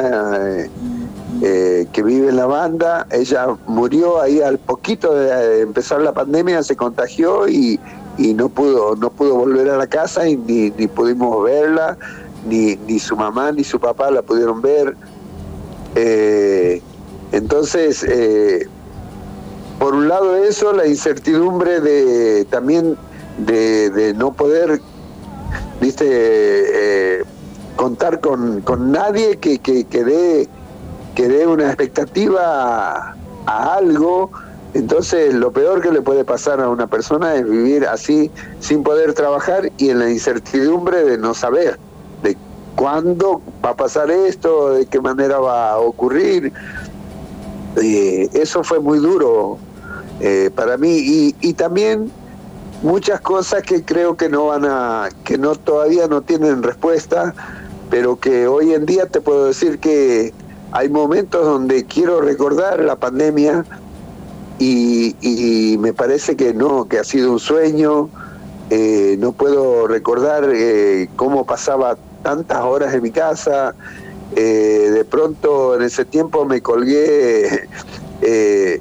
[1.41, 3.07] eh, que vive en la banda.
[3.11, 7.79] Ella murió ahí al poquito de empezar la pandemia, se contagió y,
[8.17, 11.97] y no pudo no pudo volver a la casa y ni, ni pudimos verla,
[12.45, 14.97] ni, ni su mamá ni su papá la pudieron ver.
[15.95, 16.81] Eh,
[17.31, 18.67] entonces, eh,
[19.79, 22.97] por un lado eso, la incertidumbre de también
[23.37, 24.81] de, no poder,
[25.79, 27.23] viste,
[27.77, 30.49] contar con, con nadie que, que, que dé
[31.19, 33.13] que dé una expectativa
[33.45, 34.31] a, algo.
[34.73, 39.13] Entonces, lo peor que le puede pasar a una persona es vivir así, sin poder
[39.13, 41.77] trabajar y en la incertidumbre de no saber
[42.23, 42.37] de
[42.77, 46.53] cuándo va a pasar esto, de qué manera va a ocurrir.
[47.75, 49.57] Eh, eso fue muy duro
[50.21, 52.09] eh, para mí y, y también
[52.81, 57.35] muchas cosas que creo que no van a que no todavía no tienen respuesta
[57.89, 60.33] pero que hoy en día te puedo decir que
[60.71, 63.65] hay momentos donde quiero recordar la pandemia
[64.59, 68.09] y, me parece que no que ha sido un sueño.
[68.69, 73.73] Eh, no puedo recordar eh, cómo pasaba tantas horas en mi casa.
[74.35, 77.67] Eh, de pronto en ese tiempo me colgué
[78.21, 78.79] eh,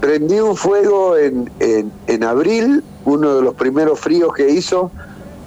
[0.00, 4.90] prendí un fuego en, en, abril, uno de los primeros fríos que hizo,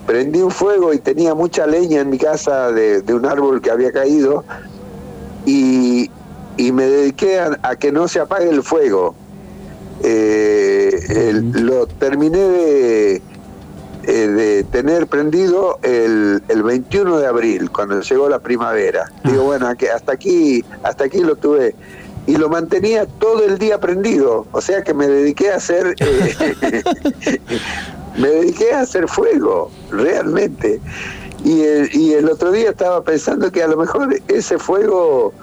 [0.08, 3.92] prendí un fuego y tenía mucha leña en mi casa de un árbol que había
[3.92, 4.44] caído
[5.48, 6.12] y,
[6.58, 9.16] y me dediqué a, a que no se apague el fuego.
[10.04, 18.00] Eh, el- lo terminé de, eh, de tener prendido el, el 21 de abril, cuando
[18.02, 19.12] llegó la primavera.
[19.24, 21.76] Digo, bueno, que hasta aquí, hasta aquí lo tuve.
[22.28, 24.46] Y lo mantenía todo el día prendido.
[24.52, 25.96] O sea que me dediqué a hacer.
[26.00, 26.84] eh,
[28.18, 30.80] me dediqué a hacer fuego, realmente.
[31.44, 35.34] Y el, y el otro día estaba pensando que a lo mejor ese fuego,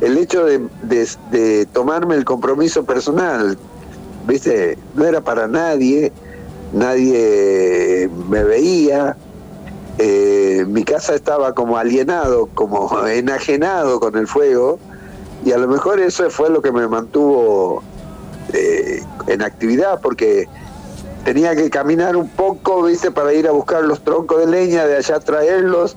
[0.00, 3.56] el hecho de, tomarme el compromiso personal,
[4.26, 6.12] viste, no era para nadie,
[6.72, 9.16] nadie me veía,
[9.98, 14.78] eh, mi casa estaba como alienado, como enajenado con el fuego,
[15.44, 17.82] y a lo mejor eso fue lo que me mantuvo
[18.52, 20.48] eh, en actividad, porque
[21.24, 24.96] tenía que caminar un poco, viste, para ir a buscar los troncos de leña, de
[24.96, 25.96] allá traerlos,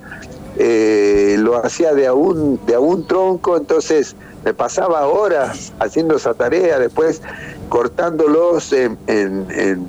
[0.57, 4.15] eh, lo hacía de a un, de a un tronco, entonces
[4.45, 7.21] me pasaba horas haciendo esa tarea, después
[7.69, 9.85] cortándolos en, en- en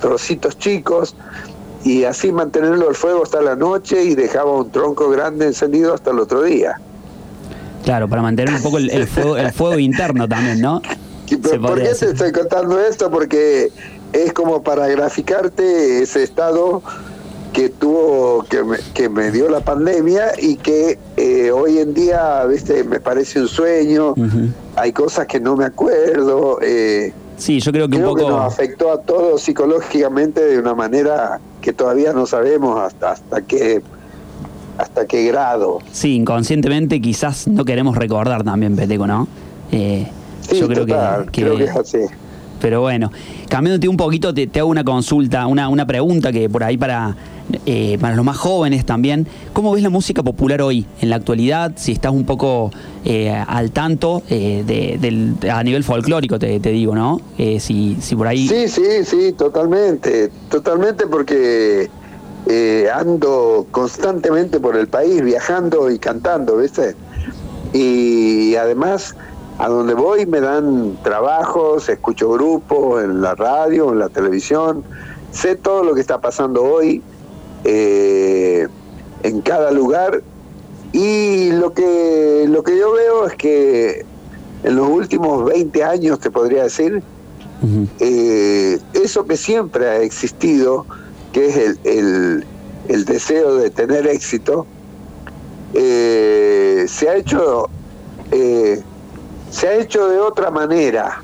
[0.00, 1.14] trocitos chicos
[1.84, 6.10] y así mantenerlo el fuego hasta la noche y dejaba un tronco grande encendido hasta
[6.10, 6.78] el otro día.
[7.84, 10.82] Claro, para mantener un poco el, el fuego, el fuego interno también, ¿no?
[11.60, 13.10] ¿Por qué te estoy contando esto?
[13.10, 13.70] Porque
[14.12, 16.82] es como para graficarte ese estado
[17.52, 22.44] que tuvo, que me, que me dio la pandemia y que eh, hoy en día,
[22.44, 24.14] viste, me parece un sueño,
[24.76, 26.58] hay cosas que no me acuerdo.
[26.62, 30.58] eh, Sí, yo creo que un creo que poco- nos afectó a todos psicológicamente de
[30.58, 33.82] una manera que todavía no sabemos hasta, hasta qué
[34.78, 35.78] hasta qué grado.
[35.92, 39.26] Sí, inconscientemente quizás no queremos recordar también, Peteco, ¿no?
[39.72, 40.06] Eh,
[40.42, 41.98] Sí, yo creo total, que, creo que es así.
[42.66, 43.12] Pero bueno,
[43.48, 47.14] cambiándote un poquito, te, hago una consulta, una, una pregunta que por ahí para,
[47.64, 49.24] eh, para los más jóvenes también.
[49.52, 51.74] ¿Cómo ves la música popular hoy, en la actualidad?
[51.76, 52.72] Si estás un poco
[53.04, 57.20] eh, al tanto eh, de, a nivel folclórico, te, te digo, ¿no?
[57.38, 58.48] Eh, si, si por ahí...
[58.48, 61.88] Sí, sí, sí, totalmente, totalmente porque
[62.48, 66.96] eh, ando constantemente por el país viajando y cantando, ¿viste?
[67.72, 69.14] Y además
[69.58, 74.84] a donde voy me dan trabajos, escucho grupos en la radio, en la televisión,
[75.30, 77.02] sé todo lo que está pasando hoy
[77.64, 78.68] eh,
[79.22, 80.22] en cada lugar.
[80.92, 84.04] Y lo que lo que yo veo es que
[84.62, 87.02] en los últimos 20 años te podría decir
[88.00, 90.86] eh, eso que siempre ha existido,
[91.32, 92.46] que es el, el-
[92.88, 94.64] el deseo de tener éxito,
[95.74, 97.68] eh, se ha hecho
[99.56, 101.22] se ha hecho de otra manera,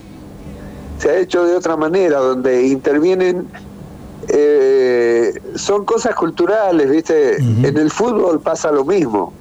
[0.98, 3.46] se ha hecho de otra manera, donde intervienen
[4.28, 7.36] eh, son cosas culturales, viste.
[7.36, 9.34] En el fútbol pasa lo mismo.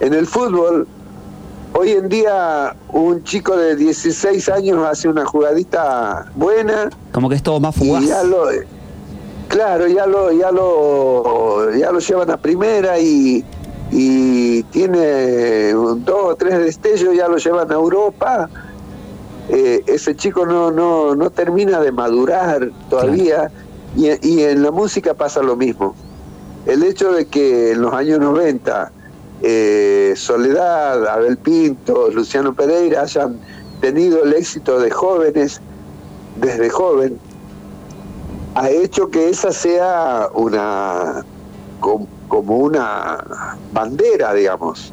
[0.00, 0.88] En el fútbol
[1.74, 7.42] Hoy en día un chico de 16 años hace una jugadita buena Como que es
[7.42, 8.02] todo más fugaz.
[8.02, 8.44] y ya lo
[9.48, 13.42] claro, ya lo ya lo ya lo llevan a primera y
[13.92, 18.48] y tiene dos o tres destellos, ya lo llevan a Europa.
[19.50, 23.50] Eh, ese chico no, no, no termina de madurar todavía
[23.94, 25.94] y, y en la música pasa lo mismo.
[26.64, 28.92] El hecho de que en los años 90
[29.42, 33.38] eh, Soledad, Abel Pinto, Luciano Pereira hayan
[33.80, 35.60] tenido el éxito de jóvenes
[36.36, 37.18] desde joven,
[38.54, 41.24] ha hecho que esa sea una
[42.32, 43.22] como una
[43.74, 44.90] bandera, digamos.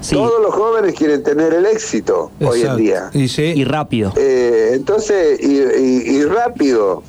[0.00, 0.14] Sí.
[0.14, 3.10] Todos los jóvenes quieren tener el éxito hoy en día.
[3.12, 3.42] Y sí.
[3.56, 4.12] Y rápido.
[4.16, 7.02] Eh, entonces, y, y- y rápido,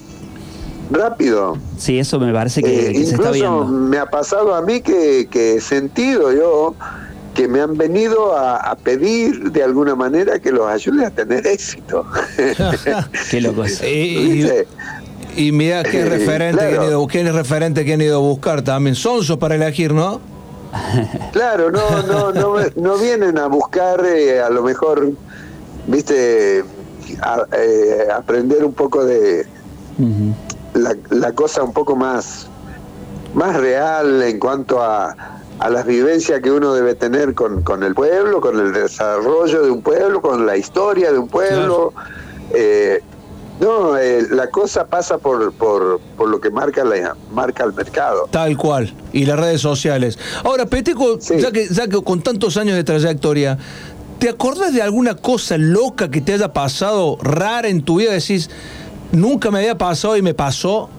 [0.89, 1.57] rápido.
[1.77, 3.65] Sí, eso me parece que, Eh, que se está incluso viendo.
[3.67, 6.73] me ha pasado a mí que, que he sentido yo
[7.35, 11.45] que me han venido a, a pedir de alguna manera que los ayude a tener
[11.45, 12.03] éxito.
[13.29, 13.63] Qué loco.
[15.35, 18.61] Y, mira qué Eh, referente que han ido, qué referente que han ido a buscar
[18.63, 18.95] también.
[18.95, 20.19] Sonsos para elegir, ¿no?
[21.31, 25.11] Claro, no, no, no, no vienen a buscar eh, a lo mejor,
[25.87, 26.63] viste,
[27.21, 29.45] a- eh, aprender un poco de
[31.09, 32.47] la cosa un poco más,
[33.33, 35.15] más real en cuanto a,
[35.59, 39.71] a las vivencias que uno debe tener con, con el pueblo, con el desarrollo de
[39.71, 41.93] un pueblo, con la historia de un pueblo.
[42.53, 43.01] Eh,
[43.61, 48.27] no, eh, la cosa pasa por, por, por lo que marca, la, marca el mercado.
[48.31, 48.93] Tal cual.
[49.13, 50.17] Y las redes sociales.
[50.43, 53.57] Ahora, Peteco, ya, que, ya que con tantos años de trayectoria,
[54.19, 58.11] ¿te acordás de alguna cosa loca que te haya pasado rara en tu vida?
[58.11, 58.49] Decís,
[59.11, 60.89] nunca me había pasado y me pasó.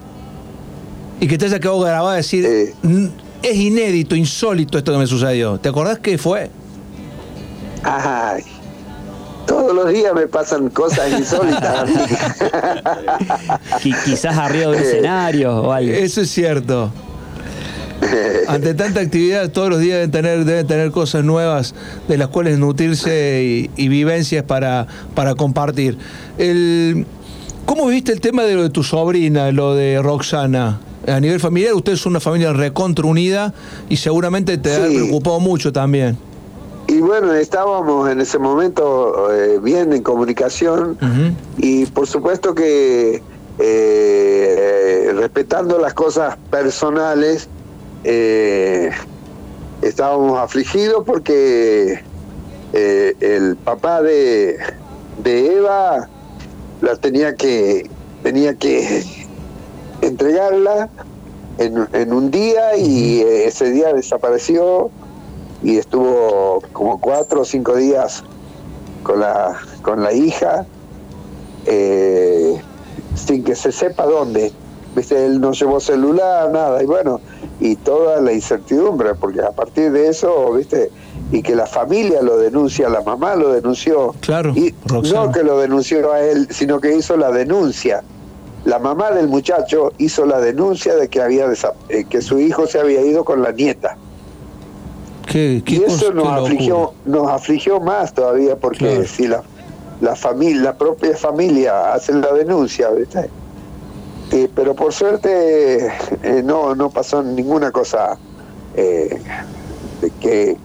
[1.21, 3.11] Y que te haya quedado grabado decir, "N-
[3.43, 5.59] es inédito, insólito esto que me sucedió.
[5.59, 6.51] ¿Te acordás qué fue?
[7.83, 8.45] Ay,
[9.47, 11.89] todos los días me pasan cosas insólitas.
[13.83, 15.93] Qui- quizás arriba de un Eh, escenario o algo.
[15.93, 16.91] Eso es cierto.
[18.49, 21.75] Ante tanta actividad, todos los días deben tener, deben tener cosas nuevas
[22.09, 25.97] de las cuales nutrirse y, y vivencias para, para compartir.
[26.39, 27.07] El,
[27.65, 30.81] ¿Cómo viste el tema de lo de tu sobrina, lo de Roxana?
[31.07, 33.55] A nivel familiar, ustedes son una familia recontra unida
[33.89, 34.95] y seguramente te ha Sí.
[34.95, 36.17] preocupado mucho también.
[36.93, 40.99] Y bueno, estábamos en ese momento eh, bien en comunicación.
[41.57, 43.23] Y por supuesto que
[43.59, 47.49] eh, respetando las cosas personales,
[48.05, 48.91] eh,
[49.81, 52.03] estábamos afligidos porque
[52.75, 54.59] eh, el papá de,
[55.25, 56.11] de Eva
[56.83, 57.89] la tenía que
[58.23, 59.03] tenía que
[60.03, 60.91] entregarla
[61.57, 64.91] en, en un día y eh, ese día desapareció
[65.63, 68.25] y estuvo como cuatro o cinco días
[69.03, 70.67] con la con la hija
[71.67, 72.61] eh,
[73.15, 74.53] sin que se sepa dónde.
[74.95, 77.21] Viste él no llevó celular nada y bueno
[77.61, 80.91] y toda la incertidumbre porque a partir de eso viste
[81.31, 85.59] y que la familia lo denuncia la mamá lo denunció claro y no que lo
[85.59, 88.03] denunció a él sino que hizo la denuncia.
[88.65, 91.47] La mamá del muchacho hizo la denuncia de que había
[91.89, 93.97] eh, que su hijo se había ido con la nieta
[95.27, 99.05] ¿Qué, qué y eso nos afligió, nos afligió más todavía porque Claro.
[99.07, 99.43] si la,
[100.01, 103.31] la familia, la propia familia hace la denuncia, ¿viste?
[104.33, 105.87] Eh, pero por suerte
[106.23, 108.19] eh, no, no pasó ninguna cosa
[108.75, 109.19] eh,
[110.01, 110.57] de que,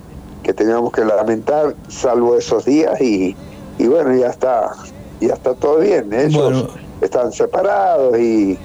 [0.44, 3.36] que tengamos que lamentar, salvo esos días y,
[3.78, 4.72] y bueno, ya está,
[5.20, 6.12] ya está todo bien.
[6.14, 6.70] Ellos
[7.02, 8.58] están separados y,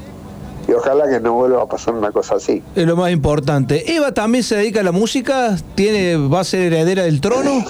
[0.69, 2.63] y ojalá que no vuelva a pasar una cosa así.
[2.75, 3.95] Es lo más importante.
[3.95, 5.57] ¿Eva también se dedica a la música?
[5.75, 7.65] ¿Tiene, ¿Va a ser heredera del trono?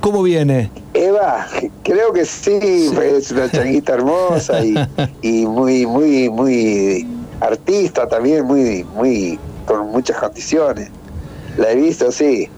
[0.00, 0.70] ¿Cómo viene?
[0.92, 1.46] Eva,
[1.82, 4.74] creo que sí, es una changuita hermosa y,
[5.22, 7.06] y muy, muy, muy
[7.40, 10.90] artista también, muy, muy, con muchas condiciones.
[11.56, 12.48] La he visto, sí.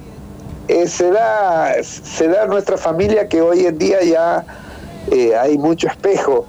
[0.69, 4.45] Eh, se, da, se da en nuestra familia que hoy en día ya
[5.13, 6.47] eh, hay mucho espejo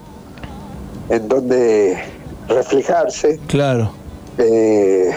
[1.09, 1.97] en donde
[2.47, 3.39] reflejarse.
[3.47, 3.91] Claro.
[4.37, 5.11] Eh,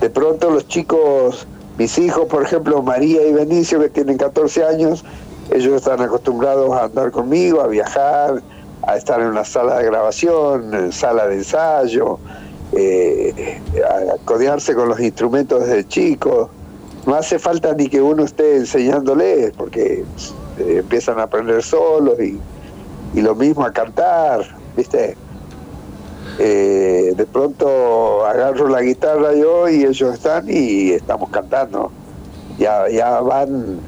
[0.00, 1.46] de pronto los chicos,
[1.76, 5.04] mis hijos, por ejemplo, María y Benicio, que tienen 14 años,
[5.50, 8.42] ellos están acostumbrados a andar conmigo, a viajar,
[8.86, 12.18] a estar en una sala de grabación, en sala de ensayo,
[12.72, 16.50] eh, a codearse con los instrumentos desde chicos.
[17.06, 20.04] No hace falta ni que uno esté enseñándoles, porque
[20.58, 22.38] eh, empiezan a aprender solos y,
[23.14, 24.46] y lo mismo a cantar,
[24.76, 25.16] ¿viste?
[26.38, 31.90] Eh, de pronto agarro la guitarra yo y ellos están y estamos cantando.
[32.58, 33.80] Ya, ya van,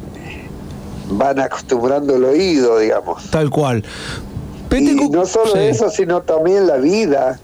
[1.10, 3.30] van acostumbrando el oído, digamos.
[3.30, 3.84] Tal cual.
[4.72, 5.58] Y no solo sí.
[5.58, 7.40] eso, sino también la vida,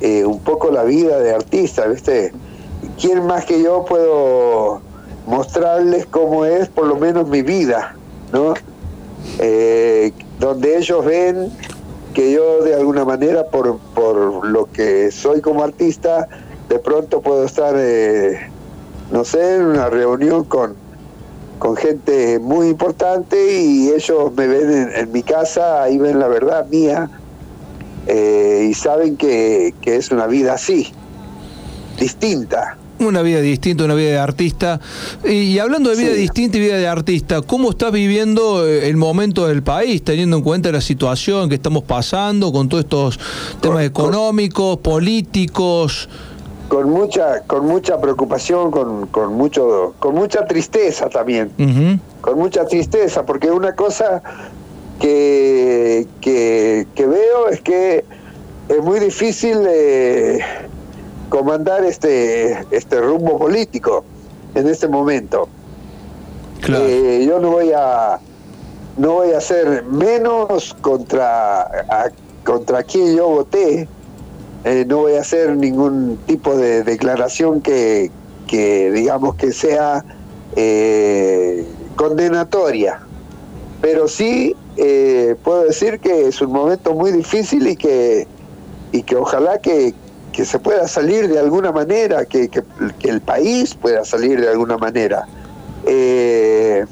[0.00, 2.32] eh, un poco la vida de artista, ¿viste?
[3.00, 4.80] ¿quién más que yo puedo
[5.26, 7.96] mostrarles cómo es por lo menos mi vida,
[8.32, 8.54] ¿no?
[9.38, 11.50] Eh, donde ellos ven
[12.16, 16.26] que yo de alguna manera, por, por lo que soy como artista,
[16.66, 18.40] de pronto puedo estar, eh,
[19.12, 20.76] no sé, en una reunión con,
[21.58, 26.66] con gente muy importante y ellos me ven en, mi casa, ahí ven la verdad
[26.68, 27.10] mía
[28.06, 30.94] eh, y saben que, que es una vida así,
[32.00, 32.78] distinta.
[32.98, 34.80] Una vida distinta, una vida de artista.
[35.24, 36.20] Y, y hablando de vida Sí.
[36.20, 40.42] distinta y vida de artista, ¿cómo estás viviendo eh, el momento del país, teniendo en
[40.42, 43.20] cuenta la situación que estamos pasando con todos estos
[43.60, 46.08] temas económicos, políticos?
[46.68, 51.50] Con mucha, con mucha preocupación, con, con mucho, con mucha tristeza también.
[52.22, 54.22] Con mucha tristeza, porque una cosa
[55.00, 58.04] que, que, que veo es que
[58.68, 60.38] es muy difícil eh,
[61.28, 64.04] comandar este, este rumbo político
[64.54, 65.48] en este momento.
[66.88, 68.18] Eh, yo no voy a
[68.96, 72.10] no voy a hacer menos contra a-
[72.44, 73.86] contra quien yo voté.
[74.64, 78.10] Eh, no voy a hacer ningún tipo de declaración que,
[78.46, 80.02] que digamos que sea
[80.56, 81.66] eh,
[81.96, 83.00] condenatoria.
[83.82, 84.56] Pero sí
[85.44, 88.26] puedo decir que es un momento muy difícil y que,
[88.92, 89.94] y que ojalá que,
[90.36, 92.62] que se pueda salir de alguna manera, que, que-
[92.98, 95.24] que el país pueda salir de alguna manera.
[95.86, 96.84] Eh,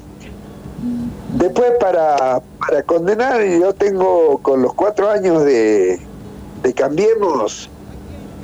[1.37, 5.99] después para, para condenar, yo tengo con los cuatro años de,
[6.63, 7.69] de Cambiemos,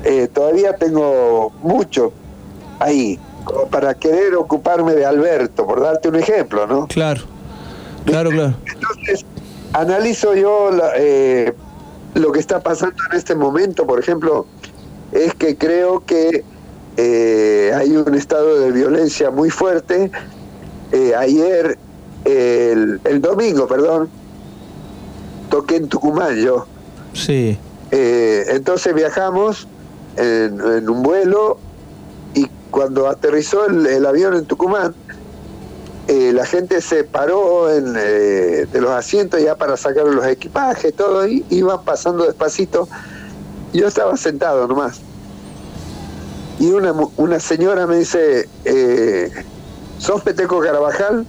[0.03, 2.13] eh, todavía tengo mucho
[2.79, 6.85] ahí, como para querer ocuparme de Alberto, por darte un ejemplo, ¿no?
[6.89, 7.21] Claro,
[8.05, 8.53] claro, claro.
[8.71, 9.25] Entonces,
[9.73, 11.55] analizo yo la- eh,
[12.13, 14.45] lo que está pasando en este momento, por ejemplo,
[15.11, 16.43] es que creo que
[16.97, 20.11] eh, hay un estado de violencia muy fuerte.
[20.91, 21.77] Eh, ayer,
[22.25, 24.09] el, el domingo, perdón,
[25.49, 26.65] toqué en Tucumán yo.
[27.13, 27.57] Sí.
[27.91, 29.67] Eh, entonces viajamos
[30.17, 31.57] en, en un vuelo
[32.33, 34.93] y cuando aterrizó el, el avión en Tucumán,
[36.07, 41.25] la gente se paró en, eh, de los asientos ya para sacar los equipajes, todo,
[41.25, 42.89] y iban pasando despacito.
[43.73, 45.01] Yo estaba sentado nomás.
[46.59, 49.31] Y una, una señora me dice, eh,
[49.97, 51.25] ¿sos Peteco Carabajal?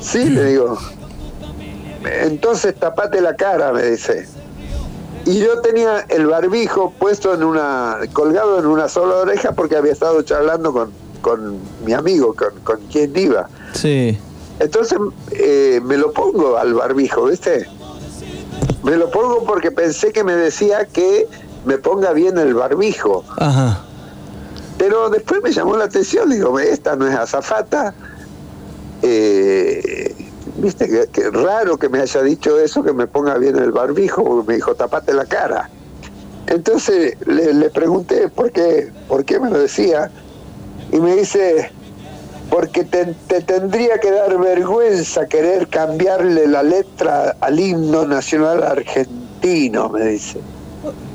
[0.00, 0.76] Sí, le digo.
[2.04, 4.26] Entonces tapate la cara, me dice.
[5.26, 9.92] Y yo tenía el barbijo puesto en una, colgado en una sola oreja porque había
[9.92, 10.90] estado charlando con,
[11.22, 13.48] con mi amigo, con, con quien iba.
[13.72, 14.18] Sí.
[14.60, 14.98] Entonces
[15.32, 17.66] eh, me lo pongo al barbijo, ¿viste?
[18.82, 21.28] Me lo pongo porque pensé que me decía que
[21.64, 23.24] me ponga bien el barbijo.
[23.38, 23.80] Ajá.
[24.78, 27.94] Pero después me llamó la atención, digo, esta no es azafata.
[29.02, 30.14] Eh,
[30.56, 34.22] Viste, que, que raro que me haya dicho eso, que me ponga bien el barbijo,
[34.22, 35.68] porque me dijo, tapate la cara.
[36.46, 40.10] Entonces le, le pregunté por qué, por qué me lo decía,
[40.92, 41.72] y me dice,
[42.54, 49.88] porque te, te tendría que dar vergüenza querer cambiarle la letra al himno nacional argentino,
[49.88, 50.38] me dice.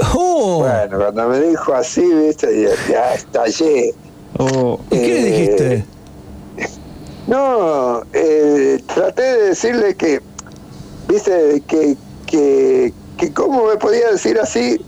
[0.04, 3.94] Bueno, cuando me dijo así, viste, ya, ya estallé.
[4.92, 5.86] ¿Y qué le dijiste?
[7.28, 10.20] No, eh, traté de decirle que,
[11.08, 11.96] viste, que,
[12.28, 14.82] que, que cómo me podía decir así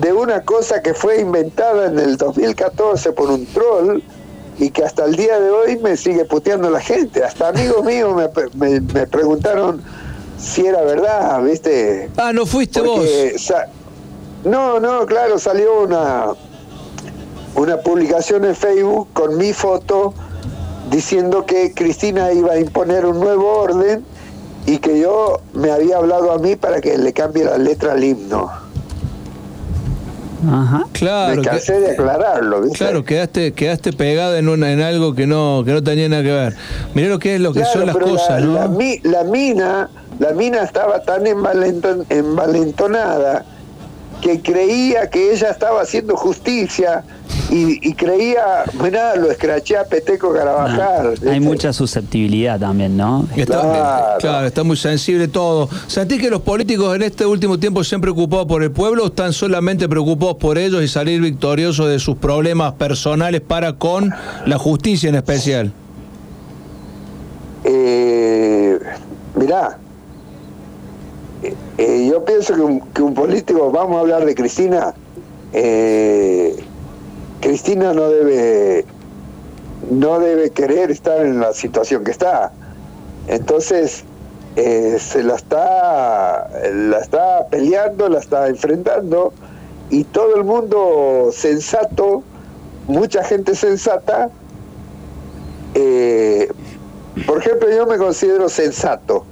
[0.00, 4.02] de una cosa que fue inventada en el 2014 por un troll
[4.62, 7.24] y que hasta el día de hoy me sigue puteando la gente.
[7.24, 9.82] Hasta amigos míos me, me, me preguntaron
[10.38, 12.10] si era verdad, viste.
[12.16, 13.52] Ah, no fuiste Porque vos.
[14.44, 16.26] no, no, claro, salió una,
[17.56, 20.14] una publicación en Facebook con mi foto
[20.90, 24.04] diciendo que Cristina iba a imponer un nuevo orden
[24.66, 28.04] y que yo me había hablado a mí para que le cambie la letra al
[28.04, 28.48] himno.
[30.46, 30.84] Ajá.
[30.92, 31.36] Claro.
[31.40, 32.78] Me cansé de aclararlo, ¿viste?
[32.78, 36.32] Claro, quedaste, quedaste pegada en, una, en algo que no, que no tenía nada que
[36.32, 36.56] ver.
[36.94, 38.54] Mirá lo que es lo que Claro, son las pero la- cosas, ¿no?
[38.54, 39.88] La, mi- la mina,
[40.18, 43.44] la mina estaba tan envalenton- envalentonada
[44.20, 47.02] que creía que ella estaba haciendo justicia
[47.52, 51.14] y, y creía, mirá, lo escraché a Peteco Carabajal.
[51.28, 53.28] Hay mucha susceptibilidad también, ¿no?
[53.36, 54.46] Está, claro.
[54.46, 55.68] está muy sensible todo.
[55.86, 59.06] ¿Sentís que los políticos en este último tiempo se han preocupado por el pueblo o
[59.08, 64.10] están solamente preocupados por ellos y salir victoriosos de sus problemas personales para con
[64.46, 65.72] la justicia en especial?
[67.64, 68.78] Eh,
[69.36, 69.78] mirá,
[71.42, 74.94] eh, eh, yo pienso que un, que un político, vamos a hablar de Cristina,
[75.52, 76.64] eh,
[77.42, 78.86] Cristina no debe
[79.90, 82.52] no debe querer estar en la situación que está.
[83.26, 84.04] Entonces
[84.56, 89.32] eh, se la está la está peleando, la está enfrentando
[89.90, 92.22] y todo el mundo sensato,
[92.86, 94.30] mucha gente sensata.
[95.74, 96.48] eh,
[97.26, 99.26] por ejemplo, yo me considero sensato.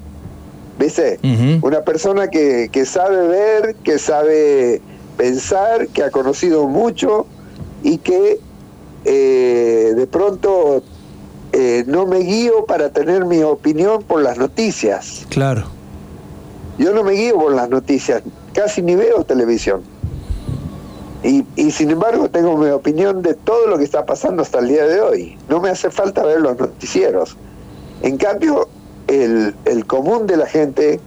[0.79, 1.19] ¿Viste?
[1.63, 4.81] Una persona que, que sabe ver, que sabe
[5.17, 7.27] pensar, que ha conocido mucho
[7.83, 8.41] y que
[9.05, 10.83] eh, de pronto
[11.53, 15.27] eh, no me guío para tener mi opinión por las noticias.
[15.29, 15.65] Claro.
[16.79, 18.23] Yo no me guío por las noticias,
[18.55, 19.83] casi ni veo televisión.
[21.23, 24.69] Y, y sin embargo tengo mi opinión de todo lo que está pasando hasta el
[24.69, 25.39] día de hoy.
[25.49, 27.37] No me hace falta ver los noticieros.
[28.03, 28.69] En cambio,
[29.07, 30.99] el, el común de la gente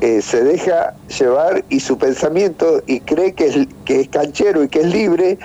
[0.00, 4.68] eh, se deja llevar y su pensamiento y cree que es, que es canchero y
[4.68, 5.38] que es libre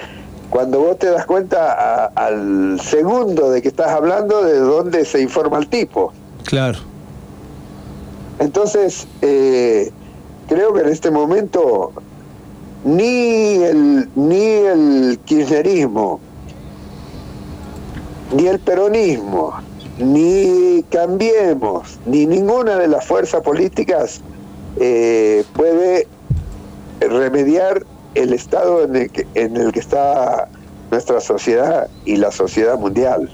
[0.53, 5.19] cuando vos te das cuenta a- al segundo de que estás hablando de dónde se
[5.19, 6.13] informa el tipo.
[6.45, 6.77] Claro.
[8.37, 9.91] Entonces, eh,
[10.47, 11.91] creo que en este momento
[12.85, 16.19] ni el, ni el kirchnerismo,
[18.35, 19.53] ni el peronismo,
[19.97, 24.21] ni Cambiemos, ni ninguna de las fuerzas políticas
[24.79, 26.07] eh, puede
[26.99, 30.47] remediar el estado en el, que, en el que está
[30.91, 33.29] nuestra sociedad y la sociedad mundial.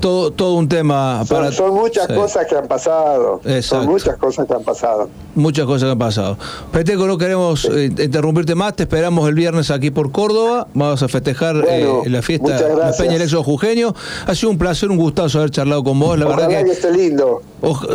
[0.00, 1.52] Todo, todo un tema Son, para.
[1.52, 2.14] son muchas Sí.
[2.14, 3.40] cosas que han pasado.
[3.44, 3.62] Exacto.
[3.84, 5.08] Son muchas cosas que han pasado.
[5.36, 6.38] Muchas cosas han pasado.
[6.72, 8.74] Peteco, no queremos eh, interrumpirte más.
[8.74, 10.66] Te esperamos el viernes aquí por Córdoba.
[10.74, 12.92] Vamos a festejar Bueno, eh, la fiesta la.
[12.96, 13.94] Peña del Éxodo Jujeño.
[14.26, 16.18] Ha sido un placer, un gustazo haber charlado con vos.
[16.18, 16.72] La Ojalá verdad que que.
[16.72, 17.42] esté lindo.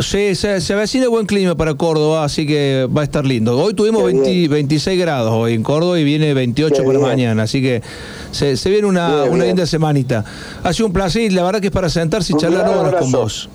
[0.00, 3.58] Sí, se, se avecina buen clima para Córdoba, así que va a estar lindo.
[3.58, 7.42] Hoy tuvimos Qué 20 26 grados hoy en Córdoba y viene 28 Qué para mañana,
[7.44, 7.82] así que
[8.30, 9.46] se, se viene una, Bien, una bien.
[9.48, 10.24] linda semanita.
[10.62, 13.10] Ha sido un placer la verdad que es para sentarse y Un charlar horas con
[13.12, 13.48] vos.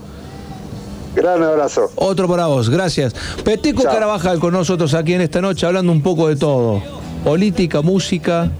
[1.18, 1.92] Gran abrazo.
[1.96, 3.16] Otro para vos, gracias.
[3.44, 3.92] Peteco Chao.
[3.92, 6.82] Carabajal con nosotros aquí en esta noche hablando un poco de todo.
[7.24, 8.52] Política, música.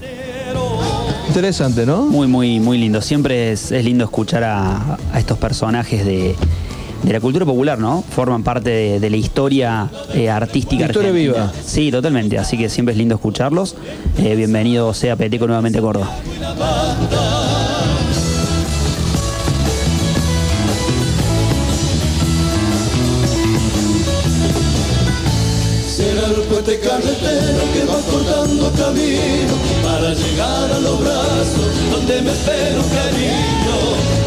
[1.28, 2.06] Interesante, ¿no?
[2.08, 3.00] Muy, muy, muy lindo.
[3.02, 6.36] Siempre es, es lindo escuchar a, a estos personajes de,
[7.04, 8.04] de la cultura popular, ¿no?
[8.10, 10.88] Forman parte de, de la historia eh, artística.
[10.88, 11.44] Historia argentina.
[11.44, 11.54] viva.
[11.64, 12.40] Sí, totalmente.
[12.40, 13.76] Así que siempre es lindo escucharlos.
[14.18, 16.10] Eh, bienvenido sea Peteco nuevamente a Córdoba.
[25.98, 32.34] Será el puente carretero que va cortando camino para llegar a los brazos donde me
[32.34, 33.78] espero cariño.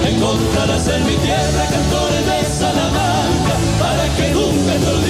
[0.04, 5.09] Encontrarás en mi tierra cantores de Salamanca para que nunca te olvides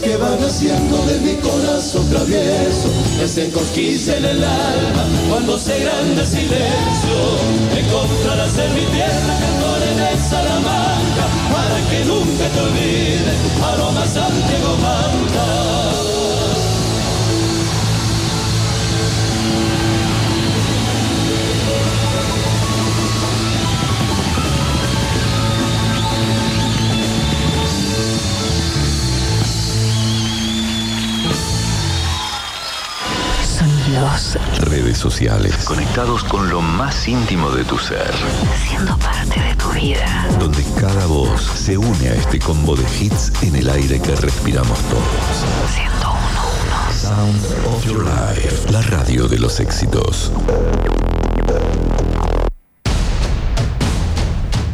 [0.00, 2.88] Que van haciendo de mi corazón travieso
[3.20, 7.16] Que se encosquilla en el alma cuando se grande el silencio
[7.76, 13.11] Encontrarás en mi tierra cantores de Salamanca Para que nunca te olvides
[34.60, 35.54] Redes sociales.
[35.64, 38.12] Conectados con lo más íntimo de tu ser.
[38.66, 40.26] Siendo parte de tu vida.
[40.38, 44.78] Donde cada voz se une a este combo de hits en el aire que respiramos
[44.80, 45.74] todos.
[45.74, 46.92] Siendo uno uno.
[46.92, 48.70] Sound of Your Life.
[48.70, 50.32] La radio de los éxitos.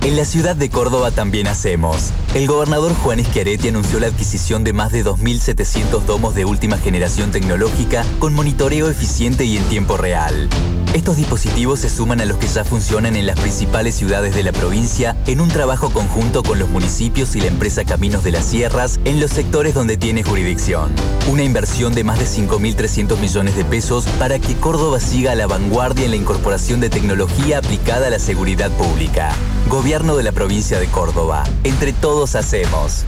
[0.09, 2.15] En la ciudad de Córdoba también hacemos.
[2.35, 7.31] El gobernador Juan Schiaretti anunció la adquisición de más de 2.700 domos de última generación
[7.31, 10.49] tecnológica con monitoreo eficiente y en tiempo real.
[10.95, 14.53] Estos dispositivos se suman a los que ya funcionan en las principales ciudades de la
[14.53, 18.99] provincia en un trabajo conjunto con los municipios y la empresa Caminos de las Sierras
[19.05, 20.91] en los sectores donde tiene jurisdicción.
[21.31, 25.47] Una inversión de más de 5.300 millones de pesos para que Córdoba siga a la
[25.47, 29.37] vanguardia en la incorporación de tecnología aplicada a la seguridad pública.
[29.69, 31.45] Gobierno de la provincia de Córdoba.
[31.63, 33.05] Entre todos hacemos.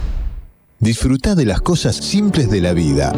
[0.77, 3.13] Disfruta de las cosas simples de la vida.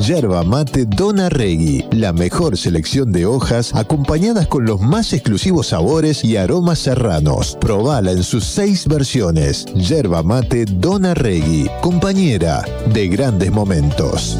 [0.00, 6.24] Yerba mate Dona Regui, la mejor selección de hojas acompañadas con los más exclusivos sabores
[6.24, 7.56] y aromas serranos.
[7.60, 9.64] Probala en sus seis versiones.
[9.76, 14.38] Yerba mate Dona Regui, compañera de grandes momentos.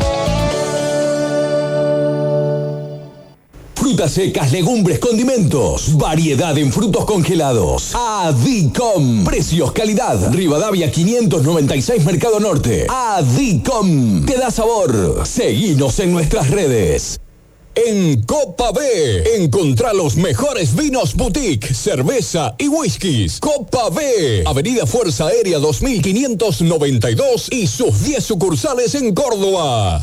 [3.92, 5.98] Frutas secas, legumbres, condimentos.
[5.98, 7.94] Variedad en frutos congelados.
[7.94, 9.22] Adicom.
[9.22, 10.32] Precios, calidad.
[10.32, 12.86] Rivadavia 596 Mercado Norte.
[12.88, 14.24] Adicom.
[14.24, 15.26] Te da sabor.
[15.26, 17.20] Seguinos en nuestras redes.
[17.74, 23.40] En Copa B, encontrá los mejores vinos boutique, cerveza y whiskies.
[23.40, 30.02] Copa B, Avenida Fuerza Aérea 2592 y sus 10 sucursales en Córdoba.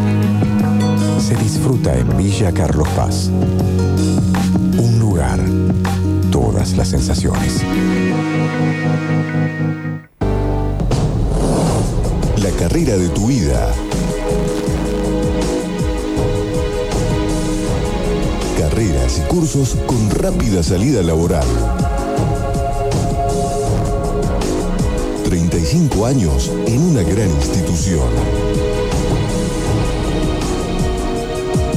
[1.21, 3.29] se disfruta en Villa Carlos Paz.
[4.77, 5.39] Un lugar,
[6.31, 7.61] todas las sensaciones.
[12.41, 13.71] La carrera de tu vida.
[18.57, 21.47] Carreras y cursos con rápida salida laboral.
[25.23, 28.09] 35 años en una gran institución.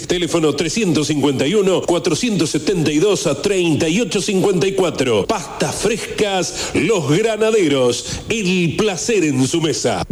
[0.00, 5.26] Teléfono 351-472 a 3854.
[5.26, 8.20] Pastas frescas Los Granaderos.
[8.28, 10.02] El placer en su mesa.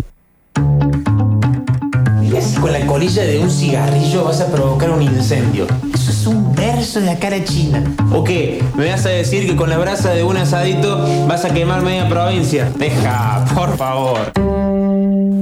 [2.61, 5.66] Con la colilla de un cigarrillo vas a provocar un incendio.
[5.94, 7.82] Eso es un verso de la cara china.
[8.12, 8.62] ¿O qué?
[8.77, 12.09] ¿Me vas a decir que con la brasa de un asadito vas a quemar media
[12.09, 12.70] provincia?
[12.77, 14.49] Deja, por favor.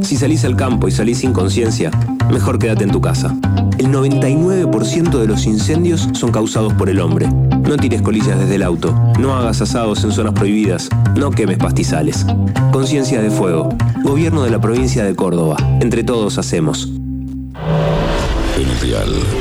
[0.08, 1.90] Si salís al campo y salís sin conciencia,
[2.32, 3.36] mejor quédate en tu casa.
[3.76, 7.28] El 99% de los incendios son causados por el hombre.
[7.28, 12.24] No tires colillas desde el auto, no hagas asados en zonas prohibidas, no quemes pastizales.
[12.72, 13.68] Conciencia de Fuego,
[14.02, 15.58] Gobierno de la provincia de Córdoba.
[15.82, 16.90] Entre todos hacemos.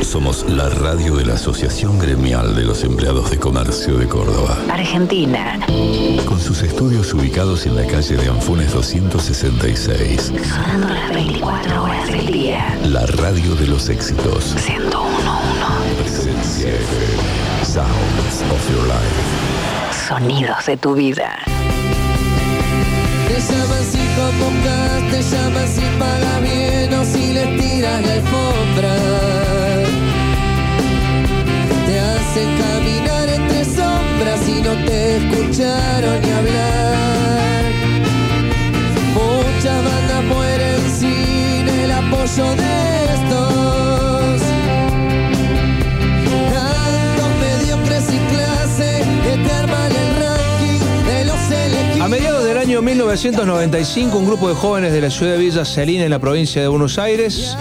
[0.02, 4.58] Somos la radio de la Asociación Gremial de los Empleados de Comercio de Córdoba.
[4.72, 5.60] Argentina.
[6.26, 10.34] Con sus estudios ubicados en la calle de Anfunes 266.
[10.44, 12.80] Sonando las 24 horas del día.
[12.86, 14.56] La radio de los éxitos.
[14.56, 14.98] 101.1.
[16.00, 17.64] Presencia FM.
[17.64, 20.08] Sounds of your life.
[20.08, 21.38] Sonidos de tu vida.
[23.28, 28.57] Te llaman si convocas, te llaman si pagas bien o si les tiras la alfombra.
[32.62, 36.98] Caminar entre sombras y no te escucharon ni hablar.
[41.00, 43.58] Sin el apoyo de estos.
[52.02, 56.06] A mediados del año 1995, un grupo de jóvenes de la ciudad de Villa Celina,
[56.06, 57.58] en la provincia de Buenos Aires,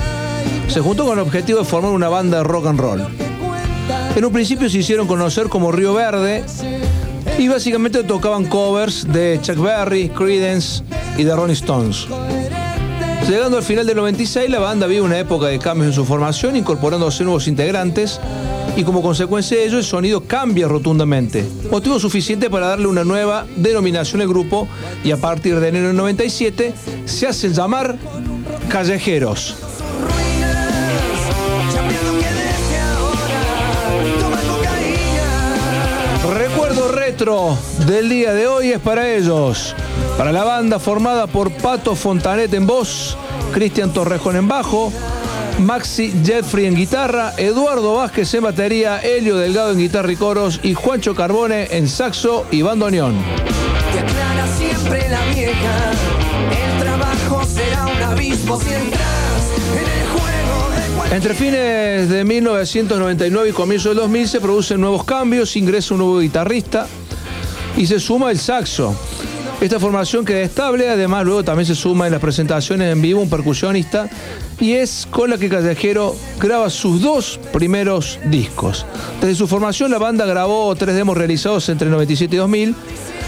[0.69, 3.26] se juntó con el objetivo de formar una banda de rock and roll.
[4.17, 6.43] En un principio se hicieron conocer como Río Verde
[7.39, 10.83] y básicamente tocaban covers de Chuck Berry, Creedence
[11.19, 12.07] y de Rolling Stones.
[13.29, 16.57] Llegando al final del 96, la banda vive una época de cambios en su formación,
[16.57, 18.19] incorporándose nuevos integrantes
[18.75, 21.45] y como consecuencia de ello el sonido cambia rotundamente.
[21.71, 24.67] Motivo suficiente para darle una nueva denominación al grupo
[25.05, 26.73] y a partir de enero del 97
[27.05, 27.99] se hacen llamar
[28.71, 29.66] Callejeros.
[37.19, 37.57] Retro
[37.87, 39.75] del día de hoy es para ellos.
[40.19, 43.17] Para la banda formada por Pato Fontanet en voz,
[43.55, 44.93] Cristian Torrejón en bajo,
[45.59, 50.75] Maxi Jeffrey en guitarra, Eduardo Vázquez en batería, Helio Delgado en guitarra y coros y
[50.75, 53.15] Juancho Carbone en saxo y bandoneón.
[53.95, 55.93] Te aclara siempre la vieja.
[56.51, 62.25] El trabajo será un abismo si entras en el juego de cualquier Entre fines de
[62.25, 66.87] 1999 y comienzo del 2000 se producen nuevos cambios, ingresa un nuevo guitarrista
[67.77, 68.97] y se suma el saxo.
[69.61, 73.31] Esta formación queda estable, además luego también se suma en las presentaciones en vivo un
[73.31, 74.09] percusionista
[74.61, 78.85] y es con la que Callejero graba sus dos primeros discos.
[79.21, 82.75] Desde su formación la banda grabó tres demos realizados entre 97 y 2000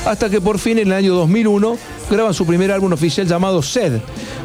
[0.05, 1.79] hasta que por fin en el año 2001
[2.11, 4.01] graban su primer álbum oficial llamado Sed,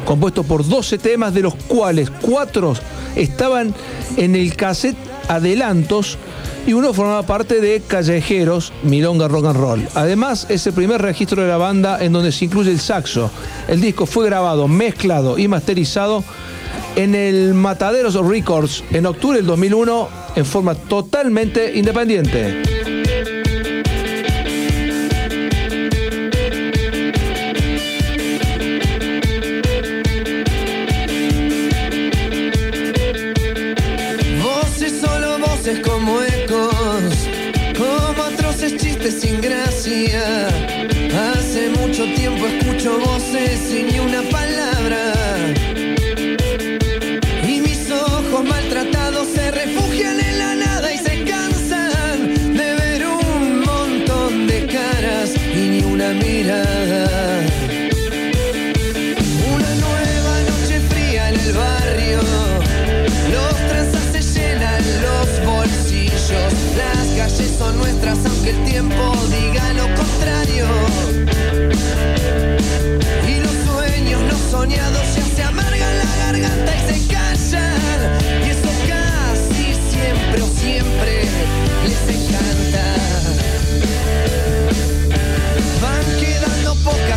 [0.06, 2.74] compuesto por 12 temas de los cuales cuatro
[3.14, 3.74] estaban
[4.16, 4.96] en el cassette
[5.28, 6.18] Adelantos
[6.66, 9.88] y uno formaba parte de Callejeros, Milonga Rock and Roll.
[9.94, 13.30] Además, es el primer registro de la banda en donde se incluye el saxo.
[13.68, 16.24] El disco fue grabado, mezclado y masterizado
[16.96, 22.73] en el Mataderos Records en octubre del 2001 en forma totalmente independiente.
[40.12, 45.14] Hace mucho tiempo escucho voces sin ni una palabra.
[47.48, 53.60] Y mis ojos maltratados se refugian en la nada y se cansan de ver un
[53.60, 57.40] montón de caras y ni una mirada.
[59.54, 62.20] Una nueva noche fría en el barrio.
[63.32, 66.52] Los tranzas se llenan los bolsillos.
[66.76, 69.13] Las calles son nuestras aunque el tiempo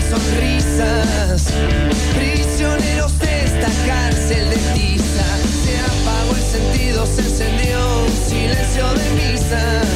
[0.09, 1.47] sonrisas,
[2.15, 5.25] prisioneros de esta cárcel de tiza.
[5.63, 7.79] Se apagó el sentido, se encendió
[8.27, 9.86] silencio de misa.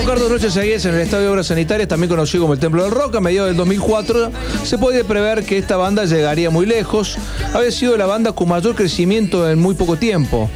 [0.00, 3.16] Tocar noches en el Estadio de Obras Sanitarias, también conocido como el Templo del Rock,
[3.16, 4.30] a mediados del 2004,
[4.62, 7.16] se puede prever que esta banda llegaría muy lejos.
[7.52, 10.48] Había sido la banda con mayor crecimiento en muy poco tiempo.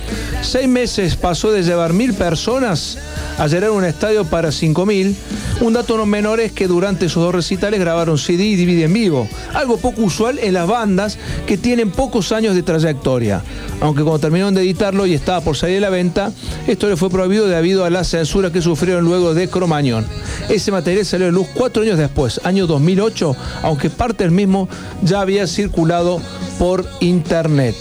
[0.43, 2.99] Seis meses pasó de llevar mil personas
[3.37, 5.17] a llenar un estadio para cinco mil.
[5.63, 8.93] Un dato no menor es que durante esos dos recitales grabaron CD y DVD en
[8.95, 13.45] vivo, algo poco usual en las bandas que tienen pocos años de trayectoria.
[13.81, 16.33] Aunque cuando terminaron de editarlo y estaba por salir a la venta,
[16.67, 20.05] esto le fue prohibido debido a la censura que sufrieron luego de Cromañón.
[20.49, 24.69] Ese material salió a luz cuatro años después, año 2008, aunque parte del mismo
[25.05, 26.21] ya había circulado
[26.59, 27.77] por internet.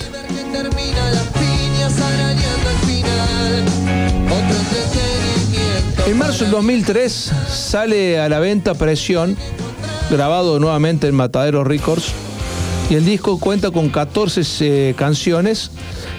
[6.07, 9.37] En marzo del 2003 sale a la venta Presión,
[10.09, 12.11] grabado nuevamente en Matadero Records,
[12.89, 15.71] y el disco cuenta con 14 eh, canciones.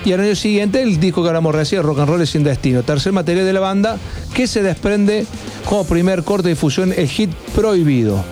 [0.05, 3.13] Y al año siguiente el disco que hablamos recién, Rock and Roll sin destino, tercer
[3.13, 3.99] material de la banda
[4.35, 5.27] que se desprende
[5.65, 8.25] como primer corte de difusión el hit Prohibido.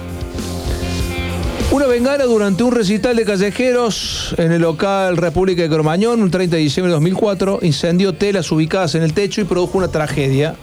[1.72, 6.56] Una bengala durante un recital de callejeros en el local República de Cromañón, un 30
[6.56, 10.56] de diciembre de 2004, incendió telas ubicadas en el techo y produjo una tragedia.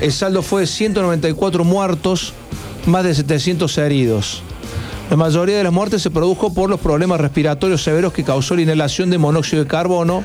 [0.00, 2.34] El saldo fue de 194 muertos,
[2.86, 4.42] más de 700 heridos.
[5.08, 8.62] La mayoría de las muertes se produjo por los problemas respiratorios severos que causó la
[8.62, 10.24] inhalación de monóxido de carbono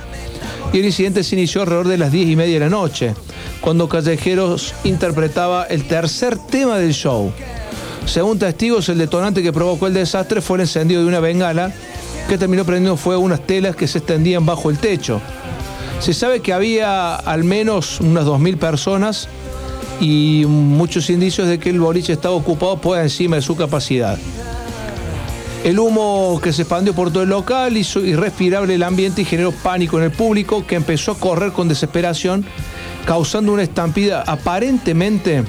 [0.73, 3.13] y el incidente se inició alrededor de las 10 y media de la noche,
[3.61, 7.31] cuando Callejeros interpretaba el tercer tema del show.
[8.05, 11.71] Según testigos, el detonante que provocó el desastre fue el encendido de una bengala
[12.27, 15.21] que terminó prendiendo fuego unas telas que se extendían bajo el techo.
[15.99, 19.29] Se sabe que había al menos unas 2.000 personas
[20.01, 24.17] y muchos indicios de que el boliche estaba ocupado por encima de su capacidad.
[25.63, 29.51] El humo que se expandió por todo el local hizo irrespirable el ambiente y generó
[29.51, 32.43] pánico en el público que empezó a correr con desesperación,
[33.05, 34.23] causando una estampida.
[34.25, 35.43] Aparentemente,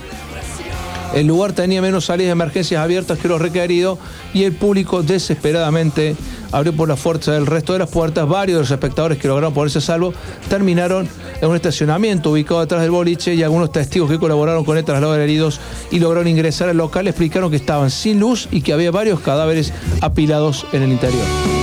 [1.15, 3.99] el lugar tenía menos salidas de emergencias abiertas que lo requerido
[4.33, 6.17] y el público desesperadamente
[6.53, 8.29] abrió por la fuerza del resto de las puertas.
[8.29, 10.15] Varios de los espectadores que lograron ponerse a salvo
[10.49, 11.09] terminaron
[11.41, 15.13] en un estacionamiento ubicado detrás del boliche y algunos testigos que colaboraron con el traslado
[15.15, 15.61] de heridos
[15.91, 19.73] y lograron ingresar al local explicaron que estaban sin luz y que había varios cadáveres
[20.01, 21.62] apilados en el interior.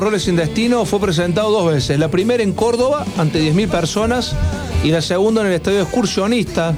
[0.00, 1.98] Rock sin Destino fue presentado dos veces.
[1.98, 4.34] La primera en Córdoba, ante 10.000 personas,
[4.84, 6.74] y la segunda en el Estadio Excursionista,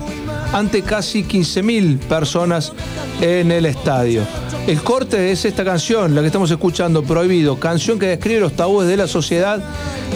[0.53, 2.73] ante casi 15.000 personas
[3.21, 4.23] en el estadio.
[4.67, 8.89] El corte es esta canción, la que estamos escuchando, Prohibido, canción que describe los tabúes
[8.89, 9.63] de la sociedad,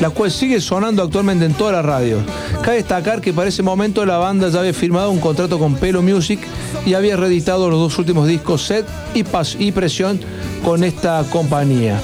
[0.01, 2.23] la cual sigue sonando actualmente en todas las radios.
[2.63, 6.03] Cabe destacar que para ese momento la banda ya había firmado un contrato con Pelo
[6.03, 6.41] Music
[6.87, 10.21] y había reeditado los dos últimos discos, Set y, Pas y Presión,
[10.65, 12.01] con esta compañía.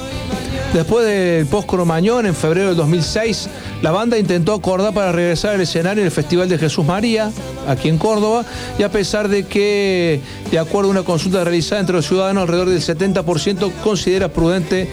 [0.73, 3.49] Después del post-Cromañón, en febrero del 2006,
[3.83, 7.33] la banda intentó acordar para regresar al escenario del Festival de Jesús María,
[7.67, 8.45] aquí en Córdoba,
[8.79, 12.69] y a pesar de que, de acuerdo a una consulta realizada entre los ciudadanos, alrededor
[12.69, 14.89] del 70% considera prudente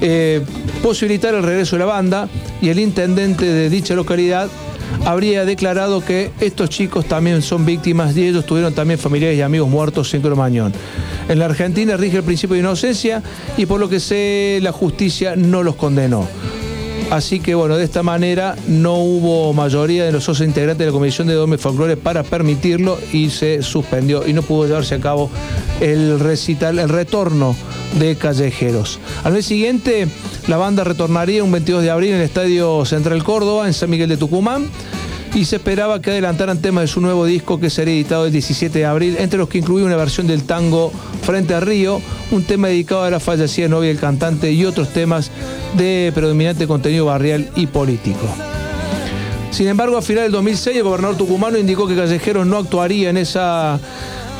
[0.00, 0.40] eh,
[0.82, 2.26] posibilitar el regreso de la banda,
[2.62, 4.48] y el intendente de dicha localidad
[5.04, 9.68] habría declarado que estos chicos también son víctimas y ellos tuvieron también familiares y amigos
[9.68, 10.72] muertos en Cromañón.
[11.30, 13.22] En la Argentina rige el principio de inocencia
[13.56, 16.26] y por lo que sé la justicia no los condenó.
[17.08, 20.92] Así que bueno, de esta manera no hubo mayoría de los socios integrantes de la
[20.92, 25.30] Comisión de Dome Folclore para permitirlo y se suspendió y no pudo llevarse a cabo
[25.80, 27.54] el recital, el retorno
[28.00, 28.98] de callejeros.
[29.22, 30.08] Al mes siguiente,
[30.48, 34.08] la banda retornaría un 22 de abril en el Estadio Central Córdoba, en San Miguel
[34.08, 34.66] de Tucumán.
[35.34, 38.78] Y se esperaba que adelantaran temas de su nuevo disco que sería editado el 17
[38.78, 40.92] de abril, entre los que incluía una versión del tango
[41.22, 42.00] Frente a Río,
[42.30, 45.30] un tema dedicado a la fallecida novia del cantante y otros temas
[45.76, 48.26] de predominante contenido barrial y político.
[49.50, 53.16] Sin embargo, a final del 2006, el gobernador tucumano indicó que Callejeros no actuaría en
[53.16, 53.78] esa,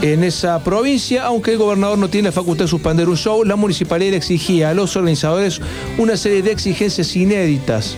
[0.03, 3.57] en esa provincia, aunque el gobernador no tiene la facultad de suspender un show, la
[3.57, 5.61] municipalidad exigía a los organizadores
[5.99, 7.97] una serie de exigencias inéditas.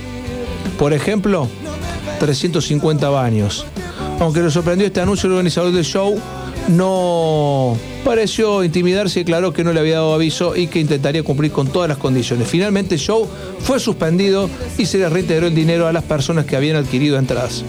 [0.79, 1.49] Por ejemplo,
[2.23, 3.67] 350 baños.
[4.21, 6.17] Aunque le sorprendió este anuncio, el organizador del show
[6.69, 11.51] no pareció intimidarse y aclaró que no le había dado aviso y que intentaría cumplir
[11.51, 12.47] con todas las condiciones.
[12.47, 13.29] Finalmente el show
[13.59, 17.65] fue suspendido y se le reintegró el dinero a las personas que habían adquirido entradas.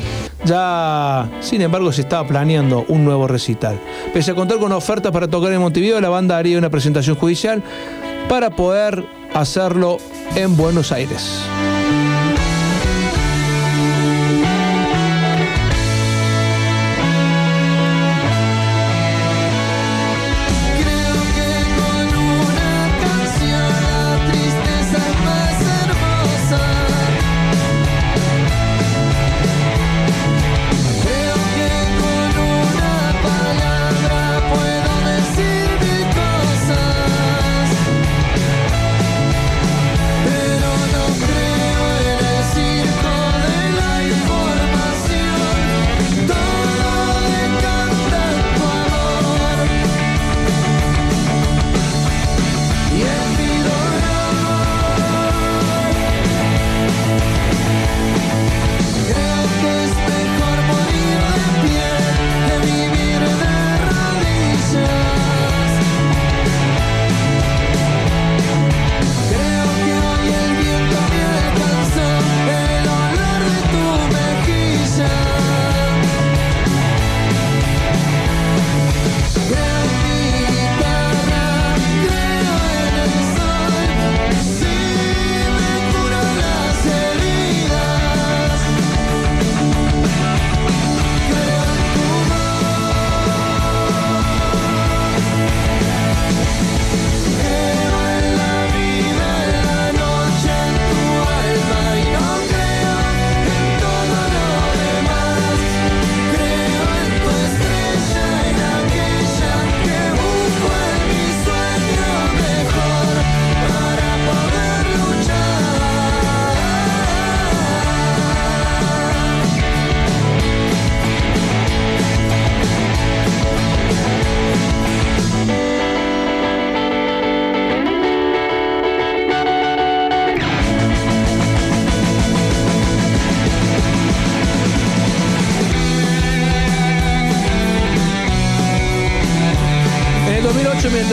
[0.46, 3.80] Ya, sin embargo, se estaba planeando un nuevo recital.
[4.14, 7.64] Pese a contar con ofertas para tocar en Montevideo, la banda haría una presentación judicial
[8.30, 9.04] para poder
[9.34, 9.98] hacerlo
[10.36, 11.42] en Buenos Aires.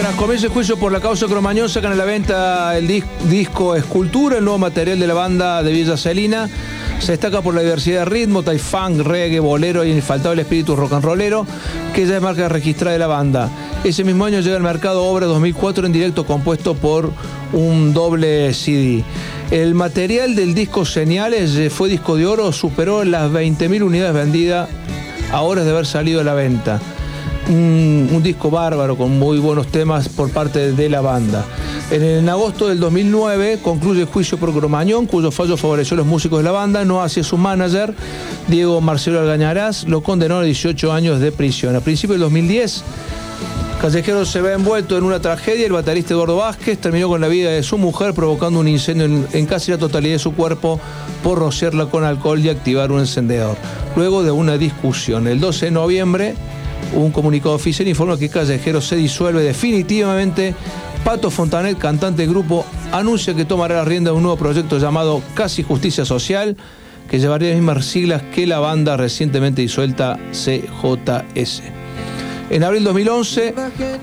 [0.00, 3.04] 2008, mientras comienza el juicio por la causa Cromañón, sacan a la venta el dis-
[3.28, 6.48] disco Escultura, el nuevo material de la banda de Villa Celina.
[7.00, 10.94] Se destaca por la diversidad de ritmo, tai reggae, bolero y el infaltable espíritu rock
[10.94, 11.46] and rollero,
[11.94, 13.50] que ya es marca registrada de la banda.
[13.84, 17.10] Ese mismo año llega al mercado Obra 2004 en directo compuesto por
[17.52, 19.04] un doble CD.
[19.50, 24.68] El material del disco Señales eh, fue disco de oro, superó las 20.000 unidades vendidas
[25.32, 26.80] a horas de haber salido a la venta
[27.50, 31.44] un, disco bárbaro con muy buenos temas por parte de la banda.
[31.90, 36.06] En, en agosto del 2009 concluye el juicio por Cromañón, cuyo fallo favoreció a los
[36.06, 37.94] músicos de la banda, no hacia su manager,
[38.48, 41.74] Diego Marcelo Algañarás, lo condenó a 18 años de prisión.
[41.74, 42.84] A principios del 2010,
[43.80, 45.64] Callejero se ve envuelto en una tragedia.
[45.64, 49.26] El baterista Eduardo Vázquez terminó con la vida de su mujer provocando un incendio en,
[49.32, 50.78] en casi la totalidad de su cuerpo
[51.24, 53.56] por rociarla con alcohol y activar un encendedor.
[53.96, 56.34] Luego de una discusión, el 12 de noviembre,
[56.94, 60.54] un comunicado oficial informa que Callejero se disuelve definitivamente.
[61.04, 65.22] Pato Fontanet, cantante del grupo, anuncia que tomará la rienda de un nuevo proyecto llamado
[65.34, 66.56] Casi Justicia Social,
[67.08, 71.79] que llevaría las mismas siglas que la banda recientemente disuelta CJS.
[72.50, 73.54] En abril 2011,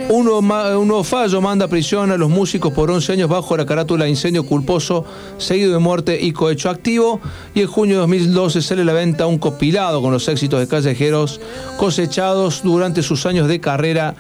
[0.07, 3.57] un nuevo, un nuevo fallo manda a prisión a los músicos por 11 años bajo
[3.57, 5.03] la carátula de incendio culposo,
[5.37, 7.19] seguido de muerte y cohecho activo.
[7.53, 10.67] Y en junio de 2012 sale a la venta un compilado con los éxitos de
[10.69, 11.41] callejeros
[11.75, 14.15] cosechados durante sus años de carrera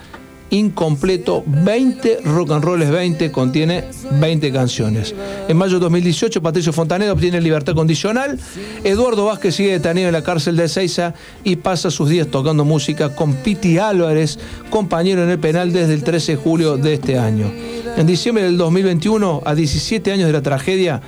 [0.49, 1.43] incompleto.
[1.45, 3.85] 20 rock and rolls 20 contiene
[4.19, 5.13] 20 canciones.
[5.47, 8.39] En mayo de 2018, Patricio Fontanedo obtiene libertad condicional.
[8.83, 11.13] Eduardo Vázquez sigue detenido en la cárcel de Ezeiza
[11.43, 16.03] y pasa sus días tocando música con Piti Álvarez, compañero en el penal desde el
[16.03, 17.51] 13 de julio de este año.
[17.97, 21.01] En diciembre del 2021, a 17 años de la tragedia,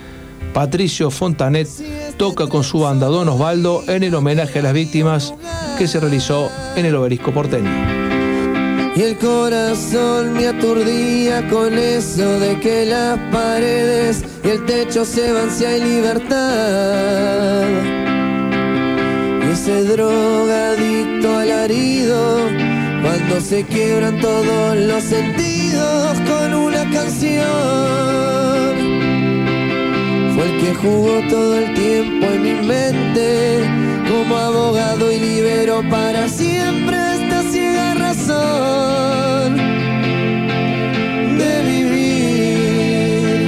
[0.53, 1.68] Patricio Fontanet
[2.18, 5.34] toca con su banda Don Osvaldo en el homenaje a las víctimas
[5.78, 8.09] que se realizó en el obelisco porteño.
[8.99, 15.31] Y el corazón me aturdía con eso de que las paredes y el techo se
[15.31, 17.63] van si hay libertad.
[19.41, 22.39] Y ese drogadicto alarido
[23.01, 27.47] cuando se quiebran todos los sentidos con una canción.
[30.35, 33.63] Fue el que jugó todo el tiempo en mi mente
[34.09, 37.18] como abogado y libero para siempre
[41.41, 43.39] de vivir,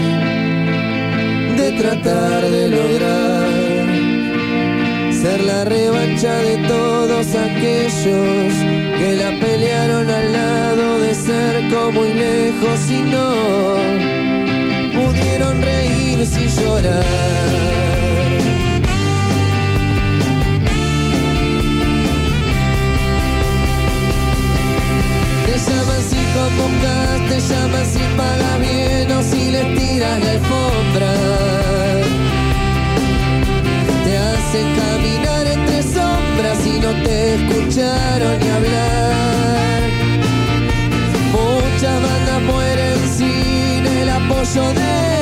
[1.58, 3.62] de tratar de lograr
[5.22, 8.54] ser la revancha de todos aquellos
[8.98, 13.30] que la pelearon al lado de cerca muy lejos y no
[14.96, 17.91] pudieron reírse y llorar.
[26.42, 31.14] Si convocas, te llaman si pagas bien o si les tiras la alfombra.
[34.04, 39.82] Te hacen caminar entre sombras y no te escucharon ni hablar.
[41.32, 45.21] Muchas bandas mueren sin el apoyo de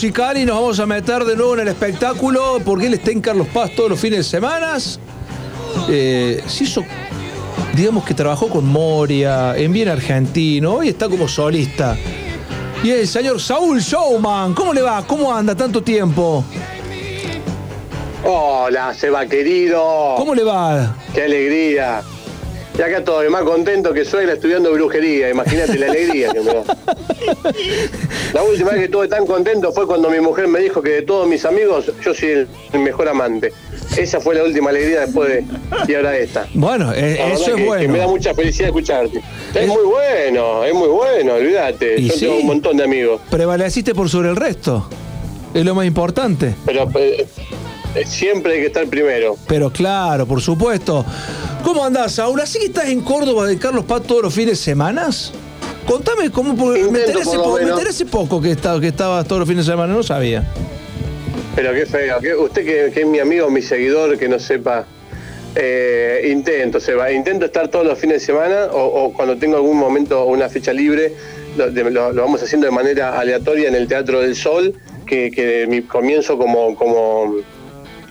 [0.00, 3.20] musical y nos vamos a meter de nuevo en el espectáculo porque él está en
[3.20, 4.78] Carlos Paz todos los fines de semana.
[5.90, 6.82] Eh, se hizo,
[7.74, 11.98] digamos que trabajó con Moria, en Bien Argentino, hoy está como solista.
[12.82, 15.06] Y el señor Saúl Showman, ¿cómo le va?
[15.06, 16.46] ¿Cómo anda tanto tiempo?
[18.24, 20.14] Hola, Seba querido.
[20.16, 20.96] ¿Cómo le va?
[21.12, 22.02] Qué alegría.
[22.78, 25.28] Y acá estoy más contento que suegra estudiando brujería.
[25.28, 26.62] Imagínate la alegría que me da.
[28.40, 31.02] La última vez que estuve tan contento fue cuando mi mujer me dijo que de
[31.02, 33.52] todos mis amigos yo soy el, mejor amante.
[33.98, 35.44] Esa fue la última alegría después de.
[35.86, 36.46] Y ahora esta.
[36.54, 37.82] Bueno, eh, eso es que- bueno.
[37.82, 39.20] que me da mucha felicidad escucharte.
[39.54, 42.00] Es muy bueno, es muy bueno, olvídate.
[42.00, 42.20] Yo sí.
[42.20, 43.20] tengo un montón de amigos.
[43.28, 44.88] Prevaleciste por sobre el resto.
[45.52, 46.54] Es lo más importante.
[46.64, 47.26] Pero eh,
[47.94, 49.36] eh, siempre hay que estar primero.
[49.48, 51.04] Pero claro, por supuesto.
[51.62, 52.40] ¿Cómo andás, Saúl?
[52.40, 55.10] ¿Así que estás en Córdoba de Carlos Paz todos los fines de semana?
[55.90, 56.56] Contame cómo.
[56.56, 57.70] porque Me enteré, poco, me menos.
[57.72, 60.44] enteré hace poco que, estaba, que estabas todos los fines de semana, no sabía.
[61.56, 62.20] Pero qué feo.
[62.20, 64.86] que- usted que, que es mi amigo, mi seguidor, que no sepa.
[65.56, 67.10] eh, intento, Seba.
[67.10, 70.48] Intento estar todos los fines de semana o, o cuando tengo algún momento o una
[70.48, 71.12] fecha libre.
[71.56, 74.72] Lo, de- lo- lo vamos haciendo de manera aleatoria en el Teatro del Sol,
[75.06, 77.34] que, que mi comienzo como, como,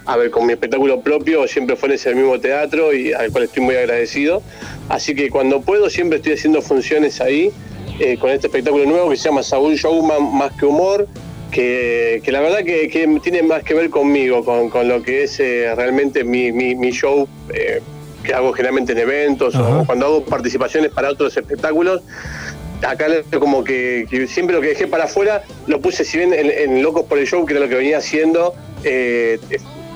[0.06, 3.45] a ver, con mi espectáculo propio siempre fue en ese mismo teatro y al cual
[3.45, 4.43] estoy muy agradecido.
[4.89, 7.53] Así que cuando puedo siempre estoy haciendo funciones ahí
[8.00, 11.08] eh, con este espectáculo nuevo que se llama Saúl Showman Más que Humor,
[11.52, 15.24] que, que la verdad que, que tiene más que ver conmigo, con, con lo que
[15.24, 17.82] es eh, realmente mi, mi- mi show eh,
[18.24, 22.02] que hago generalmente en eventos o cuando hago participaciones para otros espectáculos.
[22.82, 23.08] Acá
[23.40, 26.82] como que, que siempre lo que dejé para afuera lo puse, si bien en, en
[26.82, 28.54] Locos por el Show, que era lo que venía haciendo,
[28.86, 29.38] eh,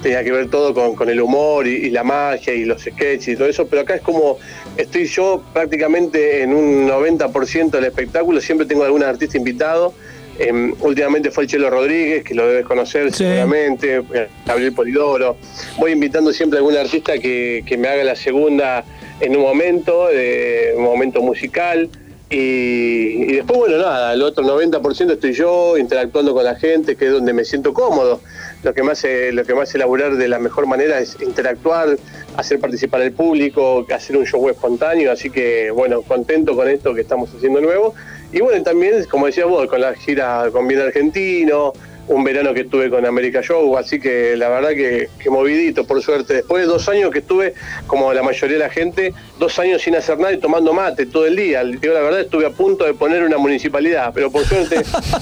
[0.04, 3.30] tenía que ver todo con, con el humor y, y la magia y los sketches
[3.30, 4.38] y todo eso, pero acá es como
[4.78, 9.94] estoy yo prácticamente en un 90% del espectáculo, siempre tengo algún artista invitado.
[10.40, 15.38] Em, últimamente fue el Chelo Rodríguez, que lo debes conocer seguramente, eh, Gabriel Polidoro.
[15.78, 18.84] Voy invitando siempre a algún artista que, que me haga la segunda
[19.20, 21.88] en un momento, eh, un momento musical.
[22.35, 27.11] Y, después, bueno, nada, el otro 90% estoy yo interactuando con la gente, que es
[27.11, 28.22] donde me siento cómodo.
[28.64, 31.95] Lo que me hace, lo que me hace de la mejor manera es interactuar,
[32.35, 35.11] hacer participar al público, hacer un show espontáneo.
[35.11, 37.93] Así que, bueno, contento con esto que estamos haciendo nuevo.
[38.31, 41.73] Y bueno, también, como decías vos, con la gira con Bien Argentino,
[42.08, 46.02] un verano que estuve con América Show, así que la verdad que, que movidito, por
[46.02, 46.34] suerte.
[46.36, 47.54] Después de dos años que estuve,
[47.88, 51.26] como la mayoría de la gente, dos años sin hacer nada y tomando mate todo
[51.26, 51.64] el día.
[51.64, 54.82] Digo, la verdad estuve a punto de poner una municipalidad, pero por suerte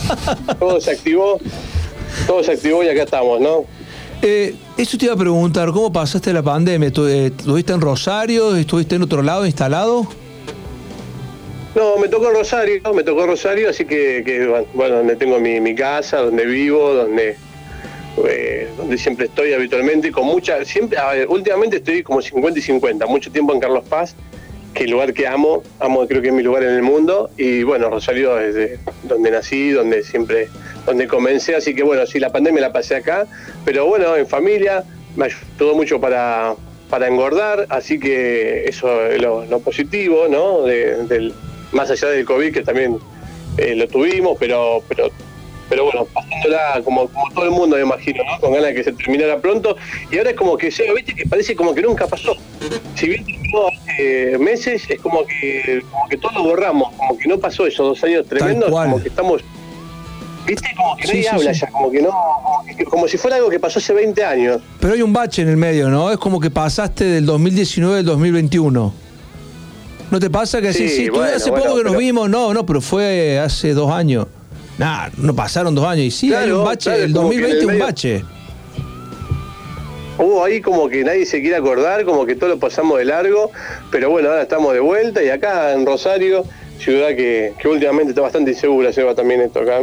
[0.59, 1.39] todo se activó,
[2.27, 3.65] todo se activó y acá estamos, ¿no?
[4.23, 6.91] Eh, eso te iba a preguntar, ¿cómo pasaste la pandemia?
[6.91, 8.55] ¿Tu- eh, ¿Estuviste en Rosario?
[8.55, 10.07] ¿Estuviste en otro lado instalado?
[11.75, 15.73] No, me tocó Rosario, me tocó Rosario, así que, que, bueno, donde tengo mi, mi
[15.73, 17.37] casa, donde vivo, donde
[18.27, 23.05] eh, donde siempre estoy habitualmente, con mucha, siempre, ver, últimamente estoy como 50 y 50,
[23.05, 24.15] mucho tiempo en Carlos Paz,
[24.73, 27.29] que es el lugar que amo, amo creo que es mi lugar en el mundo,
[27.37, 30.49] y bueno, Rosario es de donde nací, donde siempre,
[30.85, 33.27] donde comencé, así que bueno, sí, la pandemia la pasé acá,
[33.63, 34.83] pero bueno, en familia,
[35.15, 36.53] me ayudó mucho para,
[36.89, 40.63] para engordar, así que eso es lo, lo positivo, ¿no?
[40.63, 41.33] De- del,
[41.71, 42.97] más allá del COVID, que también
[43.57, 45.09] eh, lo tuvimos, pero, pero,
[45.69, 48.39] pero bueno, pasándola como, como todo el mundo, me imagino, ¿no?
[48.39, 49.75] Con ganas de que se terminara pronto.
[50.11, 52.35] Y ahora es como que llega, viste, que parece como que nunca pasó.
[52.95, 57.27] Si bien terminó hace meses, es como que, como que todo lo borramos, como que
[57.27, 59.41] no pasó esos dos años tremendos, como que estamos.
[60.45, 61.59] Viste, como que Sí, nadie sí, habla sí.
[61.61, 62.11] ya, como que no,
[62.89, 64.61] como si fuera algo que pasó hace 20 años.
[64.79, 66.11] Pero hay un bache en el medio, ¿no?
[66.11, 68.93] Es como que pasaste del 2019 al 2021.
[70.11, 72.29] ¿No te pasa que Sí, sí, tú bueno, hace bueno, poco que nos vimos?
[72.29, 74.27] No, no, pero fue hace dos años.
[74.77, 76.05] Nah, no pasaron dos años.
[76.05, 77.87] Y sí, hay Claro, un bache, claro, el como que en el 2020 es un
[77.87, 78.25] bache.
[80.17, 83.51] Hubo ahí como que nadie se quiere acordar, como que todo lo pasamos de largo,
[83.89, 86.43] pero bueno, ahora estamos de vuelta y acá en Rosario,
[86.79, 89.79] ciudad que, que últimamente está bastante insegura, se va también esto acá.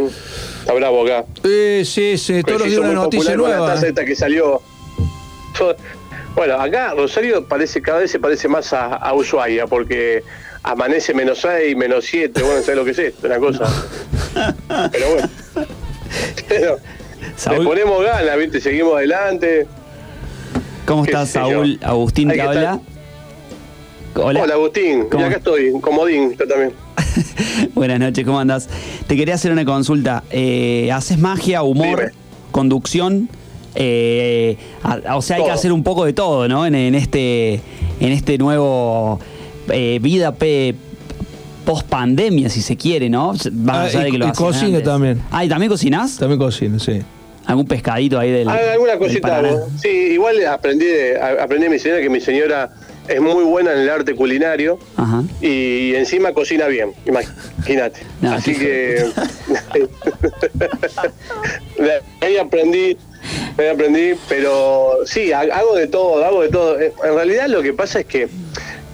[0.61, 1.25] Está bravo acá.
[1.43, 3.67] Eh, sí, sí, todos los días una noticia la nueva.
[3.75, 4.61] tasa esta que salió.
[6.35, 10.23] Bueno, acá Rosario parece cada vez se parece más a, a Ushuaia, porque
[10.63, 13.27] amanece menos 6, menos 7, bueno, ¿sabes lo que es esto?
[13.27, 13.65] Una cosa.
[14.93, 15.29] Pero bueno.
[16.49, 16.79] Pero,
[17.51, 18.61] le ponemos ganas, ¿viste?
[18.61, 19.67] Seguimos adelante.
[20.87, 21.41] ¿Cómo estás, yo.
[21.41, 21.79] Saúl?
[21.83, 22.81] Agustín te habla.
[24.15, 24.43] Hola.
[24.43, 25.07] Hola, Agustín.
[25.11, 25.23] ¿Cómo?
[25.23, 26.73] Y acá estoy, comodín, yo también.
[27.75, 28.69] Buenas noches, ¿cómo andás?
[29.07, 30.25] Te quería hacer una consulta.
[30.31, 32.13] Eh, ¿Haces magia, humor,
[32.51, 33.29] conducción?
[33.81, 36.67] Eh, a- o sea, hay que hacer un poco de todo, ¿no?
[36.67, 37.55] En, en este,
[38.01, 39.21] en este nuevo
[39.71, 40.35] eh, vida
[41.65, 43.35] post pandemia, si se quiere, ¿no?
[43.53, 44.85] Más Ah, allá de y- que lo y antes.
[44.85, 45.23] también.
[45.31, 46.17] Ah, ¿y también cocinás?
[46.17, 47.01] También cocina, sí.
[47.47, 48.49] ¿Algún pescadito ahí del.
[48.49, 49.39] Alguna del cosita.
[49.39, 49.69] Hago.
[49.81, 52.71] Sí, igual aprendí, de- a- aprendí de mi señora que mi señora
[53.07, 55.23] es muy buena en el arte culinario Ajá.
[55.41, 58.01] y encima cocina bien, imagínate.
[58.21, 59.03] No, Así que
[61.79, 62.97] de ahí aprendí,
[63.57, 66.81] ahí aprendí, pero sí, ha- hago de todo, hago de todo.
[66.81, 68.29] Eh, En realidad lo que pasa es que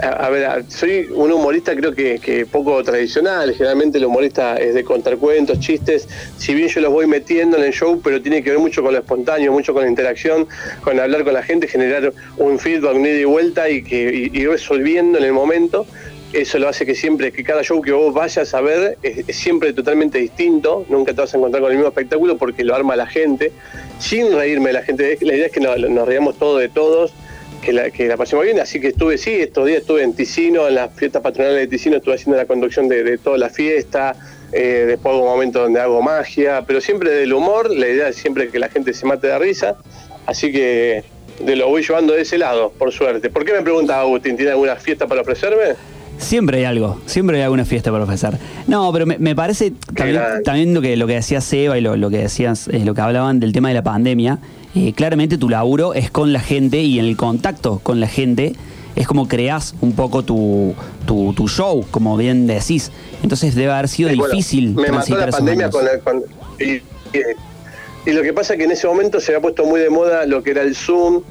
[0.03, 4.83] a, ver, soy un humorista creo que, que poco tradicional, generalmente el humorista es de
[4.85, 8.51] contar cuentos, chistes, si bien yo los voy metiendo en el show, pero tiene que
[8.51, 10.49] ver mucho con lo espontáneo, mucho con la interacción,
[10.83, 14.39] con hablar con la gente, generar un feedback, un ida y vuelta y, que, y,
[14.39, 15.87] y resolviendo en el momento.
[16.35, 19.37] Eso lo hace que siempre, que cada show que vos vayas a ver es, es
[19.37, 22.97] siempre totalmente distinto, nunca te vas a encontrar con el mismo espectáculo porque lo arma
[22.97, 23.53] la gente,
[24.01, 27.13] sin reírme la gente, la idea es que nos, nos reíamos todos de todos,
[27.63, 30.75] que la, que pasemos bien, así que estuve, sí, estos días estuve en Ticino, en
[30.75, 34.17] las fiestas patronales de Ticino, estuve haciendo la conducción de, de toda la fiesta,
[34.51, 38.17] eh, después hago un momento donde hago magia, pero siempre del humor, la idea es
[38.17, 39.77] siempre que la gente se mate de risa,
[40.27, 41.05] así que
[41.39, 43.31] de lo voy llevando de ese lado, por suerte.
[43.31, 45.77] ¿Por qué me pregunta Agustín, ¿tiene alguna fiesta para ofrecerme?
[46.19, 48.39] Siempre hay algo, siempre hay alguna fiesta para ofrecer.
[48.67, 51.97] No, pero me, me parece también, también lo que lo que decía Seba y lo,
[51.97, 54.39] lo que decías, eh, lo que hablaban del tema de la pandemia.
[54.75, 58.55] eh, claramente tu laburo es con la gente y en el contacto con la gente
[58.97, 60.75] es como creás un poco tu,
[61.07, 62.91] tu, tu show, como bien decís.
[63.23, 65.77] Entonces debe haber sido Sí, bueno, difícil me mató la pandemia años.
[65.77, 66.23] con, el- con-
[66.61, 66.75] y-
[67.17, 67.23] y-
[68.07, 70.27] Y lo que pasa es que en ese momento se había puesto muy de moda
[70.27, 71.23] lo que era el Zoom,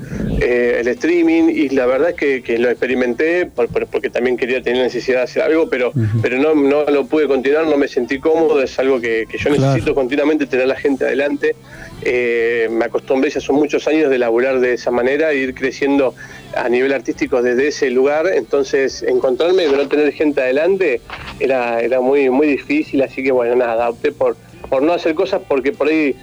[0.42, 4.38] eh, el streaming, y la verdad es que, que lo experimenté por- por- porque también
[4.38, 5.92] quería tener necesidad de hacer algo, pero,
[6.24, 9.50] pero no, no lo pude continuar, no me sentí cómodo, es algo que, que yo
[9.52, 9.62] Claro.
[9.74, 11.56] necesito continuamente tener a la gente adelante.
[12.02, 16.16] Eh, me acostumbré, ya son muchos años de laburar de esa manera, e ir creciendo
[16.56, 21.02] a nivel artístico desde ese lugar, entonces encontrarme y no tener gente adelante
[21.40, 24.36] era, era muy, muy difícil, así que bueno, nada, opté por,
[24.70, 26.16] por no hacer cosas porque por ahí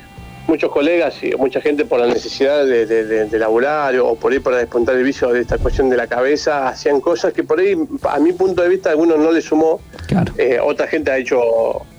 [0.51, 4.33] muchos colegas y mucha gente por la necesidad de, de, de- de laburar o por
[4.33, 7.61] ahí para despuntar el vicio de esta cuestión de la cabeza, hacían cosas que por
[7.61, 7.75] ahí,
[8.09, 9.81] a mi punto de vista, a algunos no les sumó.
[10.37, 11.41] Eh, otra gente ha hecho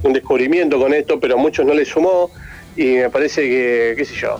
[0.03, 2.29] un descubrimiento con esto, pero a muchos no les sumó
[2.75, 4.37] y me parece que, qué sé yo,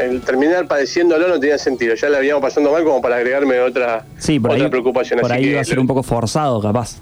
[0.00, 1.94] el terminar padeciéndolo no tenía sentido.
[1.94, 5.20] Ya la habíamos pasando mal como para agregarme otra, Sí, por otra ahí, preocupación.
[5.20, 6.96] por Así ahí que va a ser un poco forzado, capaz.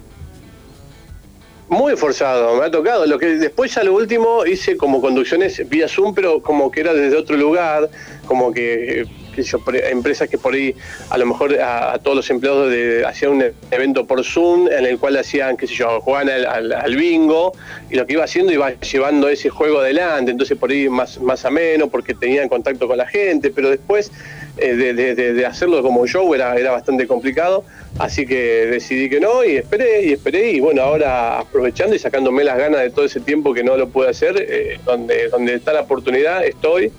[1.68, 3.06] Muy forzado, me ha tocado.
[3.06, 6.94] Lo que después ya lo último hice como conducciones vía Zoom, pero como que era
[6.94, 7.90] desde otro lugar,
[8.26, 9.06] como que,
[9.90, 10.74] empresas que por ahí
[11.10, 14.98] a lo mejor a, todos los empleados de, hacían un evento por Zoom en el
[14.98, 17.52] cual hacían, qué sé yo, jugaban al, al- bingo
[17.90, 21.44] y lo que iba haciendo iba llevando ese juego adelante, entonces por ahí más, más
[21.44, 24.10] ameno porque tenían contacto con la gente, pero después
[24.56, 27.64] eh, de hacerlo como show era, era bastante complicado,
[27.98, 32.42] así que decidí que no y esperé y esperé y bueno, ahora aprovechando y sacándome
[32.44, 35.72] las ganas de todo ese tiempo que no lo pude hacer, eh, donde, donde está
[35.72, 36.90] la oportunidad estoy,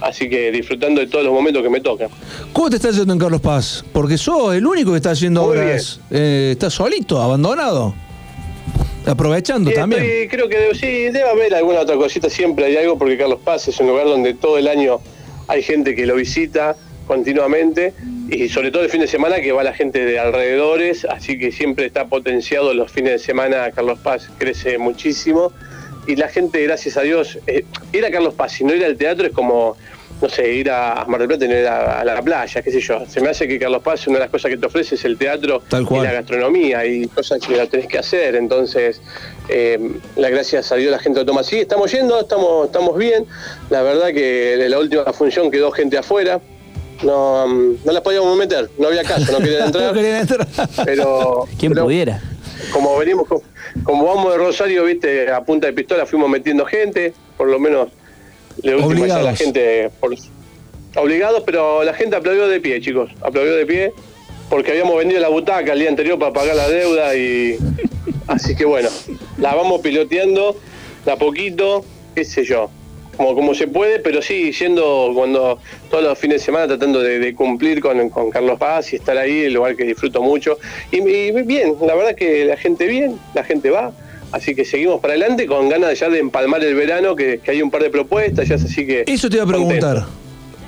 [0.00, 2.08] así que disfrutando de todos los momentos que me tocan.
[2.52, 3.84] ¿Cómo te está yendo en Carlos Paz?
[3.92, 6.00] Porque sos el único que está haciendo Muy obras.
[6.10, 7.94] Eh, estás solito, abandonado.
[9.06, 10.02] Aprovechando Sí, también.
[10.02, 13.66] estoy- creo que sí, debe haber alguna otra cosita, siempre hay algo, porque Carlos Paz
[13.68, 15.00] es un lugar donde todo el año
[15.48, 17.92] hay gente que lo visita continuamente
[18.30, 21.50] y sobre todo el fin de semana que va la gente de alrededores, así que
[21.50, 25.50] siempre está potenciado los fines de semana, Carlos Paz crece muchísimo
[26.06, 28.96] y la gente, gracias a Dios, eh, ir a Carlos Paz y no ir al
[28.96, 29.76] teatro es como,
[30.20, 32.80] no sé, ir a Mar del Plata y ir a, a la playa, qué sé
[32.80, 33.04] yo.
[33.08, 35.16] Se me hace que Carlos Paz, una de las cosas que te ofrece es el
[35.16, 36.02] teatro Tal cual.
[36.02, 38.34] y la gastronomía y cosas que la tenés que hacer.
[38.36, 39.00] Entonces,
[39.48, 39.78] eh,
[40.16, 41.60] la gracias a Dios la gente lo toma así.
[41.60, 43.24] Estamos yendo, estamos, estamos bien.
[43.70, 46.40] La verdad que la última función quedó gente afuera.
[47.02, 49.84] No, mm, no la podíamos meter, no había caso, no querían entrar.
[49.86, 50.46] No querían entrar.
[50.84, 52.20] Pero, ¿Quién pero pudiera?
[52.74, 53.26] como venimos,
[53.84, 57.88] como vamos de Rosario, viste, a punta de pistola fuimos metiendo gente, por lo menos
[58.62, 60.14] de última la gente por,
[60.96, 63.92] obligados, pero la gente aplaudió de pie, chicos, aplaudió de pie,
[64.48, 67.56] porque habíamos vendido la butaca el día anterior para pagar la deuda y
[68.26, 68.88] así que bueno,
[69.38, 70.56] la vamos piloteando
[71.04, 71.84] de a poquito,
[72.14, 72.70] qué sé yo,
[73.16, 75.58] como, como se puede, pero sí yendo cuando
[75.90, 79.16] todos los fines de semana tratando de, de cumplir con, con Carlos Paz y estar
[79.16, 80.58] ahí, el lugar que disfruto mucho.
[80.90, 83.92] Y, y bien, la verdad que la gente bien, la gente va.
[84.32, 87.62] Así que seguimos para adelante con ganas ya de empalmar el verano, que, que hay
[87.62, 89.04] un par de propuestas, ya así que...
[89.06, 90.04] Eso te iba a preguntar.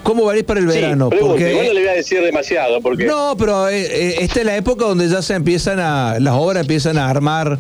[0.03, 1.11] ¿Cómo venís para el Sí, verano?
[1.11, 3.05] pregunte, Porque no le voy a decir demasiado, porque...
[3.05, 6.63] No, pero eh, eh, esta es la época donde ya se empiezan a, las obras
[6.63, 7.59] empiezan a armar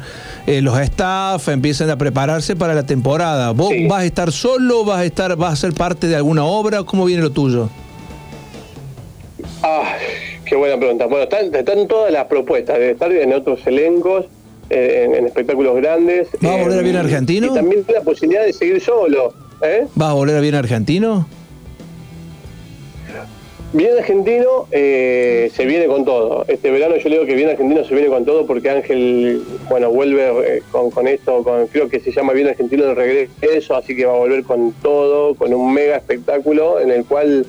[0.48, 3.52] eh, los staff, empiezan a prepararse para la temporada.
[3.52, 4.84] ¿Vos vas a estar solo?
[4.84, 6.82] ¿Vas a estar, vas a ser parte de alguna obra?
[6.82, 7.68] ¿Cómo viene lo tuyo?
[9.62, 9.94] Ah,
[10.44, 11.06] qué buena pregunta.
[11.06, 14.26] Bueno, están, están todas las propuestas de estar en otros elencos,
[14.72, 16.28] en, en espectáculos grandes.
[16.40, 17.46] ¿Vas a volver a bien argentino?
[17.48, 19.32] Y también la posibilidad de seguir solo.
[19.62, 19.86] ¿eh?
[19.94, 21.26] ¿Vas a volver a bien argentino?
[23.74, 26.44] Bien argentino eh, se viene con todo.
[26.46, 29.90] Este verano yo le digo que bien argentino se viene con todo porque Ángel, bueno,
[29.90, 33.96] vuelve eh, con, con esto, con, creo que se llama bien argentino de regreso, así
[33.96, 37.46] que va a volver con todo, con un mega espectáculo en el cual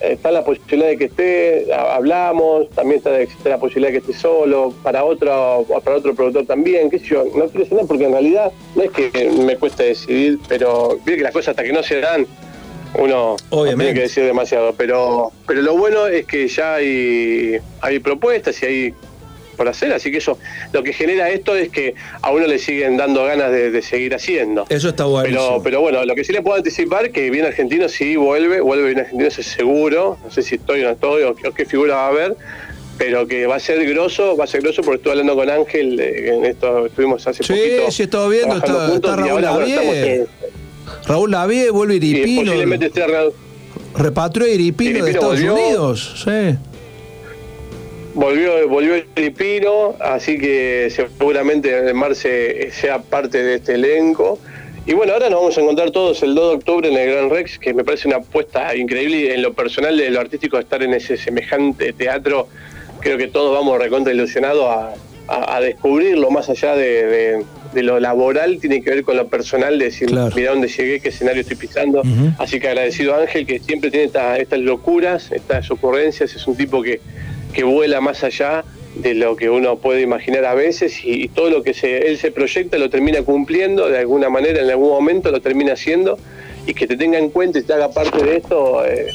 [0.00, 4.10] está la posibilidad de que esté, ha- hablamos, también está, existe la posibilidad de que
[4.10, 7.86] esté solo, para otro, para otro productor también, qué sé yo, no quiero decir nada
[7.88, 11.62] porque en realidad no es que me cueste decidir, pero vi que las cosas hasta
[11.64, 12.26] que no se dan,
[12.98, 17.98] uno no tiene que decir demasiado, pero pero lo bueno es que ya hay, hay
[17.98, 18.94] propuestas y hay
[19.56, 20.38] por hacer, así que eso,
[20.72, 24.14] lo que genera esto es que a uno le siguen dando ganas de, de seguir
[24.14, 24.66] haciendo.
[24.68, 25.28] Eso está bueno.
[25.28, 28.84] Pero, pero bueno, lo que sí le puedo anticipar que bien argentino sí vuelve, vuelve
[28.86, 31.54] bien argentino, eso es seguro, no sé si estoy o no estoy o, qué- o
[31.54, 32.36] qué figura va a haber,
[32.98, 35.98] pero que va a ser grosso, va a ser grosso porque estuve hablando con Ángel,
[36.00, 37.90] eh, en esto estuvimos hace Sí, poquito.
[37.90, 40.14] sí, estaba viendo, trabajando está, juntos, está y Raúl ahora, bueno, Lavie.
[40.14, 40.26] en-
[41.06, 42.42] Raúl Lavie vuelve y Iripino.
[42.44, 43.34] posiblemente esté arreglado.
[43.96, 45.54] Repatrió a Iripino, de Iripino Estados volvió.
[45.54, 46.24] Unidos.
[46.24, 46.56] Sí.
[48.16, 54.38] Volvió, volvió el Pino, así que seguramente Marce sea parte de este elenco.
[54.86, 57.28] Y bueno, ahora nos vamos a encontrar todos el 2 de octubre en el Gran
[57.28, 60.82] Rex, que me parece una apuesta increíble y en lo personal, de lo artístico, estar
[60.82, 62.48] en ese semejante teatro.
[63.00, 64.94] Creo que todos vamos recontra ilusionados a,
[65.28, 67.44] a- a descubrirlo más allá de, de-
[67.74, 70.34] de lo laboral tiene que ver con lo personal, de decir, Claro.
[70.34, 72.00] mira dónde llegué, qué escenario estoy pisando.
[72.38, 76.56] Así que agradecido a Ángel, que siempre tiene esta- estas locuras, estas ocurrencias, es un
[76.56, 77.00] tipo que,
[77.56, 78.64] que vuela más allá
[78.96, 82.30] de lo que uno puede imaginar a veces y, todo lo que se, él se
[82.30, 86.18] proyecta lo termina cumpliendo de alguna manera, en algún momento lo termina haciendo
[86.66, 89.06] y que te tenga en cuenta y te haga parte de esto eh,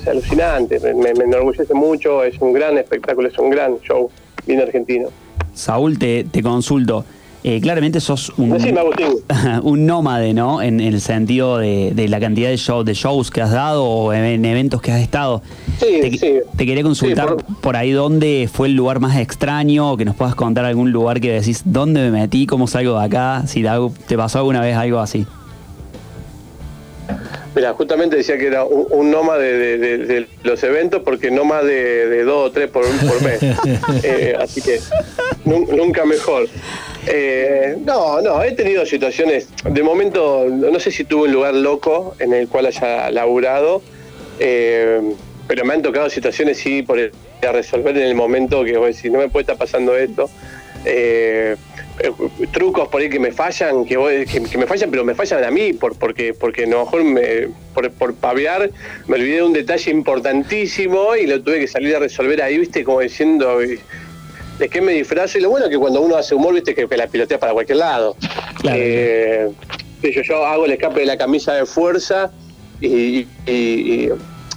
[0.00, 4.10] es alucinante, me, me- me enorgullece mucho, es un gran espectáculo, es un gran show
[4.46, 5.10] bien argentino.
[5.52, 7.04] Saúl, te, te consulto.
[7.44, 8.80] Eh, claramente sos un, Decime,
[9.62, 10.60] un nómade, ¿no?
[10.60, 14.12] En, el sentido de, de la cantidad de, show, de shows que has dado o
[14.12, 15.40] en eventos que has estado.
[15.78, 16.34] Sí, te, sí.
[16.56, 17.76] te quería consultar Sí, por...
[17.76, 21.62] ahí dónde fue el lugar más extraño, que nos puedas contar algún lugar que decís,
[21.64, 22.44] ¿dónde me metí?
[22.44, 23.44] ¿Cómo salgo de acá?
[23.46, 23.64] Si
[24.08, 25.24] te, pasó alguna vez algo así.
[27.54, 31.44] Mira, justamente decía que era un, un nómade de, de- de los eventos porque no
[31.44, 33.40] más de, dos o tres por, por mes.
[34.02, 34.78] Eh, así que
[35.44, 36.46] nun- nunca mejor.
[37.06, 42.14] Eh, no, no, he tenido situaciones, de momento, no sé si tuve un lugar loco
[42.18, 43.82] en el cual haya laburado,
[44.40, 45.00] eh,
[45.46, 49.10] pero me han tocado situaciones, sí, por a resolver en el momento que vos decís,
[49.12, 50.28] no me puede estar pasando esto.
[50.84, 51.56] Eh,
[52.00, 52.10] eh,
[52.52, 55.50] trucos por ahí que me fallan, que, vos- que, me fallan, pero me fallan a
[55.50, 58.70] mí, por, porque, porque a lo mejor me, por, por pavear
[59.06, 62.84] me olvidé de un detalle importantísimo y lo tuve que salir a resolver ahí, viste,
[62.84, 63.58] como diciendo,
[64.58, 65.38] ¿de qué me disfrazo?
[65.38, 67.52] Y lo bueno es que cuando uno hace humor, viste, que, que la pilotea para
[67.52, 68.16] cualquier lado.
[68.72, 69.48] Eh,
[70.02, 72.30] qué sé yo, yo hago el escape de la camisa de fuerza
[72.80, 74.08] y, y- y-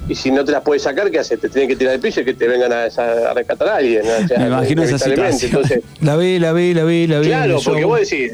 [0.09, 1.39] y si no te las puedes sacar, ¿qué haces?
[1.39, 4.01] Te tienen que tirar el piso y que te vengan a, a rescatar a alguien.
[4.03, 4.25] ¿no?
[4.25, 5.51] O sea, Me imagino esa situación.
[5.51, 7.27] Entonces, La vi, la vi, la vi, la vi.
[7.27, 8.31] Claro, porque vos decís,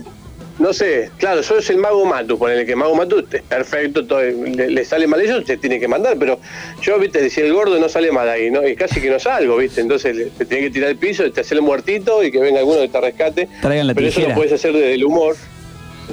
[0.59, 4.85] no sé, claro, sos el mago Matu, ponele que mago Matu perfecto, todo, le, le
[4.85, 6.39] sale mal eso, te tiene que mandar, pero
[6.81, 8.67] yo, viste, decía el gordo no sale mal ahí, ¿no?
[8.67, 11.41] Y casi que no salgo, viste, entonces le- te tiene que tirar el piso, te
[11.41, 13.47] hace el muertito y que venga alguno que te rescate.
[13.61, 15.35] Traigan la pero eso lo puedes hacer desde el humor.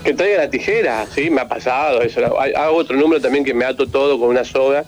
[0.03, 2.21] Que traiga la tijera, sí, me ha pasado eso.
[2.41, 4.85] Hay- Hago otro número también que me ato todo con una soga,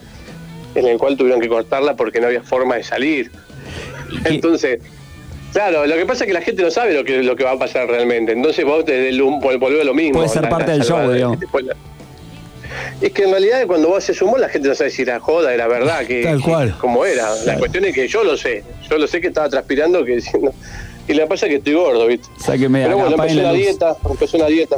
[0.74, 3.30] en el cual tuvieron que cortarla porque no había forma de salir.
[4.24, 4.80] Entonces,
[5.56, 7.52] claro, lo que pasa es que la gente no sabe lo que, lo que va
[7.52, 8.32] a pasar realmente.
[8.32, 10.18] Entonces vos te volvés a lo mismo.
[10.18, 11.38] Puede ser La- parte la del show, digamos.
[11.62, 11.76] la-
[13.00, 15.52] Es que en realidad cuando vos haces humor la gente no sabe si era joda,
[15.54, 16.76] era verdad, que, Tal que- cual.
[16.78, 17.34] cómo era.
[17.36, 17.58] La Claro.
[17.60, 18.64] cuestión es que yo lo sé.
[18.90, 20.52] Yo lo sé que estaba transpirando que diciendo-
[21.08, 22.28] Y lo que pasa es que estoy gordo, ¿viste?
[22.38, 23.66] Sáqueme de Pero acá, bueno, apaguen empecé la una luz.
[23.66, 24.76] dieta, empecé una dieta.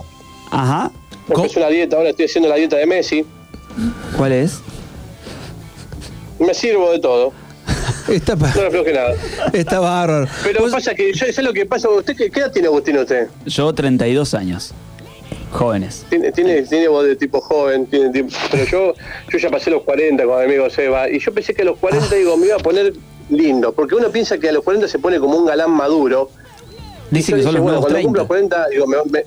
[0.51, 0.91] Ajá.
[1.29, 3.25] Empecé una dieta, ahora estoy haciendo la dieta de Messi.
[4.17, 4.61] ¿Cuál es?
[6.39, 7.33] Me sirvo de todo.
[8.09, 9.15] Está, No afloje nada.
[9.53, 10.27] está bárbaro.
[10.43, 13.29] Pero pasa que, yo sé lo que pasa, ¿usted qué, qué edad tiene Agustín usted?
[13.47, 14.73] Yo 32 años.
[15.53, 16.05] Jóvenes.
[16.11, 18.95] Tiene, tiene, tiene voz de tipo joven, tiene tipo- pero yo,
[19.31, 21.79] yo ya pasé los 40 con mi amigo Seba, y yo pensé que a los
[21.79, 22.93] 40 digo, me iba a poner
[23.31, 26.31] lindo, porque uno piensa que a los 40 se pone como un galán maduro.
[27.11, 28.07] Dicen Y que son los bueno, cuando 30.
[28.07, 29.25] cumplo 40, digo, me, me-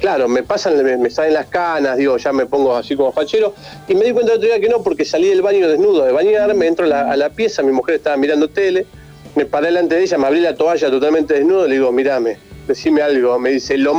[0.00, 3.54] claro, me pasan, me, salen las canas, digo, ya me pongo así como fachero,
[3.88, 6.12] y me di cuenta el otro día que no, porque salí del baño desnudo de
[6.12, 8.86] bañarme, entro a la pieza, mi mujer estaba mirando tele,
[9.34, 13.02] me paré delante de ella, me abrí la toalla totalmente desnudo, le digo, mirame, decime
[13.02, 13.96] algo, me dice, lo.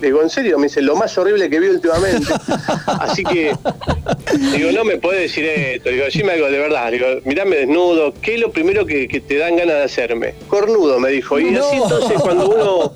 [0.00, 0.58] Le digo, ¿en serio?
[0.58, 2.32] Me dice, lo más horrible que vi últimamente.
[2.86, 3.52] Así que,
[4.54, 8.34] digo, no me puede decir esto, digo, decime algo de verdad, digo, mirame desnudo, ¿qué
[8.34, 10.34] es lo primero que, que te dan ganas de hacerme?
[10.48, 12.92] Cornudo, me dijo, y así entonces cuando uno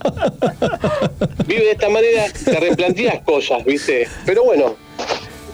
[1.47, 4.09] vive de esta manera, te replanteas cosas, ¿viste?
[4.27, 4.77] Pero bueno,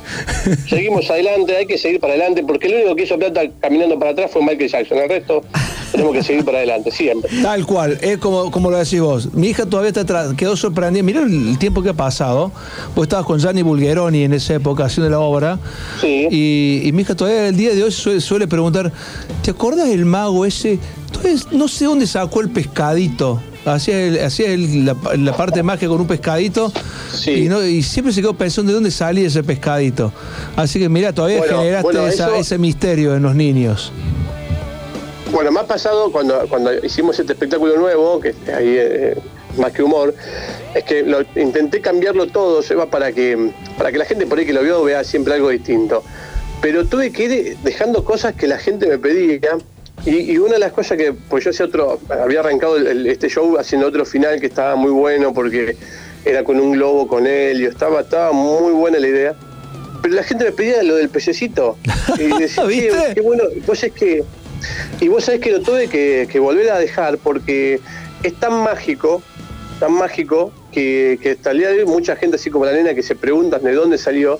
[0.68, 4.12] seguimos adelante, hay que seguir para adelante, porque el único que hizo plata caminando para
[4.12, 5.42] atrás fue Michael Jackson, el resto
[5.92, 7.30] tenemos que seguir para adelante, siempre.
[7.42, 9.32] Tal cual, es como, como lo decís vos.
[9.34, 11.02] Mi hija todavía está tra- quedó sorprendida.
[11.02, 12.52] Mirá el tiempo que ha pasado.
[12.94, 15.58] Vos estabas con Gianni Bulgeroni en esa época haciendo la obra.
[16.02, 18.92] Y, y mi hija todavía el día de hoy suele, suele preguntar:
[19.42, 20.78] ¿Te acordás del mago ese?
[21.06, 23.40] Entonces, no sé dónde sacó el pescadito.
[23.66, 24.04] Hacía,
[24.52, 26.72] el- la, la parte magia con un pescadito
[27.26, 30.12] y, no- y siempre se quedó pensando de dónde salía ese pescadito.
[30.54, 33.92] Así que mira, todavía Bueno, generaste bueno, esa- eso- ese misterio en los niños.
[35.32, 39.16] Bueno, me ha pasado cuando, cuando hicimos este espectáculo nuevo, que ahí eh,
[39.58, 40.14] más que humor,
[40.74, 44.46] es que lo, intenté cambiarlo todo, Seba, para que, para que la gente por ahí
[44.46, 46.04] que lo vio vea siempre algo distinto.
[46.62, 49.40] Pero tuve que ir dejando cosas que la gente me pedía.
[50.06, 53.06] Y, y una de las cosas que, pues yo hacía otro, había arrancado el- el-
[53.08, 55.76] este show haciendo otro final que estaba muy bueno porque
[56.24, 59.34] era con un globo con él y estaba, estaba muy buena la idea.
[60.02, 61.76] Pero la gente me pedía lo del pececito.
[62.18, 64.22] Y decía, "Che, qué bueno, vos es que.
[65.00, 67.80] Y vos sabés que lo tuve que, que volver a dejar porque
[68.22, 69.22] es tan mágico,
[69.80, 72.94] tan mágico, que, que hasta el día de hoy mucha gente, así como la nena,
[72.94, 74.38] que se preguntan de dónde salió,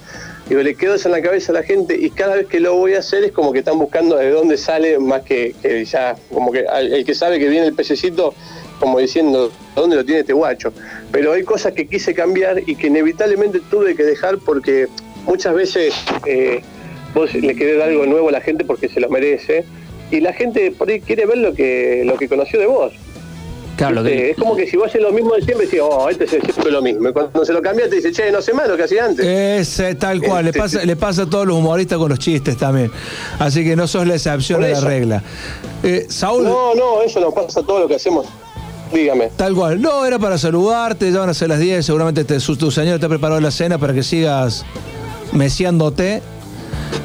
[0.49, 2.75] digo, le quedó eso en la cabeza a la gente y cada vez que lo
[2.75, 5.55] voy a hacer es como que están buscando de dónde sale, más que,
[5.89, 8.35] ya, como que el que sabe que viene el pececito,
[8.79, 10.73] como diciendo, ¿dónde lo tiene este guacho?
[11.11, 14.87] pero hay cosas que quise cambiar y que inevitablemente tuve que dejar porque
[15.25, 15.95] muchas veces
[16.27, 16.61] eh,
[17.15, 19.65] vos le querés dar algo nuevo a la gente porque se lo merece
[20.11, 22.93] y la gente por ahí quiere ver lo que, lo que conoció de vos.
[23.77, 26.25] Claro, que- Es como que si vos haces lo mismo de siempre, decís, oh, este
[26.25, 27.11] es siempre lo mismo.
[27.11, 29.25] Y cuando se lo cambia, te dice, che, no sé más lo que hacía antes.
[29.27, 32.19] Es eh, tal cual, le Este, pasa, le pasa a todos los humoristas con los
[32.19, 32.91] chistes también.
[33.39, 35.23] Así que no sos la excepción a la regla.
[35.83, 38.27] Eh, Saúl, No, no, eso nos pasa a todo lo que hacemos.
[38.93, 39.31] Dígame.
[39.37, 39.83] tal cual.
[39.83, 43.01] No, era para saludarte, ya van a ser las 10, seguramente te, su- tu señor
[43.01, 44.65] te ha preparado la cena para que sigas
[45.33, 46.23] meciándote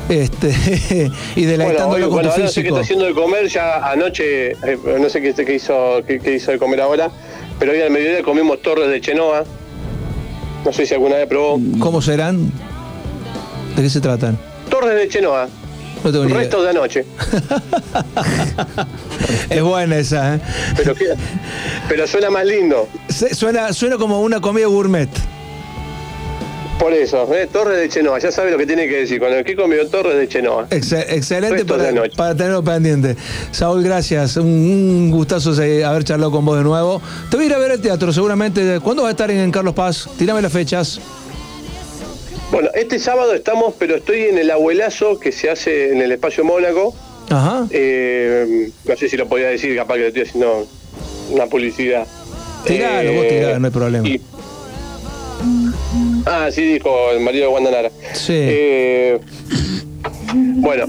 [0.09, 2.67] este, y deleitándolo con bueno, tu qué físico.
[2.69, 6.51] está haciendo de comer, ya anoche, eh, no sé qué, qué hizo, qué, qué hizo
[6.51, 7.09] de comer ahora,
[7.59, 9.43] pero hoy al mediodía comimos torres de chenoa.
[10.65, 11.59] No sé si alguna vez probó.
[11.79, 12.51] ¿Cómo serán?
[13.75, 14.37] ¿De qué se tratan?
[14.69, 15.47] Torres de chenoa,
[16.03, 17.05] No tengo restos de anoche.
[19.49, 20.39] Es buena esa, ¿eh?
[20.77, 20.93] Pero,
[21.89, 22.87] pero suena más lindo.
[23.09, 25.09] Se- Suena, suena como una comida gourmet.
[26.81, 27.47] Por eso, ¿eh?
[27.53, 29.19] Torres de chenoa, ya sabe lo que tiene que decir.
[29.19, 30.67] Cuando el que comió torres de chenoa.
[30.71, 33.15] Exce- excelente para, para tenerlo pendiente.
[33.51, 34.35] Saúl, gracias.
[34.37, 35.51] Un, un gustazo
[35.85, 36.99] haber charlado con vos de nuevo.
[37.29, 38.79] Te voy a ir a ver el teatro, seguramente.
[38.83, 40.09] ¿Cuándo vas a estar en Carlos Paz?
[40.17, 40.99] Tirame las fechas.
[42.51, 46.43] Bueno, este sábado estamos, pero estoy en el abuelazo que se hace en el espacio
[46.43, 46.95] Mónaco.
[47.29, 47.67] Ajá.
[47.69, 50.67] Eh, no sé si lo podía decir, capaz que le estoy haciendo
[51.29, 52.07] una publicidad.
[52.65, 54.07] Tiralo, vos Eh, tiralo, no hay problema.
[54.07, 54.19] y-
[56.25, 57.91] Ah, sí, dijo el marido de Wanda Nara.
[58.13, 58.33] Sí.
[58.35, 59.19] Eh,
[60.33, 60.85] bueno,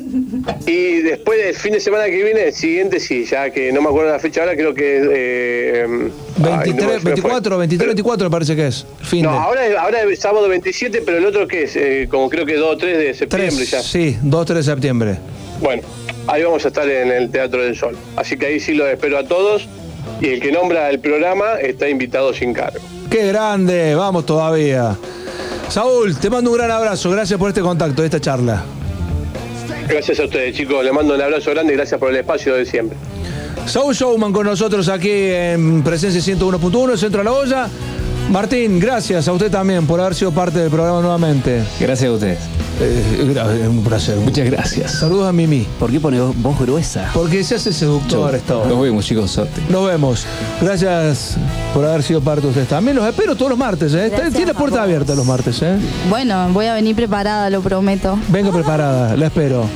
[0.67, 3.89] y después del fin de semana que viene, el siguiente sí, ya que no me
[3.89, 5.01] acuerdo la fecha ahora, creo que...
[5.13, 5.91] Eh, ay,
[6.39, 7.11] no me- 23, se me fue.
[7.13, 8.87] 24, 23, 24 me parece que es.
[9.03, 9.39] Fin No, de.
[9.39, 12.55] ahora, es- ahora es sábado 27, pero el otro que es, Eh, como creo que
[12.55, 13.83] 2 o 3 de septiembre Tres, ya.
[13.83, 15.17] sí, 2, 3 de septiembre.
[15.61, 15.83] Bueno,
[16.27, 17.97] ahí vamos a estar en el Teatro del Sol.
[18.17, 19.69] Así que ahí sí los espero a todos.
[20.21, 22.79] Y el que nombra el programa está invitado sin cargo.
[23.11, 23.95] ¡Qué grande!
[23.95, 24.97] Vamos todavía.
[25.73, 27.11] Saúl, te mando un gran abrazo.
[27.11, 28.63] Gracias por este contacto, esta charla.
[29.89, 30.85] Gracias a ustedes, chicos.
[30.85, 32.99] Les mando un abrazo grande y gracias por el espacio de siempre.
[33.65, 37.69] Saúl Showman con nosotros aquí en Presencia 101.1, Centro de la Olla.
[38.31, 41.63] Martín, gracias a usted también por haber sido parte del programa nuevamente.
[41.79, 42.39] Gracias a ustedes.
[42.81, 44.17] Eh, un placer.
[44.17, 44.93] Muchas gracias.
[44.93, 45.67] Saludos a Mimi.
[45.79, 47.11] ¿Por qué pone voz gruesa?
[47.13, 48.65] Porque se hace seductor esto.
[48.67, 49.31] Nos vemos, chicos.
[49.31, 49.61] Suerte.
[49.69, 50.25] Nos vemos.
[50.61, 51.37] Gracias
[51.75, 52.97] por haber sido parte de ustedes también.
[52.97, 53.93] Los espero todos los martes.
[53.93, 54.09] ¿eh?
[54.09, 54.85] Gracias Tiene puerta vos.
[54.85, 55.61] abierta los martes.
[55.63, 55.77] ¿eh?
[56.09, 58.19] Bueno, voy a venir preparada, lo prometo.
[58.29, 59.67] Venga preparada, la espero.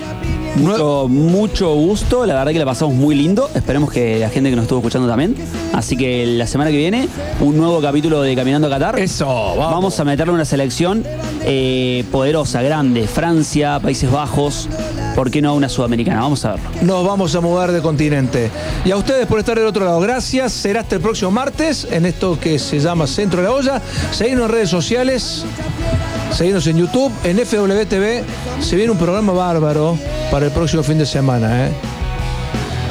[0.57, 3.51] Mucho, mucho gusto, la verdad que la pasamos muy lindo.
[3.55, 5.35] Esperemos que la gente que nos estuvo escuchando también.
[5.73, 7.09] Así que la semana que viene,
[7.41, 8.99] un nuevo capítulo de Caminando a Qatar.
[8.99, 9.27] Eso,
[9.57, 9.99] vamos.
[10.01, 11.05] a meterle una selección
[11.45, 13.07] eh, poderosa, grande.
[13.07, 14.69] Francia, Países Bajos.
[15.15, 16.21] ¿Por qué no una sudamericana?
[16.21, 16.69] Vamos a verlo.
[16.83, 18.51] Nos vamos a mudar de continente.
[18.85, 20.01] Y a ustedes por estar del otro lado.
[20.01, 20.53] Gracias.
[20.53, 23.83] Será hasta el próximo martes en esto que se llama Centro de la Olla.
[24.11, 25.45] Seguimos en redes sociales.
[26.37, 28.63] Seguimos en YouTube, en FWTV.
[28.63, 29.99] Se viene un programa bárbaro
[30.31, 31.69] para el próximo fin de semana.
[31.69, 31.71] ¿eh?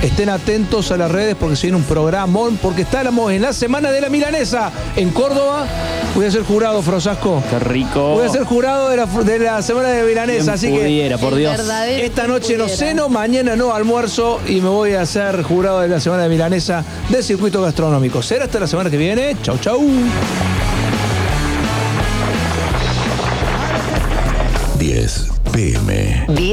[0.01, 3.91] Estén atentos a las redes porque se viene un programón, porque estamos en la semana
[3.91, 5.67] de la milanesa en Córdoba.
[6.15, 7.43] Voy a ser jurado, Frosasco.
[7.47, 8.15] Qué rico.
[8.15, 11.23] Voy a ser jurado de la, de la semana de milanesa, Quien así pudiera, que
[11.23, 11.55] por Dios.
[12.01, 15.99] esta noche no ceno, mañana no almuerzo y me voy a hacer jurado de la
[15.99, 18.23] semana de milanesa del circuito gastronómico.
[18.23, 19.38] Será hasta la semana que viene.
[19.43, 19.84] Chau, chau.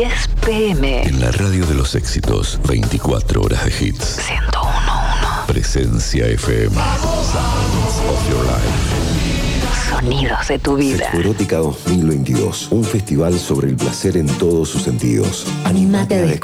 [0.03, 1.03] 10 pm.
[1.05, 4.19] En la radio de los éxitos, 24 horas de hits.
[4.19, 5.47] 101.1.
[5.47, 6.74] Presencia FM.
[6.74, 9.12] Sounds of your life.
[9.89, 11.09] Sonidos de tu vida.
[11.12, 15.47] Erótica 2022, un festival sobre el placer en todos sus sentidos.
[15.65, 16.43] Anímate a descubrir.